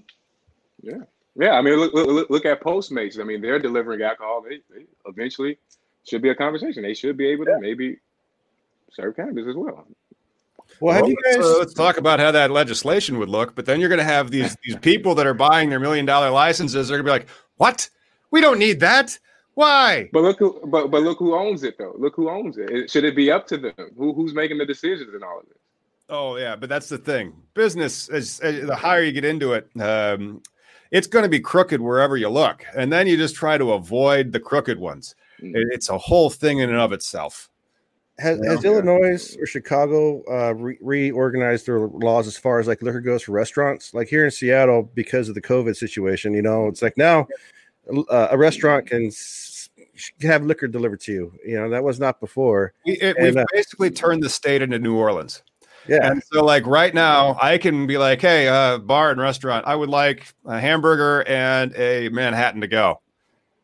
Yeah, 0.81 1.03
yeah. 1.35 1.51
I 1.51 1.61
mean, 1.61 1.75
look, 1.75 1.93
look, 1.93 2.29
look 2.29 2.45
at 2.45 2.61
Postmates. 2.61 3.19
I 3.19 3.23
mean, 3.23 3.41
they're 3.41 3.59
delivering 3.59 4.01
alcohol. 4.01 4.41
They, 4.41 4.61
they 4.73 4.85
eventually 5.05 5.57
should 6.07 6.21
be 6.21 6.29
a 6.29 6.35
conversation. 6.35 6.81
They 6.83 6.93
should 6.93 7.17
be 7.17 7.27
able 7.27 7.45
to 7.45 7.59
maybe 7.59 7.99
serve 8.91 9.15
cannabis 9.15 9.47
as 9.47 9.55
well. 9.55 9.85
Well, 10.81 10.93
have 10.93 11.03
Well, 11.03 11.11
you 11.11 11.17
let's, 11.25 11.37
uh, 11.45 11.59
let's 11.59 11.73
talk 11.73 11.97
about 11.97 12.19
how 12.19 12.31
that 12.31 12.51
legislation 12.51 13.17
would 13.19 13.29
look. 13.29 13.55
But 13.55 13.65
then 13.65 13.79
you're 13.79 13.89
going 13.89 13.99
to 13.99 14.03
have 14.03 14.31
these 14.31 14.57
these 14.63 14.75
people 14.77 15.15
that 15.15 15.27
are 15.27 15.33
buying 15.33 15.69
their 15.69 15.79
million 15.79 16.05
dollar 16.05 16.29
licenses. 16.29 16.87
They're 16.87 16.97
going 16.97 17.05
to 17.05 17.09
be 17.09 17.19
like, 17.19 17.29
"What? 17.57 17.89
We 18.31 18.41
don't 18.41 18.59
need 18.59 18.79
that. 18.81 19.17
Why?" 19.53 20.09
But 20.11 20.23
look 20.23 20.39
who, 20.39 20.59
but 20.67 20.89
but 20.91 21.03
look 21.03 21.19
who 21.19 21.35
owns 21.35 21.63
it 21.63 21.77
though. 21.77 21.95
Look 21.97 22.15
who 22.15 22.29
owns 22.29 22.57
it. 22.57 22.69
it. 22.69 22.91
Should 22.91 23.03
it 23.05 23.15
be 23.15 23.31
up 23.31 23.47
to 23.47 23.57
them? 23.57 23.73
Who 23.97 24.13
who's 24.13 24.33
making 24.33 24.57
the 24.57 24.65
decisions 24.65 25.13
in 25.13 25.23
all 25.23 25.39
of 25.39 25.47
this? 25.47 25.57
Oh 26.09 26.35
yeah, 26.37 26.55
but 26.55 26.67
that's 26.67 26.89
the 26.89 26.97
thing. 26.97 27.33
Business 27.53 28.09
as, 28.09 28.39
as 28.41 28.65
the 28.67 28.75
higher 28.75 29.01
you 29.03 29.11
get 29.13 29.23
into 29.23 29.53
it, 29.53 29.69
um, 29.79 30.41
it's 30.91 31.07
going 31.07 31.23
to 31.23 31.29
be 31.29 31.39
crooked 31.39 31.79
wherever 31.79 32.17
you 32.17 32.27
look, 32.27 32.65
and 32.75 32.91
then 32.91 33.07
you 33.07 33.15
just 33.15 33.35
try 33.35 33.57
to 33.57 33.73
avoid 33.73 34.31
the 34.33 34.39
crooked 34.39 34.77
ones. 34.77 35.15
Mm. 35.41 35.55
It- 35.55 35.67
it's 35.71 35.89
a 35.89 35.97
whole 35.97 36.29
thing 36.29 36.59
in 36.59 36.69
and 36.69 36.79
of 36.79 36.91
itself. 36.91 37.49
Has, 38.21 38.39
has 38.45 38.63
Yeah. 38.63 38.71
Illinois 38.71 39.35
or 39.39 39.45
Chicago 39.45 40.23
uh, 40.31 40.53
re- 40.53 40.77
reorganized 40.81 41.65
their 41.65 41.79
laws 41.79 42.27
as 42.27 42.37
far 42.37 42.59
as 42.59 42.67
like 42.67 42.81
liquor 42.81 43.01
goes 43.01 43.23
for 43.23 43.31
restaurants? 43.31 43.93
Like 43.93 44.07
here 44.07 44.25
in 44.25 44.31
Seattle, 44.31 44.83
because 44.93 45.27
of 45.27 45.35
the 45.35 45.41
COVID 45.41 45.75
situation, 45.75 46.33
you 46.33 46.41
know, 46.41 46.67
it's 46.67 46.81
like 46.81 46.97
now 46.97 47.27
uh, 48.09 48.27
a 48.31 48.37
restaurant 48.37 48.87
can 48.87 49.07
s- 49.07 49.69
have 50.21 50.43
liquor 50.43 50.67
delivered 50.67 51.01
to 51.01 51.11
you. 51.11 51.33
You 51.45 51.59
know, 51.59 51.69
that 51.69 51.83
was 51.83 51.99
not 51.99 52.19
before. 52.19 52.73
We, 52.85 52.93
it, 52.93 53.17
And, 53.17 53.25
we've 53.25 53.37
uh, 53.37 53.45
basically 53.53 53.89
turned 53.89 54.23
the 54.23 54.29
state 54.29 54.61
into 54.61 54.79
New 54.79 54.95
Orleans. 54.95 55.43
Yeah, 55.87 56.11
And 56.11 56.21
so, 56.31 56.45
like 56.45 56.67
right 56.67 56.93
now, 56.93 57.37
I 57.41 57.57
can 57.57 57.87
be 57.87 57.97
like, 57.97 58.21
"Hey, 58.21 58.47
uh, 58.47 58.77
bar 58.77 59.09
and 59.09 59.19
restaurant, 59.19 59.65
I 59.65 59.75
would 59.75 59.89
like 59.89 60.31
a 60.45 60.59
hamburger 60.59 61.27
and 61.27 61.75
a 61.75 62.07
Manhattan 62.09 62.61
to 62.61 62.67
go." 62.67 63.01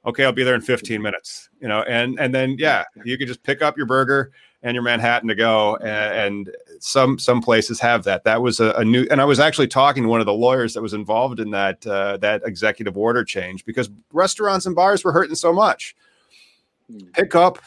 Okay, 0.04 0.26
I'll 0.26 0.32
be 0.32 0.44
there 0.44 0.56
in 0.56 0.62
15 0.62 1.00
minutes. 1.00 1.50
You 1.62 1.68
know, 1.68 1.84
and 1.84 2.20
and 2.20 2.34
then 2.34 2.56
yeah, 2.58 2.86
you 3.04 3.20
can 3.20 3.28
just 3.28 3.44
pick 3.44 3.62
up 3.62 3.78
your 3.78 3.86
burger 3.86 4.32
and 4.64 4.76
your 4.76 4.84
Manhattan 4.84 5.28
to 5.30 5.36
go. 5.36 5.76
And, 5.78 6.50
some 6.80 7.18
some 7.18 7.42
places 7.42 7.80
have 7.80 8.04
that. 8.04 8.24
That 8.24 8.44
was 8.44 8.60
a, 8.60 8.72
a 8.74 8.86
new. 8.86 9.08
And 9.10 9.20
I 9.20 9.26
was 9.26 9.40
actually 9.40 9.68
talking 9.68 10.04
to 10.04 10.10
one 10.10 10.20
of 10.20 10.28
the 10.28 10.34
lawyers 10.34 10.76
that 10.76 10.82
was 10.84 10.94
involved 10.94 11.40
in 11.40 11.50
that 11.50 11.88
uh, 11.88 12.18
that 12.18 12.44
executive 12.46 12.96
order 12.96 13.24
change 13.24 13.66
because 13.66 13.90
restaurants 14.14 14.68
and 14.68 14.76
bars 14.76 15.04
were 15.04 15.12
hurting 15.12 15.34
so 15.36 15.52
much. 15.52 15.96
Mm. 16.92 17.12
Pick 17.14 17.34
up 17.34 17.58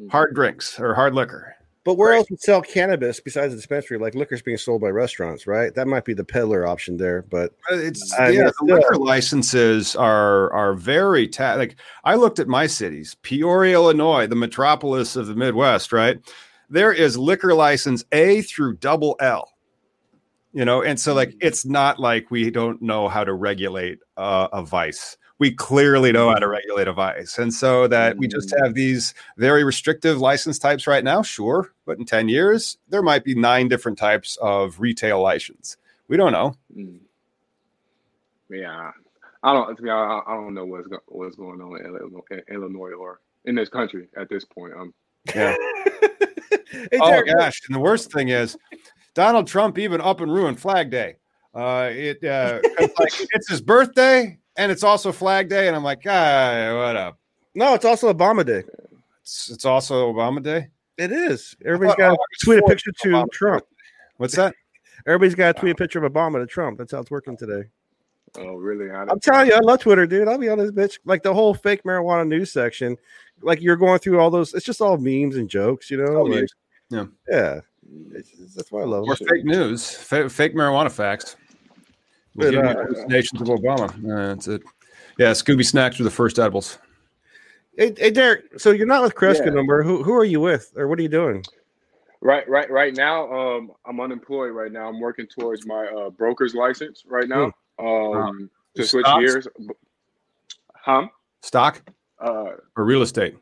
Mm. 0.00 0.10
hard 0.10 0.34
drinks 0.34 0.78
or 0.80 0.94
hard 0.94 1.14
liquor. 1.14 1.54
But 1.84 1.94
where 1.94 2.10
right. 2.10 2.18
else 2.18 2.30
would 2.30 2.40
sell 2.40 2.62
cannabis 2.62 3.18
besides 3.18 3.52
the 3.52 3.56
dispensary? 3.56 3.98
Like 3.98 4.14
liquor's 4.14 4.42
being 4.42 4.56
sold 4.56 4.80
by 4.82 4.90
restaurants, 4.90 5.46
right? 5.46 5.74
That 5.74 5.88
might 5.88 6.04
be 6.04 6.14
the 6.14 6.24
peddler 6.24 6.66
option 6.66 6.96
there. 6.96 7.22
But 7.22 7.54
It's 7.70 8.12
I 8.14 8.30
yeah, 8.30 8.44
mean, 8.44 8.52
the 8.60 8.74
liquor 8.74 8.96
licenses 8.96 9.96
are 9.96 10.52
are 10.52 10.74
very 10.74 11.26
ta- 11.26 11.54
like 11.54 11.76
I 12.04 12.14
looked 12.14 12.38
at 12.38 12.46
my 12.46 12.66
cities, 12.66 13.16
Peoria, 13.22 13.74
Illinois, 13.74 14.26
the 14.26 14.36
metropolis 14.36 15.16
of 15.16 15.26
the 15.26 15.34
Midwest, 15.34 15.92
right? 15.92 16.18
There 16.70 16.92
is 16.92 17.18
liquor 17.18 17.54
license 17.54 18.04
A 18.12 18.42
through 18.42 18.76
double 18.76 19.16
L. 19.20 19.48
You 20.52 20.64
know, 20.64 20.82
and 20.82 21.00
so 21.00 21.14
like 21.14 21.34
it's 21.40 21.64
not 21.64 21.98
like 21.98 22.30
we 22.30 22.50
don't 22.50 22.80
know 22.80 23.08
how 23.08 23.24
to 23.24 23.32
regulate 23.32 23.98
uh, 24.16 24.48
a 24.52 24.62
vice. 24.62 25.16
We 25.42 25.50
clearly 25.50 26.12
know 26.12 26.28
how 26.28 26.36
to 26.36 26.46
regulate 26.46 26.86
a 26.86 26.92
vice. 26.92 27.36
And 27.36 27.52
so 27.52 27.88
that 27.88 28.16
we 28.16 28.28
just 28.28 28.54
have 28.62 28.74
these 28.74 29.12
very 29.36 29.64
restrictive 29.64 30.20
license 30.20 30.56
types 30.56 30.86
right 30.86 31.02
now, 31.02 31.20
sure, 31.20 31.72
but 31.84 31.98
in 31.98 32.04
10 32.04 32.28
years 32.28 32.78
there 32.90 33.02
might 33.02 33.24
be 33.24 33.34
nine 33.34 33.66
different 33.66 33.98
types 33.98 34.38
of 34.40 34.78
retail 34.78 35.20
license. 35.20 35.78
We 36.06 36.16
don't 36.16 36.30
know. 36.30 36.54
Mm. 36.76 37.00
Yeah, 38.50 38.92
I 39.42 39.52
don't. 39.52 39.74
To 39.76 39.82
be 39.82 39.90
honest, 39.90 40.28
I 40.28 40.34
don't 40.34 40.54
know 40.54 40.64
what's 40.64 40.86
go, 40.86 40.98
what's 41.06 41.34
going 41.34 41.60
on 41.60 41.84
in 41.84 42.54
Illinois, 42.54 42.92
or 42.92 43.18
in 43.44 43.56
this 43.56 43.68
country 43.68 44.06
at 44.16 44.28
this 44.28 44.44
point. 44.44 44.74
Um, 44.74 44.94
Yeah. 45.34 45.56
Oh 47.00 47.22
gosh! 47.36 47.60
And 47.66 47.74
the 47.74 47.80
worst 47.80 48.12
thing 48.12 48.28
is, 48.28 48.56
Donald 49.14 49.46
Trump 49.46 49.76
even 49.76 50.00
up 50.00 50.20
and 50.20 50.32
ruined 50.32 50.60
Flag 50.60 50.90
Day. 50.90 51.16
Uh, 51.52 51.90
it 51.90 52.22
uh, 52.24 52.60
like 52.78 53.12
it's 53.34 53.50
his 53.50 53.60
birthday 53.60 54.38
and 54.56 54.70
it's 54.72 54.82
also 54.82 55.12
Flag 55.12 55.48
Day, 55.48 55.66
and 55.66 55.76
I'm 55.76 55.84
like, 55.84 56.02
ah, 56.06 56.74
what 56.76 56.96
up? 56.96 57.18
no, 57.54 57.74
it's 57.74 57.84
also 57.84 58.12
Obama 58.12 58.44
Day. 58.46 58.62
It's, 59.22 59.50
it's 59.50 59.64
also 59.64 60.12
Obama 60.12 60.42
Day. 60.42 60.68
It 60.98 61.12
is. 61.12 61.56
Everybody's 61.64 61.94
got 61.96 62.10
to 62.10 62.18
tweet 62.44 62.58
a 62.58 62.62
picture 62.62 62.92
to 63.02 63.08
Obama 63.08 63.30
Trump. 63.32 63.64
What's 64.18 64.36
that? 64.36 64.54
Everybody's 65.06 65.34
got 65.34 65.54
to 65.54 65.60
tweet 65.60 65.72
a 65.72 65.76
picture 65.76 66.02
of 66.04 66.12
Obama 66.12 66.38
to 66.40 66.46
Trump. 66.46 66.78
That's 66.78 66.92
how 66.92 67.00
it's 67.00 67.10
working 67.10 67.36
today. 67.36 67.68
oh, 68.38 68.54
really? 68.56 68.90
I 68.90 69.02
I'm 69.04 69.18
telling 69.20 69.48
you, 69.48 69.54
I 69.54 69.58
love 69.60 69.80
Twitter, 69.80 70.06
dude. 70.06 70.28
I'll 70.28 70.38
be 70.38 70.48
on 70.48 70.58
this 70.58 70.70
bitch. 70.70 70.98
Like 71.04 71.22
the 71.22 71.32
whole 71.34 71.54
fake 71.54 71.82
marijuana 71.84 72.26
news 72.28 72.52
section, 72.52 72.96
like 73.42 73.60
you're 73.60 73.76
going 73.76 73.98
through 73.98 74.20
all 74.20 74.30
those. 74.30 74.54
It's 74.54 74.64
just 74.66 74.80
all 74.80 74.96
memes 74.98 75.36
and 75.36 75.48
jokes, 75.48 75.90
you 75.90 75.96
know. 75.96 76.16
Oh, 76.18 76.22
like. 76.24 76.46
Yeah. 76.90 77.06
yeah. 77.28 77.60
It's, 78.12 78.30
it's- 78.32 78.54
that's 78.54 78.70
why 78.70 78.82
I 78.82 78.84
love 78.84 79.04
Or 79.08 79.14
it. 79.14 79.28
fake 79.28 79.44
news, 79.44 79.90
fa- 79.94 80.28
fake 80.30 80.54
marijuana 80.54 80.90
facts. 80.92 81.36
We'll 82.34 82.50
But, 82.50 82.50
give 82.52 82.64
uh, 82.76 82.82
hallucinations 82.84 83.40
of 83.42 83.48
Obama. 83.48 83.88
Uh, 84.04 84.28
that's 84.34 84.48
it. 84.48 84.62
Yeah, 85.18 85.32
Scooby 85.32 85.64
snacks 85.64 85.98
were 85.98 86.04
the 86.04 86.10
first 86.10 86.38
edibles. 86.38 86.78
Hey, 87.76 87.94
hey, 87.96 88.10
Derrick. 88.10 88.58
So 88.58 88.70
you're 88.70 88.86
not 88.86 89.02
with 89.02 89.14
Cresco 89.14 89.46
Yeah. 89.46 89.50
number. 89.52 89.82
Who 89.82 90.02
who 90.02 90.14
are 90.14 90.24
you 90.24 90.40
with, 90.40 90.72
or 90.76 90.88
what 90.88 90.98
are 90.98 91.02
you 91.02 91.08
doing? 91.08 91.44
Right, 92.20 92.48
right, 92.48 92.70
right 92.70 92.94
now. 92.94 93.30
Um, 93.32 93.72
I'm 93.84 93.98
unemployed 94.00 94.52
right 94.52 94.70
now. 94.70 94.88
I'm 94.88 95.00
working 95.00 95.26
towards 95.26 95.66
my 95.66 95.86
uh, 95.86 96.10
broker's 96.10 96.54
license 96.54 97.02
right 97.06 97.28
now. 97.28 97.52
Um, 97.80 98.48
to 98.76 98.84
switch 98.86 99.04
Stocks? 99.06 99.20
gears. 99.20 99.48
Huh? 100.74 101.08
Stock 101.42 101.82
Uh, 102.20 102.52
or 102.76 102.84
real 102.84 103.02
estate? 103.02 103.34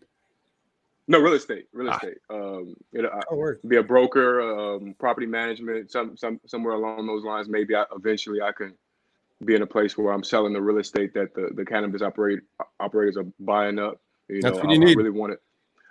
No, 1.10 1.18
real 1.18 1.34
estate. 1.34 1.66
Real 1.72 1.88
Ah. 1.90 1.96
estate. 1.96 2.18
Um, 2.30 2.74
you 2.92 3.02
know, 3.02 3.10
Oh, 3.30 3.52
be 3.68 3.76
a 3.76 3.82
broker, 3.82 4.40
um, 4.40 4.94
property 4.98 5.26
management, 5.26 5.90
some 5.90 6.16
some 6.16 6.40
somewhere 6.46 6.74
along 6.74 7.06
those 7.06 7.24
lines. 7.24 7.48
Maybe 7.48 7.74
I, 7.74 7.84
eventually 7.94 8.40
I 8.40 8.52
can 8.52 8.74
be 9.44 9.54
in 9.56 9.62
a 9.62 9.66
place 9.66 9.98
where 9.98 10.12
I'm 10.12 10.22
selling 10.22 10.52
the 10.52 10.62
real 10.62 10.78
estate 10.78 11.12
that 11.14 11.34
the, 11.34 11.50
the 11.54 11.64
cannabis 11.64 12.02
operate 12.02 12.40
operators 12.78 13.16
are 13.16 13.26
buying 13.40 13.78
up. 13.78 14.00
You 14.28 14.40
That's 14.42 14.58
know, 14.58 14.64
what 14.64 14.70
you 14.70 14.76
I, 14.76 14.86
need. 14.86 14.96
I 14.96 15.02
really 15.02 15.10
want 15.10 15.32
to. 15.32 15.38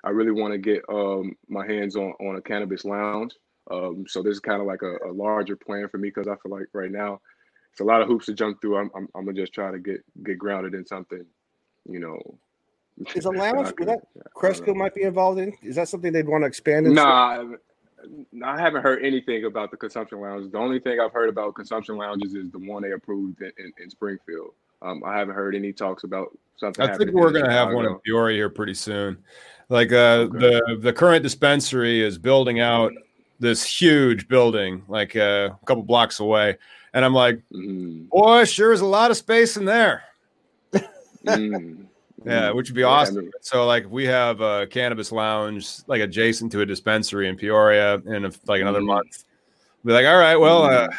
I 0.06 0.12
really 0.12 0.32
want 0.32 0.54
to 0.54 0.58
get 0.58 0.84
um, 0.90 1.36
my 1.50 1.68
hands 1.68 1.98
on 1.98 2.14
on 2.22 2.38
a 2.38 2.42
cannabis 2.42 2.86
lounge. 2.86 3.36
Um, 3.70 4.06
so 4.08 4.24
this 4.24 4.34
is 4.34 4.40
kind 4.40 4.62
of 4.62 4.68
like 4.68 4.82
a, 4.84 4.98
a 5.10 5.12
larger 5.12 5.58
plan 5.58 5.90
for 5.90 5.98
me 5.98 6.10
because 6.10 6.28
I 6.28 6.36
feel 6.42 6.52
like 6.58 6.68
right 6.74 6.92
now 6.92 7.20
it's 7.72 7.82
a 7.82 7.84
lot 7.84 8.02
of 8.02 8.08
hoops 8.08 8.28
to 8.28 8.34
jump 8.34 8.62
through. 8.62 8.78
I'm, 8.78 8.90
I'm, 8.96 9.08
I'm 9.16 9.26
gonna 9.26 9.40
just 9.40 9.54
try 9.54 9.72
to 9.72 9.80
get 9.80 10.02
get 10.24 10.38
grounded 10.40 10.74
in 10.74 10.86
something, 10.86 11.26
you 11.90 12.00
know. 12.00 12.20
Is 13.16 13.26
a 13.26 13.30
that 13.32 13.38
lounge 13.38 13.74
I 13.82 13.86
that 13.86 14.00
I 14.18 14.30
Cresco 14.34 14.74
might 14.74 14.94
be 14.94 15.04
involved 15.04 15.40
in? 15.40 15.54
Is 15.64 15.76
that 15.76 15.88
something 15.88 16.12
they'd 16.12 16.28
want 16.28 16.44
to 16.44 16.48
expand? 16.48 16.88
into? 16.88 17.02
Nah, 17.02 17.44
I 18.46 18.60
haven't 18.60 18.82
heard 18.82 19.04
anything 19.04 19.46
about 19.46 19.72
the 19.72 19.78
consumption 19.78 20.20
lounge. 20.22 20.52
The 20.52 20.58
only 20.58 20.80
thing 20.80 21.00
I've 21.00 21.12
heard 21.12 21.30
about 21.30 21.56
consumption 21.56 21.98
lounges 21.98 22.34
is 22.34 22.50
the 22.52 22.60
one 22.60 22.82
they 22.84 22.92
approved 22.92 23.42
in, 23.42 23.52
in, 23.58 23.74
in 23.82 23.90
Springfield. 23.90 24.52
Um, 24.82 25.04
I 25.06 25.18
haven't 25.18 25.36
heard 25.36 25.56
any 25.56 25.74
talks 25.74 26.04
about 26.06 26.38
something. 26.56 26.86
I 26.86 26.96
think 26.96 27.12
we're 27.12 27.32
going 27.32 27.46
to 27.46 27.52
have 27.52 27.74
one 27.74 27.86
in 27.86 27.92
Chicago. 27.92 28.02
Peoria 28.06 28.36
here 28.38 28.50
pretty 28.50 28.74
soon. 28.74 29.18
Like 29.68 29.92
uh, 29.92 30.28
Okay. 30.30 30.40
the 30.40 30.78
the 30.82 30.94
current 30.94 31.22
dispensary 31.24 32.02
is 32.02 32.18
building 32.18 32.60
out 32.60 32.92
this 33.40 33.64
huge 33.66 34.28
building, 34.28 34.84
like 34.88 35.16
uh, 35.16 35.50
a 35.62 35.66
couple 35.66 35.84
blocks 35.84 36.20
away, 36.20 36.58
and 36.94 37.06
I'm 37.06 37.14
like, 37.14 37.42
Mhm. 37.54 38.10
boy, 38.10 38.46
sure 38.46 38.72
is 38.72 38.82
a 38.82 38.86
lot 38.86 39.12
of 39.12 39.18
space 39.18 39.58
in 39.58 39.66
there. 39.66 40.04
Mm. 41.26 41.86
Yeah, 42.26 42.52
which 42.52 42.70
would 42.70 42.76
be 42.76 42.84
awesome. 42.84 43.32
so 43.42 43.66
like 43.66 43.90
we 43.90 44.06
have 44.06 44.42
a 44.42 44.68
cannabis 44.68 45.12
lounge 45.12 45.78
like 45.88 46.02
adjacent 46.02 46.52
to 46.52 46.62
a 46.62 46.66
dispensary 46.66 47.28
in 47.30 47.36
Peoria 47.38 47.96
in 48.06 48.26
a, 48.26 48.32
like 48.48 48.62
another 48.62 48.82
Mhm. 48.82 48.88
month. 48.88 49.24
Be 49.86 49.94
like, 49.94 50.06
all 50.06 50.18
right, 50.18 50.36
well, 50.36 50.64
uh, 50.64 50.88
Mhm. 50.90 50.98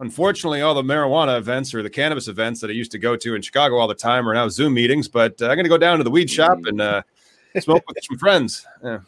unfortunately, 0.00 0.60
all 0.60 0.74
the 0.74 0.82
marijuana 0.82 1.36
events 1.38 1.74
or 1.74 1.82
the 1.82 1.90
cannabis 1.90 2.28
events 2.28 2.60
that 2.60 2.70
I 2.70 2.72
used 2.74 2.92
to 2.92 2.98
go 2.98 3.16
to 3.16 3.34
in 3.34 3.42
Chicago 3.42 3.76
all 3.76 3.88
the 3.88 3.94
time 3.94 4.28
are 4.28 4.34
now 4.34 4.48
Zoom 4.48 4.74
meetings. 4.74 5.08
But 5.08 5.40
uh, 5.42 5.46
I'm 5.46 5.56
going 5.56 5.64
to 5.64 5.68
go 5.68 5.78
down 5.78 5.98
to 5.98 6.04
the 6.04 6.10
weed 6.10 6.30
shop 6.30 6.58
Mhm. 6.58 6.68
and 6.68 6.80
uh, 6.80 7.02
smoke 7.58 7.82
with 7.88 7.98
some 8.02 8.18
friends. 8.18 8.64
Yeah. 8.84 8.98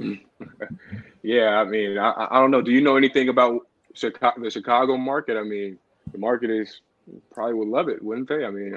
yeah, 1.22 1.60
I 1.60 1.64
mean, 1.64 1.98
I, 1.98 2.26
I 2.30 2.40
don't 2.40 2.50
know. 2.50 2.62
Do 2.62 2.72
you 2.72 2.80
know 2.80 2.96
anything 2.96 3.28
about 3.28 3.66
Chicago, 3.94 4.42
the 4.42 4.50
Chicago 4.50 4.96
market? 4.96 5.36
I 5.36 5.42
mean, 5.42 5.78
the 6.12 6.18
market 6.18 6.50
is 6.50 6.80
probably 7.32 7.54
would 7.54 7.68
love 7.68 7.88
it, 7.88 8.02
wouldn't 8.02 8.28
they? 8.28 8.44
I 8.44 8.50
mean, 8.50 8.76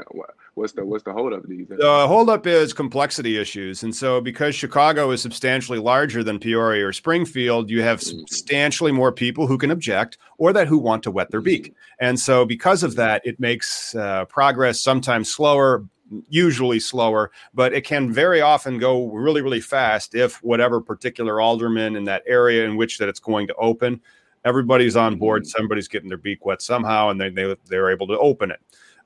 what's 0.53 0.73
the 0.73 0.85
what's 0.85 1.03
the 1.03 1.13
holdup 1.13 1.43
these 1.47 1.67
days? 1.67 1.79
The 1.79 2.07
holdup 2.07 2.47
is 2.47 2.73
complexity 2.73 3.37
issues, 3.37 3.83
and 3.83 3.95
so 3.95 4.21
because 4.21 4.55
Chicago 4.55 5.11
is 5.11 5.21
substantially 5.21 5.79
larger 5.79 6.23
than 6.23 6.39
Peoria 6.39 6.87
or 6.87 6.93
Springfield, 6.93 7.69
you 7.69 7.81
have 7.81 7.99
mm-hmm. 7.99 8.19
substantially 8.19 8.91
more 8.91 9.11
people 9.11 9.47
who 9.47 9.57
can 9.57 9.71
object 9.71 10.17
or 10.37 10.53
that 10.53 10.67
who 10.67 10.77
want 10.77 11.03
to 11.03 11.11
wet 11.11 11.31
their 11.31 11.41
beak, 11.41 11.67
mm-hmm. 11.67 12.05
and 12.05 12.19
so 12.19 12.45
because 12.45 12.83
of 12.83 12.95
that, 12.95 13.21
it 13.25 13.39
makes 13.39 13.95
uh, 13.95 14.25
progress 14.25 14.79
sometimes 14.79 15.33
slower. 15.33 15.85
Usually 16.29 16.79
slower, 16.79 17.31
but 17.55 17.73
it 17.73 17.85
can 17.85 18.13
very 18.13 18.39
often 18.39 18.77
go 18.77 19.07
really, 19.07 19.41
really 19.41 19.61
fast 19.61 20.13
if 20.13 20.35
whatever 20.43 20.79
particular 20.79 21.41
alderman 21.41 21.95
in 21.95 22.03
that 22.03 22.21
area 22.27 22.65
in 22.65 22.75
which 22.75 22.99
that 22.99 23.09
it's 23.09 23.21
going 23.21 23.47
to 23.47 23.55
open 23.55 23.99
everybody's 24.45 24.95
on 24.95 25.17
board 25.17 25.43
mm-hmm. 25.43 25.57
somebody's 25.57 25.87
getting 25.87 26.09
their 26.09 26.17
beak 26.17 26.45
wet 26.45 26.61
somehow 26.61 27.09
and 27.09 27.19
they, 27.19 27.29
they 27.29 27.55
they're 27.65 27.89
able 27.89 28.07
to 28.07 28.17
open 28.19 28.51
it 28.51 28.59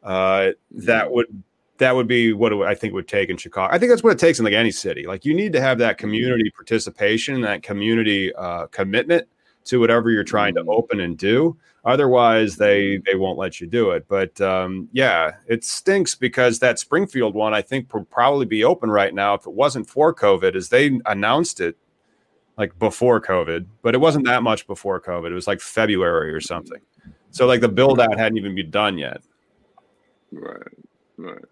uh, 0.04 0.52
that 0.72 1.06
mm-hmm. 1.06 1.14
would 1.14 1.44
that 1.78 1.96
would 1.96 2.08
be 2.08 2.34
what 2.34 2.54
I 2.54 2.76
think 2.76 2.94
would 2.94 3.08
take 3.08 3.30
in 3.30 3.38
Chicago. 3.38 3.74
I 3.74 3.78
think 3.78 3.92
that's 3.92 4.04
what 4.04 4.14
it 4.14 4.20
takes 4.20 4.40
in 4.40 4.46
like 4.46 4.54
any 4.54 4.72
city. 4.72 5.06
Like 5.06 5.26
you 5.26 5.34
need 5.34 5.54
to 5.54 5.62
have 5.62 5.78
that 5.80 5.98
community 5.98 6.50
participation, 6.50 7.42
that 7.42 7.64
community 7.64 8.34
uh, 8.36 8.68
commitment 8.68 9.28
to 9.66 9.80
whatever 9.80 10.10
you're 10.10 10.24
trying 10.24 10.56
to 10.56 10.62
open 10.62 11.00
and 11.00 11.18
do. 11.18 11.58
Otherwise, 11.86 12.58
they 12.58 13.00
they 13.06 13.16
won't 13.16 13.38
let 13.38 13.62
you 13.62 13.68
do 13.68 13.92
it. 13.92 14.08
But 14.08 14.40
um, 14.42 14.90
yeah, 14.92 15.34
it 15.48 15.64
stinks 15.64 16.16
because 16.16 16.60
that 16.60 16.80
Springfield 16.80 17.34
one 17.34 17.54
I 17.54 17.62
think 17.62 17.94
would 17.94 18.10
probably 18.10 18.46
be 18.46 18.64
open 18.64 18.90
right 18.90 19.14
now 19.14 19.36
if 19.36 19.46
it 19.46 19.54
wasn't 19.54 19.90
for 19.90 20.14
COVID, 20.14 20.56
as 20.56 20.70
they 20.70 21.00
announced 21.06 21.62
it 21.62 21.78
like 22.58 22.78
before 22.80 23.22
COVID, 23.22 23.66
but 23.82 23.94
it 23.94 24.00
wasn't 24.00 24.26
that 24.26 24.44
much 24.44 24.66
before 24.68 25.00
COVID. 25.00 25.30
It 25.30 25.34
was 25.34 25.48
like 25.48 25.62
February 25.62 26.34
or 26.34 26.42
something. 26.42 26.82
So 27.32 27.46
like 27.46 27.62
the 27.62 27.70
build 27.70 28.00
out 28.00 28.18
hadn't 28.18 28.38
even 28.38 28.56
been 28.56 28.72
done 28.72 28.98
yet. 28.98 29.22
Right. 30.32 30.68
Right. 31.18 31.44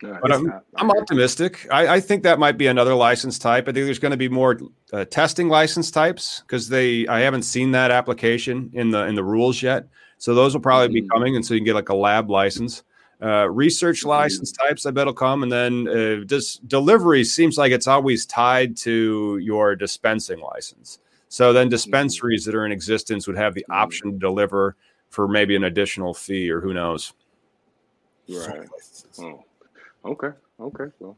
but 0.00 0.32
I'm, 0.32 0.52
I'm 0.76 0.90
optimistic. 0.90 1.66
I, 1.70 1.96
I, 1.96 2.00
think 2.00 2.22
that 2.22 2.38
might 2.38 2.56
be 2.56 2.66
another 2.66 2.94
license 2.94 3.38
type. 3.38 3.64
I 3.64 3.72
think 3.72 3.86
there's 3.86 3.98
going 3.98 4.12
to 4.12 4.18
be 4.18 4.28
more 4.28 4.58
uh, 4.92 5.04
testing 5.06 5.48
license 5.48 5.90
types 5.90 6.40
because 6.40 6.68
they 6.68 7.06
I 7.08 7.20
haven't 7.20 7.42
seen 7.42 7.72
that 7.72 7.90
application 7.90 8.70
in 8.74 8.90
the 8.90 9.06
in 9.06 9.14
the 9.14 9.24
rules 9.24 9.62
yet. 9.62 9.88
So 10.18 10.34
those 10.34 10.54
will 10.54 10.60
probably 10.60 10.88
mm-hmm. 10.88 11.06
be 11.06 11.08
coming, 11.08 11.36
and 11.36 11.44
so 11.44 11.54
you 11.54 11.60
can 11.60 11.64
get 11.64 11.74
like 11.74 11.88
a 11.88 11.96
lab 11.96 12.30
license. 12.30 12.82
Uh, 13.20 13.50
research 13.50 14.04
license 14.04 14.52
types, 14.52 14.86
I 14.86 14.92
bet 14.92 15.06
will 15.06 15.12
come, 15.12 15.42
and 15.42 15.50
then 15.50 15.88
uh, 15.88 16.24
just 16.24 16.66
delivery 16.68 17.24
seems 17.24 17.58
like 17.58 17.72
it's 17.72 17.88
always 17.88 18.24
tied 18.24 18.76
to 18.78 19.38
your 19.38 19.74
dispensing 19.74 20.38
license. 20.38 21.00
So 21.28 21.52
then 21.52 21.66
mm-hmm. 21.66 21.70
dispensaries 21.70 22.44
that 22.44 22.54
are 22.54 22.64
in 22.64 22.70
existence 22.70 23.26
would 23.26 23.36
have 23.36 23.54
the 23.54 23.62
mm-hmm. 23.62 23.82
option 23.82 24.12
to 24.12 24.18
deliver 24.18 24.76
for 25.10 25.26
maybe 25.26 25.56
an 25.56 25.64
additional 25.64 26.14
fee, 26.14 26.48
or 26.50 26.60
who 26.60 26.72
knows. 26.72 27.12
Right. 28.28 28.68
Oh. 29.20 29.44
Okay. 30.04 30.30
Okay. 30.60 30.84
Well, 31.00 31.16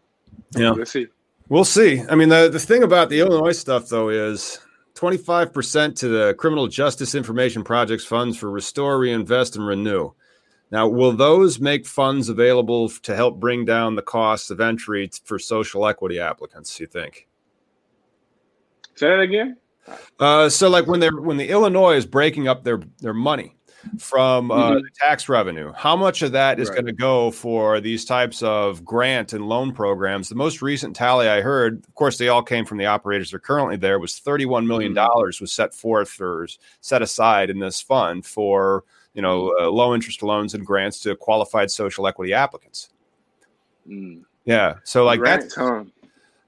yeah. 0.57 0.71
Let's 0.71 0.93
see. 0.93 1.07
We'll 1.49 1.65
see. 1.65 2.03
I 2.09 2.15
mean, 2.15 2.29
the 2.29 2.49
the 2.49 2.59
thing 2.59 2.83
about 2.83 3.11
the 3.11 3.21
Illinois 3.21 3.53
stuff 3.53 3.89
though 3.89 4.09
is 4.09 4.59
25% 4.95 5.97
to 5.97 6.09
the 6.09 6.35
Criminal 6.35 6.69
Justice 6.69 7.15
Information 7.15 7.65
Project's 7.65 8.05
funds 8.05 8.37
for 8.37 8.51
Restore, 8.51 8.99
Reinvest, 8.99 9.57
and 9.57 9.67
Renew. 9.67 10.13
Now, 10.71 10.87
will 10.87 11.13
those 11.13 11.59
make 11.59 11.85
funds 11.85 12.29
available 12.29 12.89
to 12.89 13.17
help 13.17 13.41
bring 13.41 13.65
down 13.65 13.97
the 13.97 14.03
cost 14.03 14.51
of 14.51 14.61
entry 14.61 15.11
for 15.25 15.39
social 15.39 15.87
equity 15.87 16.21
applicants? 16.21 16.79
You 16.79 16.87
think? 16.87 17.27
Say 18.95 19.09
that 19.09 19.21
again. 19.21 19.57
Uh, 20.19 20.49
so, 20.49 20.69
like 20.69 20.87
when 20.87 21.01
they're 21.01 21.17
when 21.17 21.37
the 21.37 21.49
Illinois 21.49 21.97
is 21.97 22.07
breaking 22.07 22.47
up 22.47 22.63
their 22.63 22.81
their 22.99 23.15
money 23.15 23.57
from 23.99 24.51
uh, 24.51 24.73
mm-hmm. 24.73 24.87
tax 25.01 25.29
revenue, 25.29 25.73
how 25.73 25.97
much 25.97 26.23
of 26.23 26.33
that 26.33 26.61
is 26.61 26.69
right. 26.69 26.77
going 26.77 26.87
to 26.87 26.93
go 26.93 27.31
for 27.31 27.81
these 27.81 28.05
types 28.05 28.43
of 28.43 28.85
grant 28.85 29.33
and 29.33 29.49
loan 29.49 29.73
programs? 29.73 30.29
The 30.29 30.35
most 30.35 30.63
recent 30.63 30.95
tally 30.95 31.29
I 31.29 31.41
heard, 31.41 31.83
of 31.89 31.95
course, 31.95 32.19
they 32.19 32.29
all 32.29 32.43
came 32.43 32.67
from 32.67 32.79
the 32.79 32.87
operators 32.87 33.31
that 33.31 33.39
are 33.39 33.41
currently 33.41 33.77
there, 33.77 33.99
was 33.99 34.19
thirty 34.19 34.47
one 34.47 34.67
million 34.67 34.91
mm-hmm. 34.91 35.07
dollars 35.07 35.41
was 35.41 35.51
set 35.51 35.75
forth 35.75 36.21
or 36.21 36.47
set 36.81 37.03
aside 37.03 37.51
in 37.51 37.59
this 37.59 37.81
fund 37.81 38.25
for 38.25 38.85
you 39.15 39.23
know, 39.23 39.55
uh, 39.61 39.71
low 39.71 39.95
interest 39.95 40.23
loans 40.23 40.55
and 40.55 40.65
grants 40.65 41.01
to 41.01 41.17
qualified 41.17 41.71
social 41.71 42.07
equity 42.07 42.33
applicants. 42.33 42.91
Mm. 43.89 44.23
Yeah. 44.45 44.77
So 44.85 45.05
like 45.05 45.21
grants, 45.21 45.47
that's 45.47 45.57
huh? 45.57 45.85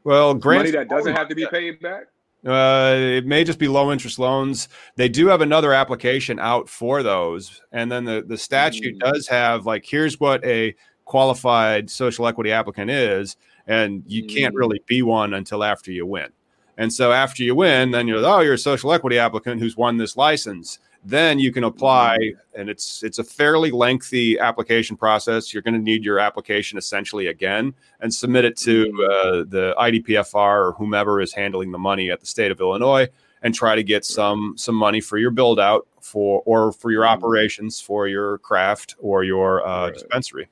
well, 0.05 0.35
grants 0.35 0.73
money 0.73 0.79
that 0.79 0.89
doesn't 0.89 1.15
have 1.17 1.29
to 1.29 1.35
be 1.35 1.47
paid 1.47 1.81
back. 1.81 2.05
Uh, 2.45 2.97
it 2.99 3.25
may 3.25 3.45
just 3.45 3.59
be 3.59 3.69
low 3.69 3.93
interest 3.93 4.19
loans. 4.19 4.69
They 4.97 5.09
do 5.09 5.29
have 5.29 5.43
another 5.43 5.73
application 5.73 6.41
out 6.41 6.69
for 6.69 7.03
those, 7.03 7.63
and 7.71 7.91
then 7.91 8.05
the 8.05 8.25
the 8.27 8.39
statute 8.39 8.97
mm. 8.97 9.01
does 9.01 9.29
have 9.29 9.65
like 9.65 9.85
here's 9.87 10.19
what 10.19 10.45
a 10.45 10.75
qualified 11.05 11.89
social 11.89 12.27
equity 12.27 12.51
applicant 12.51 12.91
is, 12.91 13.37
and 13.67 14.03
you 14.07 14.25
mm. 14.25 14.35
can't 14.35 14.55
really 14.55 14.83
be 14.87 15.03
one 15.03 15.35
until 15.35 15.63
after 15.63 15.93
you 15.93 16.05
win. 16.05 16.31
And 16.79 16.93
so 16.93 17.13
after 17.13 17.45
you 17.45 17.55
win, 17.55 17.93
then 17.93 18.09
you're 18.09 18.25
oh 18.25 18.41
you're 18.41 18.55
a 18.55 18.59
social 18.59 18.93
equity 18.93 19.19
applicant 19.19 19.61
who's 19.61 19.77
won 19.77 19.97
this 19.97 20.17
license 20.17 20.81
then 21.05 21.39
you 21.39 21.53
can 21.53 21.65
apply 21.65 22.17
and 22.55 22.69
it's 22.69 23.03
it's 23.03 23.19
a 23.19 23.25
fairly 23.25 23.71
lengthy 23.71 24.39
application 24.39 24.97
process. 24.97 25.53
You're 25.53 25.63
going 25.63 25.75
to 25.75 25.81
need 25.81 26.05
your 26.05 26.19
application 26.19 26.79
essentially 26.79 27.27
again 27.27 27.75
and 28.01 28.13
submit 28.13 28.45
it 28.45 28.57
to 28.59 28.83
uh, 28.83 29.45
the 29.49 29.75
idpfr 29.79 30.35
or 30.35 30.73
whomever 30.73 31.21
is 31.21 31.33
handling 31.33 31.73
the 31.73 31.79
money 31.79 32.11
at 32.11 32.21
the 32.21 32.27
state 32.27 32.51
of 32.51 32.61
illinois 32.61 33.09
and 33.43 33.55
try 33.55 33.75
to 33.75 33.83
get 33.83 34.05
some 34.05 34.55
some 34.57 34.77
money 34.77 35.01
for 35.01 35.19
your 35.19 35.31
build 35.31 35.59
out 35.59 35.87
for 36.01 36.43
or 36.47 36.73
for 36.73 36.93
your 36.93 37.05
operations 37.05 37.81
for 37.81 38.07
your 38.07 38.39
craft 38.39 38.95
or 39.01 39.25
your 39.25 39.67
uh, 39.67 39.87
right. 39.87 39.95
dispensary. 39.95 40.49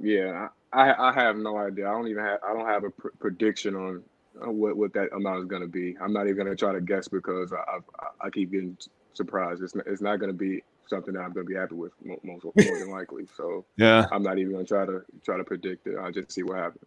Yeah 0.00 0.48
I, 0.72 1.10
I 1.10 1.12
have 1.12 1.36
no 1.36 1.58
idea. 1.58 1.88
I 1.88 1.92
don't 1.92 2.08
even 2.08 2.24
have 2.24 2.38
i 2.48 2.54
don't 2.54 2.66
have 2.66 2.84
a 2.84 2.90
pr- 2.90 3.08
prediction 3.18 3.74
on 3.74 4.02
what, 4.34 4.76
what 4.76 4.92
that 4.94 5.12
amount 5.12 5.40
is 5.40 5.44
going 5.46 5.62
to 5.62 5.68
be. 5.68 5.96
I'm 6.00 6.12
not 6.12 6.26
even 6.26 6.36
going 6.36 6.48
to 6.48 6.56
try 6.56 6.72
to 6.72 6.80
guess 6.80 7.08
because 7.08 7.52
I, 7.52 7.56
I, 7.56 8.26
I 8.26 8.30
keep 8.30 8.52
getting 8.52 8.76
surprised. 9.14 9.62
It's 9.62 9.74
not, 9.74 9.86
it's 9.86 10.02
not 10.02 10.16
going 10.16 10.30
to 10.30 10.36
be 10.36 10.62
something 10.86 11.14
that 11.14 11.20
I'm 11.20 11.32
going 11.32 11.46
to 11.46 11.50
be 11.50 11.58
happy 11.58 11.74
with 11.74 11.92
most 12.04 12.44
more 12.44 12.54
than 12.54 12.90
likely. 12.90 13.26
So 13.36 13.64
yeah, 13.76 14.06
I'm 14.12 14.22
not 14.22 14.38
even 14.38 14.52
going 14.52 14.64
to 14.64 14.68
try 14.68 14.86
to 14.86 15.02
try 15.24 15.36
to 15.36 15.44
predict 15.44 15.86
it. 15.86 15.96
I'll 15.98 16.12
just 16.12 16.32
see 16.32 16.42
what 16.42 16.58
happens. 16.58 16.84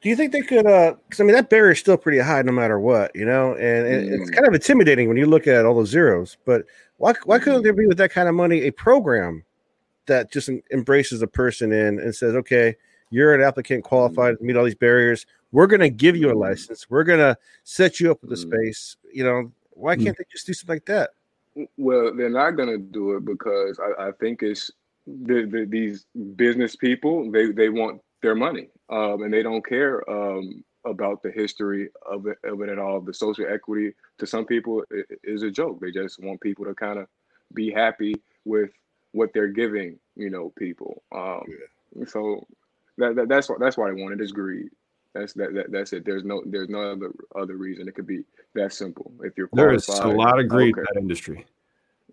Do 0.00 0.08
you 0.08 0.16
think 0.16 0.32
they 0.32 0.40
could? 0.40 0.66
uh 0.66 0.94
Because 1.08 1.20
I 1.20 1.24
mean, 1.24 1.34
that 1.34 1.48
barrier 1.48 1.72
is 1.72 1.78
still 1.78 1.96
pretty 1.96 2.18
high, 2.18 2.42
no 2.42 2.52
matter 2.52 2.78
what, 2.80 3.14
you 3.14 3.24
know, 3.24 3.54
and, 3.54 3.86
and 3.86 4.08
mm. 4.08 4.20
it's 4.20 4.30
kind 4.30 4.46
of 4.46 4.54
intimidating 4.54 5.08
when 5.08 5.16
you 5.16 5.26
look 5.26 5.46
at 5.46 5.64
all 5.64 5.74
those 5.74 5.90
zeros. 5.90 6.36
But 6.44 6.64
why 6.96 7.14
why 7.24 7.38
couldn't 7.38 7.60
mm. 7.60 7.64
there 7.64 7.72
be 7.72 7.86
with 7.86 7.98
that 7.98 8.12
kind 8.12 8.28
of 8.28 8.34
money 8.34 8.62
a 8.62 8.70
program 8.70 9.44
that 10.06 10.32
just 10.32 10.50
embraces 10.72 11.22
a 11.22 11.26
person 11.28 11.72
in 11.72 12.00
and 12.00 12.14
says, 12.14 12.34
okay, 12.34 12.74
you're 13.10 13.34
an 13.34 13.40
applicant 13.40 13.84
qualified 13.84 14.38
to 14.38 14.44
meet 14.44 14.56
all 14.56 14.64
these 14.64 14.74
barriers. 14.74 15.26
We're 15.52 15.68
going 15.68 15.80
to 15.80 15.90
give 15.90 16.16
you 16.16 16.30
a 16.30 16.34
mm. 16.34 16.40
license. 16.40 16.90
We're 16.90 17.04
going 17.04 17.20
to 17.20 17.36
set 17.62 18.00
you 18.00 18.10
up 18.10 18.22
with 18.22 18.32
a 18.32 18.36
space. 18.36 18.96
You 19.12 19.22
know, 19.22 19.52
why 19.70 19.96
can't 19.96 20.16
they 20.16 20.24
just 20.32 20.46
do 20.46 20.52
something 20.54 20.76
like 20.76 20.86
that? 20.86 21.10
Well, 21.76 22.14
they're 22.16 22.30
not 22.30 22.52
going 22.52 22.70
to 22.70 22.78
do 22.78 23.16
it 23.16 23.24
because 23.24 23.78
I, 23.80 24.08
I 24.08 24.12
think 24.12 24.42
it's 24.42 24.70
the, 25.06 25.46
the, 25.46 25.66
these 25.68 26.06
business 26.36 26.76
people. 26.76 27.30
They 27.30 27.52
they 27.52 27.68
want 27.68 28.00
their 28.22 28.34
money, 28.34 28.68
um, 28.90 29.22
and 29.22 29.32
they 29.32 29.42
don't 29.42 29.64
care 29.66 30.08
um, 30.10 30.64
about 30.86 31.22
the 31.22 31.30
history 31.30 31.90
of 32.10 32.26
it, 32.26 32.38
of 32.44 32.62
it 32.62 32.70
at 32.70 32.78
all. 32.78 33.00
The 33.00 33.14
social 33.14 33.46
equity 33.48 33.92
to 34.18 34.26
some 34.26 34.46
people 34.46 34.84
is 35.24 35.42
a 35.42 35.50
joke. 35.50 35.80
They 35.80 35.90
just 35.92 36.22
want 36.22 36.40
people 36.40 36.64
to 36.66 36.74
kind 36.74 36.98
of 36.98 37.06
be 37.54 37.70
happy 37.70 38.14
with 38.44 38.70
what 39.12 39.30
they're 39.34 39.48
giving, 39.48 39.98
you 40.16 40.30
know, 40.30 40.52
people. 40.58 41.02
Um, 41.14 41.42
yeah. 41.48 42.06
So 42.06 42.46
that, 42.98 43.16
that, 43.16 43.28
that's 43.28 43.48
why 43.50 43.56
that's 43.60 43.76
why 43.76 43.90
they 43.92 44.02
want 44.02 44.14
it 44.14 44.24
is 44.24 44.32
greed. 44.32 44.70
That's 45.14 45.34
that, 45.34 45.54
that 45.54 45.70
that's 45.70 45.92
it. 45.92 46.04
There's 46.04 46.24
no 46.24 46.42
there's 46.46 46.68
no 46.68 46.92
other 46.92 47.12
other 47.36 47.56
reason. 47.56 47.86
It 47.88 47.94
could 47.94 48.06
be 48.06 48.24
that 48.54 48.72
simple. 48.72 49.12
If 49.22 49.36
you're 49.36 49.48
there 49.52 49.72
is 49.72 49.88
a 49.88 50.08
lot 50.08 50.40
of 50.40 50.48
greed 50.48 50.74
okay. 50.74 50.80
in 50.80 50.86
that 50.94 51.00
industry. 51.00 51.46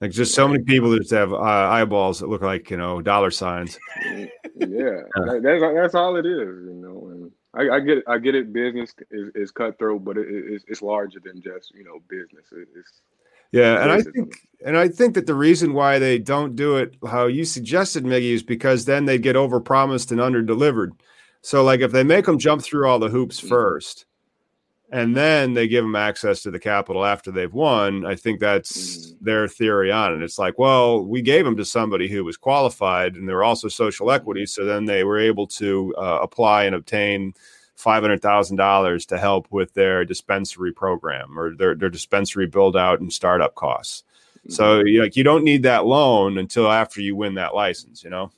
Like 0.02 0.12
just 0.12 0.34
so 0.34 0.48
many 0.48 0.64
people 0.64 0.90
that 0.92 1.00
just 1.00 1.12
have 1.12 1.34
uh, 1.34 1.38
eyeballs 1.38 2.20
that 2.20 2.30
look 2.30 2.42
like 2.42 2.70
you 2.70 2.78
know 2.78 3.02
dollar 3.02 3.32
signs. 3.32 3.78
Yeah, 4.62 5.04
that, 5.16 5.40
that's 5.42 5.62
that's 5.62 5.96
all 5.96 6.18
it 6.18 6.26
is, 6.26 6.66
you 6.66 6.74
know. 6.74 7.08
And 7.12 7.32
I, 7.54 7.78
I 7.78 7.80
get 7.80 8.00
it, 8.00 8.04
I 8.08 8.18
get 8.18 8.36
it. 8.36 8.52
Business 8.52 8.94
is, 9.10 9.30
is 9.34 9.52
cutthroat, 9.52 10.04
but 10.04 10.18
it, 10.18 10.28
it's, 10.30 10.66
it's 10.68 10.82
larger 10.82 11.22
than 11.24 11.42
just 11.42 11.74
you 11.74 11.86
know 11.86 12.02
business. 12.10 12.46
it's 12.52 13.02
yeah, 13.52 13.82
and 13.82 13.92
I 13.92 14.02
think 14.02 14.36
and 14.66 14.78
I 14.78 14.90
think 14.90 15.16
that 15.16 15.26
the 15.26 15.34
reason 15.34 15.74
why 15.74 15.98
they 15.98 16.20
don't 16.20 16.56
do 16.56 16.76
it 16.76 16.96
how 17.08 17.28
you 17.28 17.46
suggested, 17.46 18.04
Miggy, 18.04 18.34
is 18.34 18.44
because 18.44 18.84
then 18.84 19.06
they 19.06 19.18
get 19.18 19.38
overpromised 19.38 20.12
and 20.12 20.20
underdelivered. 20.20 20.92
So 21.42 21.64
like 21.64 21.80
if 21.80 21.92
they 21.92 22.04
make 22.04 22.26
them 22.26 22.40
jump 22.40 22.62
through 22.62 22.88
all 22.88 23.00
the 23.00 23.10
hoops 23.10 23.40
mm-hmm. 23.40 23.50
first, 23.50 24.06
and 24.92 25.16
then 25.16 25.54
they 25.54 25.68
give 25.68 25.84
them 25.84 25.96
access 25.96 26.42
to 26.42 26.52
the 26.52 26.60
capital 26.60 27.06
after 27.06 27.32
they've 27.32 27.54
won, 27.54 28.06
I 28.06 28.16
think 28.16 28.40
that's 28.40 28.98
mm-hmm. 28.98 29.26
their 29.26 29.48
theory 29.48 29.92
on 29.92 30.14
it. 30.14 30.24
It's 30.24 30.40
like, 30.40 30.58
well, 30.58 31.04
we 31.06 31.22
gave 31.22 31.46
them 31.46 31.58
to 31.58 31.66
somebody 31.66 32.08
who 32.08 32.24
was 32.24 32.38
qualified, 32.38 33.16
and 33.16 33.30
they're 33.30 33.44
also 33.44 33.68
social 33.68 34.08
mm-hmm. 34.08 34.16
equity, 34.16 34.46
so 34.46 34.66
then 34.66 34.86
they 34.86 35.04
were 35.04 35.20
able 35.20 35.48
to 35.48 35.94
uh, 35.98 36.20
apply 36.22 36.64
and 36.64 36.76
obtain 36.76 37.34
five 37.76 38.02
hundred 38.04 38.22
thousand 38.22 38.58
dollars 38.58 39.06
to 39.06 39.18
help 39.18 39.48
with 39.52 39.74
their 39.74 40.04
dispensary 40.04 40.74
program 40.74 41.40
or 41.40 41.56
their 41.56 41.76
their 41.76 41.90
dispensary 41.90 42.46
build 42.46 42.76
out 42.76 43.00
and 43.00 43.14
startup 43.14 43.56
costs. 43.56 44.04
So 44.50 44.84
you 44.84 45.02
like 45.02 45.16
you 45.16 45.24
don't 45.24 45.44
need 45.44 45.64
that 45.64 45.86
loan 45.86 46.38
until 46.38 46.72
after 46.72 47.02
you 47.02 47.16
win 47.16 47.36
that 47.36 47.54
license, 47.54 48.04
you 48.04 48.10
know. 48.10 48.32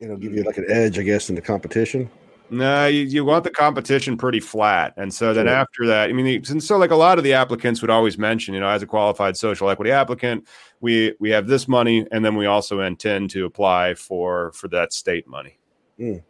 It'll 0.00 0.16
give 0.16 0.32
you 0.32 0.44
like 0.44 0.58
an 0.58 0.66
edge, 0.68 0.98
I 0.98 1.02
guess, 1.02 1.28
in 1.28 1.34
the 1.34 1.40
competition. 1.40 2.08
No, 2.50 2.86
you, 2.86 3.02
you 3.02 3.24
want 3.24 3.44
the 3.44 3.50
competition 3.50 4.16
pretty 4.16 4.40
flat. 4.40 4.94
And 4.96 5.12
so 5.12 5.34
then 5.34 5.46
Sure. 5.46 5.54
after 5.54 5.86
that, 5.86 6.08
I 6.08 6.12
mean, 6.12 6.42
and 6.48 6.62
so 6.62 6.78
like 6.78 6.90
a 6.92 6.96
lot 6.96 7.18
of 7.18 7.24
the 7.24 7.34
applicants 7.34 7.82
would 7.82 7.90
always 7.90 8.16
mention, 8.16 8.54
you 8.54 8.60
know, 8.60 8.68
as 8.68 8.82
a 8.82 8.86
qualified 8.86 9.36
social 9.36 9.68
equity 9.68 9.90
applicant, 9.90 10.46
we 10.80 11.14
we 11.20 11.30
have 11.30 11.46
this 11.46 11.68
money, 11.68 12.06
and 12.10 12.24
then 12.24 12.36
we 12.36 12.46
also 12.46 12.80
intend 12.80 13.30
to 13.30 13.44
apply 13.44 13.94
for 13.94 14.52
for 14.52 14.68
that 14.68 14.92
state 14.92 15.26
money. 15.26 15.58
Mm. 15.98 16.22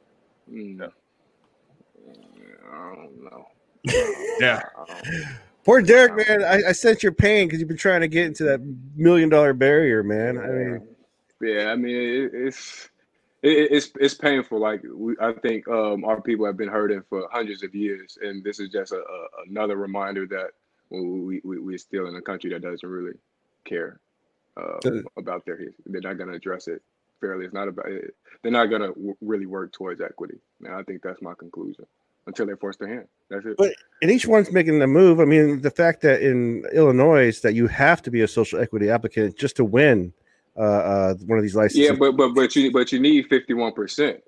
No, 0.51 0.91
I 2.73 2.95
don't 2.95 3.25
know. 3.25 3.47
Yeah. 4.41 4.63
Poor 5.65 5.83
Derrick, 5.83 6.17
man. 6.29 6.43
I, 6.45 6.69
I 6.69 6.73
sense 6.73 7.03
your 7.03 7.13
pain 7.13 7.47
because 7.47 7.59
you've 7.61 7.69
been 7.69 7.77
trying 7.77 8.01
to 8.01 8.09
get 8.09 8.27
into 8.27 8.45
that 8.45 8.61
million 8.97 9.29
dollar 9.29 9.53
barrier, 9.53 10.03
man. 10.03 10.39
I 10.39 10.47
mean, 10.47 10.89
yeah, 11.43 11.71
I 11.71 11.77
mean, 11.77 11.95
it, 11.97 12.31
it's 12.33 12.89
it, 13.43 13.73
it's 13.73 13.91
it's 14.01 14.15
painful. 14.15 14.61
Like 14.61 14.83
we, 14.93 15.15
I 15.21 15.33
think 15.33 15.69
um, 15.69 16.05
our 16.05 16.21
people 16.21 16.47
have 16.47 16.57
been 16.57 16.69
hurting 16.69 17.03
for 17.09 17.29
hundreds 17.31 17.63
of 17.63 17.75
years, 17.75 18.19
and 18.21 18.43
this 18.43 18.61
is 18.61 18.69
just 18.71 18.93
a, 18.93 18.97
a, 18.99 19.27
another 19.49 19.77
reminder 19.77 20.27
that 20.27 20.51
we, 20.91 21.41
we 21.45 21.59
we're 21.59 21.79
still 21.79 22.09
in 22.09 22.17
a 22.17 22.23
country 22.23 22.51
that 22.51 22.63
doesn't 22.63 22.89
really 22.89 23.15
care 23.65 24.01
uh, 24.57 24.79
about 25.17 25.45
their 25.45 25.57
history. 25.57 25.75
They're 25.87 26.01
not 26.01 26.19
going 26.19 26.31
to 26.31 26.37
address 26.37 26.69
it 26.69 26.83
fairly. 27.21 27.45
It's 27.45 27.55
not 27.55 27.69
about 27.69 27.87
it. 27.87 28.15
They're 28.43 28.53
not 28.53 28.67
going 28.67 28.83
to 28.83 28.89
w- 28.89 29.17
really 29.21 29.47
work 29.47 29.73
towards 29.73 30.01
equity. 30.01 30.39
And 30.65 30.75
I 30.75 30.83
think 30.83 31.03
that's 31.03 31.21
my 31.23 31.35
conclusion 31.35 31.87
until 32.27 32.47
they 32.47 32.55
force 32.55 32.77
their 32.77 32.89
hand. 32.89 33.09
That's 33.31 33.47
it. 33.47 33.57
But- 33.57 33.75
and 34.03 34.11
each 34.11 34.27
one's 34.27 34.53
making 34.53 34.79
the 34.79 34.87
move. 34.87 35.21
I 35.21 35.25
mean, 35.25 35.63
the 35.63 35.71
fact 35.71 36.03
that 36.03 36.23
in 36.23 36.65
Illinois 36.73 37.41
that 37.41 37.55
you 37.55 37.67
have 37.67 38.03
to 38.03 38.11
be 38.11 38.21
a 38.21 38.29
social 38.29 38.61
equity 38.61 38.91
applicant 38.91 39.37
just 39.37 39.57
to 39.57 39.65
win 39.65 40.13
uh, 40.59 40.63
uh, 40.63 41.15
one 41.27 41.39
of 41.39 41.43
these 41.43 41.55
licenses. 41.55 41.79
yeah, 41.79 41.93
but 41.93 42.17
but 42.17 42.35
but 42.35 42.55
you 42.57 42.73
but 42.73 42.91
you 42.91 42.99
need 42.99 43.27
fifty 43.29 43.55
one 43.55 43.73
percent. 43.73 44.21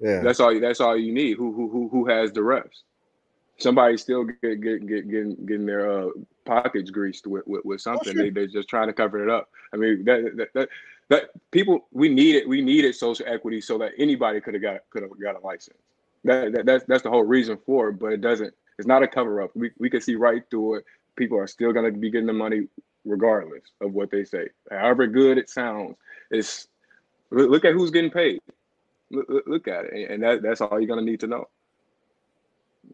yeah. 0.00 0.20
That's 0.20 0.40
all. 0.40 0.58
That's 0.58 0.80
all 0.80 0.96
you 0.96 1.12
need. 1.12 1.36
Who 1.36 1.52
who 1.52 1.68
who 1.68 1.88
who 1.88 2.08
has 2.08 2.32
the 2.32 2.42
rest? 2.42 2.84
Somebody 3.58 3.96
still 3.96 4.24
get 4.24 4.60
get, 4.60 4.86
get 4.86 5.08
getting 5.08 5.36
getting 5.46 5.66
their 5.66 5.90
uh, 5.90 6.08
pockets 6.44 6.90
greased 6.90 7.26
with, 7.26 7.46
with, 7.46 7.64
with 7.64 7.80
something. 7.80 8.14
sure. 8.14 8.24
They 8.24 8.30
they're 8.30 8.46
just 8.46 8.68
trying 8.68 8.86
to 8.88 8.94
cover 8.94 9.22
it 9.22 9.30
up. 9.30 9.50
I 9.72 9.76
mean 9.76 10.04
that 10.04 10.36
that 10.36 10.48
that, 10.54 10.68
that 11.08 11.30
people 11.50 11.88
we 11.92 12.08
needed 12.08 12.48
we 12.48 12.62
needed 12.62 12.94
social 12.94 13.26
equity 13.28 13.60
so 13.60 13.76
that 13.78 13.92
anybody 13.98 14.40
could 14.40 14.54
have 14.54 14.62
got 14.62 14.80
could 14.90 15.02
have 15.02 15.10
got 15.20 15.36
a 15.36 15.46
license. 15.46 15.78
That, 16.24 16.52
that 16.52 16.66
that's 16.66 16.84
that's 16.86 17.02
the 17.02 17.10
whole 17.10 17.24
reason 17.24 17.58
for 17.66 17.90
it. 17.90 17.98
But 17.98 18.12
it 18.12 18.20
doesn't. 18.20 18.52
It's 18.78 18.88
not 18.88 19.02
a 19.02 19.08
cover 19.08 19.42
up. 19.42 19.50
We 19.54 19.70
we 19.78 19.90
can 19.90 20.00
see 20.00 20.14
right 20.14 20.42
through 20.50 20.76
it. 20.76 20.84
People 21.16 21.38
are 21.38 21.46
still 21.46 21.72
going 21.72 21.92
to 21.92 21.98
be 21.98 22.10
getting 22.10 22.26
the 22.26 22.32
money 22.32 22.68
regardless 23.06 23.62
of 23.80 23.92
what 23.92 24.10
they 24.10 24.24
say. 24.24 24.48
However 24.70 25.06
good 25.06 25.38
it 25.38 25.48
sounds, 25.48 25.96
it's 26.30 26.68
look 27.30 27.48
look 27.48 27.64
at 27.64 27.72
who's 27.72 27.90
getting 27.90 28.10
paid. 28.10 28.40
Look, 29.10 29.26
look- 29.28 29.46
look 29.46 29.68
at 29.68 29.86
it, 29.86 30.10
and 30.10 30.22
that, 30.22 30.42
that's 30.42 30.60
all 30.60 30.78
you're 30.78 30.88
gonna 30.88 31.02
need 31.02 31.20
to 31.20 31.26
know. 31.26 31.48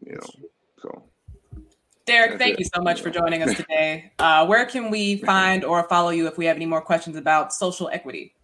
You 0.05 0.13
know, 0.15 0.47
so 0.81 1.03
Derrick, 2.05 2.31
That's 2.31 2.41
thank 2.43 2.53
it. 2.55 2.59
you 2.59 2.65
so 2.73 2.81
much 2.81 3.01
for 3.01 3.09
joining 3.09 3.41
us 3.43 3.55
today. 3.55 4.11
Uh, 4.19 4.45
where 4.45 4.65
can 4.65 4.89
we 4.91 5.15
find 5.25 5.63
or 5.63 5.83
follow 5.87 6.09
you 6.09 6.27
if 6.27 6.37
we 6.37 6.45
have 6.45 6.55
any 6.57 6.65
more 6.65 6.81
questions 6.81 7.15
about 7.15 7.53
social 7.53 7.89
equity? 7.89 8.35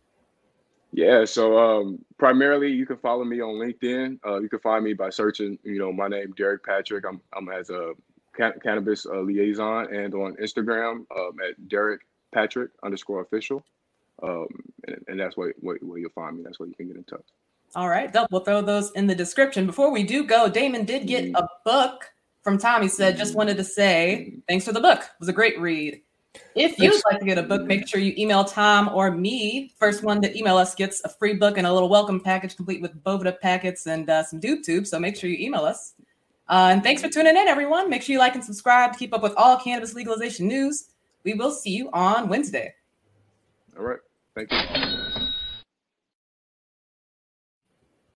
yeah. 0.92 1.26
So 1.26 1.58
um, 1.58 2.00
primarily, 2.18 2.72
you 2.72 2.86
can 2.86 2.98
follow 2.98 3.24
me 3.26 3.42
on 3.42 3.56
LinkedIn. 3.56 4.20
Uh, 4.26 4.40
you 4.40 4.48
can 4.50 4.60
find 4.60 4.84
me 4.84 4.94
by 4.94 5.10
searching, 5.10 5.60
you 5.64 5.78
know, 5.78 5.92
my 5.92 6.08
name 6.08 6.34
Derrick 6.38 6.64
Patrick. 6.64 7.04
I'm 7.06 7.22
I'm 7.36 7.50
as 7.50 7.70
a 7.70 7.76
ca- 7.78 7.94
cannabis 8.64 9.06
uh, 9.06 9.20
liaison, 9.20 9.94
and 9.94 10.14
on 10.14 10.36
Instagram 10.36 11.06
um, 11.18 11.38
at 11.48 11.68
Derrick 11.68 12.02
Patrick 12.34 12.72
underscore 12.84 13.22
official. 13.22 13.64
Um, 14.22 14.48
and, 14.88 15.04
and 15.08 15.20
that's 15.20 15.38
where, 15.38 15.54
where 15.60 15.78
where 15.82 15.98
you'll 15.98 16.10
find 16.12 16.38
me. 16.38 16.44
That's 16.44 16.60
where 16.60 16.68
you 16.68 16.76
can 16.76 16.88
get 16.88 16.98
in 16.98 17.04
touch. 17.04 17.26
All 17.76 17.88
right, 17.88 18.14
we'll 18.32 18.42
throw 18.42 18.62
those 18.62 18.92
in 18.92 19.06
the 19.06 19.16
description. 19.16 19.68
Before 19.68 19.92
we 19.92 20.04
do 20.04 20.26
go, 20.26 20.50
Damon 20.50 20.86
did 20.86 21.06
get 21.06 21.30
a 21.36 21.48
book 21.64 22.12
from 22.42 22.58
Tom. 22.58 22.82
He 22.82 22.88
said, 22.88 23.16
just 23.16 23.36
wanted 23.36 23.58
to 23.58 23.64
say 23.64 24.34
thanks 24.48 24.66
for 24.66 24.72
the 24.72 24.82
book. 24.82 25.00
It 25.02 25.20
was 25.20 25.30
a 25.30 25.34
great 25.34 25.60
read. 25.60 26.02
If 26.56 26.80
you'd 26.80 26.92
Thanks. 26.92 27.04
like 27.12 27.20
to 27.20 27.26
get 27.26 27.38
a 27.38 27.44
book, 27.44 27.64
make 27.64 27.88
sure 27.88 28.00
you 28.00 28.14
email 28.18 28.44
Tom 28.44 28.90
or 28.94 29.12
me. 29.12 29.74
First 29.78 30.04
one 30.04 30.22
to 30.22 30.38
email 30.38 30.58
us 30.58 30.76
gets 30.76 31.02
a 31.04 31.10
free 31.10 31.34
book 31.34 31.58
and 31.58 31.66
a 31.66 31.74
little 31.74 31.90
welcome 31.90 32.20
package 32.20 32.56
complete 32.56 32.82
with 32.82 33.04
Boveda 33.04 33.40
packets 33.40 33.88
and 33.88 34.10
uh, 34.10 34.24
some 34.24 34.40
Doob 34.40 34.64
Tube. 34.64 34.86
So 34.86 35.00
make 35.00 35.16
sure 35.16 35.30
you 35.30 35.44
email 35.44 35.62
us. 35.62 35.94
Uh, 36.50 36.70
and 36.72 36.84
thanks 36.84 37.02
for 37.02 37.10
tuning 37.10 37.38
in, 37.38 37.48
everyone. 37.48 37.90
Make 37.90 38.02
sure 38.02 38.14
you 38.14 38.20
like 38.20 38.34
and 38.34 38.44
subscribe 38.44 38.92
to 38.94 39.00
keep 39.00 39.14
up 39.14 39.22
with 39.22 39.34
all 39.38 39.58
cannabis 39.58 39.94
legalization 39.94 40.48
news. 40.48 40.90
We 41.24 41.36
will 41.36 41.52
see 41.52 41.72
you 41.72 41.90
on 41.94 42.28
Wednesday. 42.28 42.74
All 43.78 43.86
right. 43.86 44.00
Thank 44.36 44.52
you. 44.52 45.06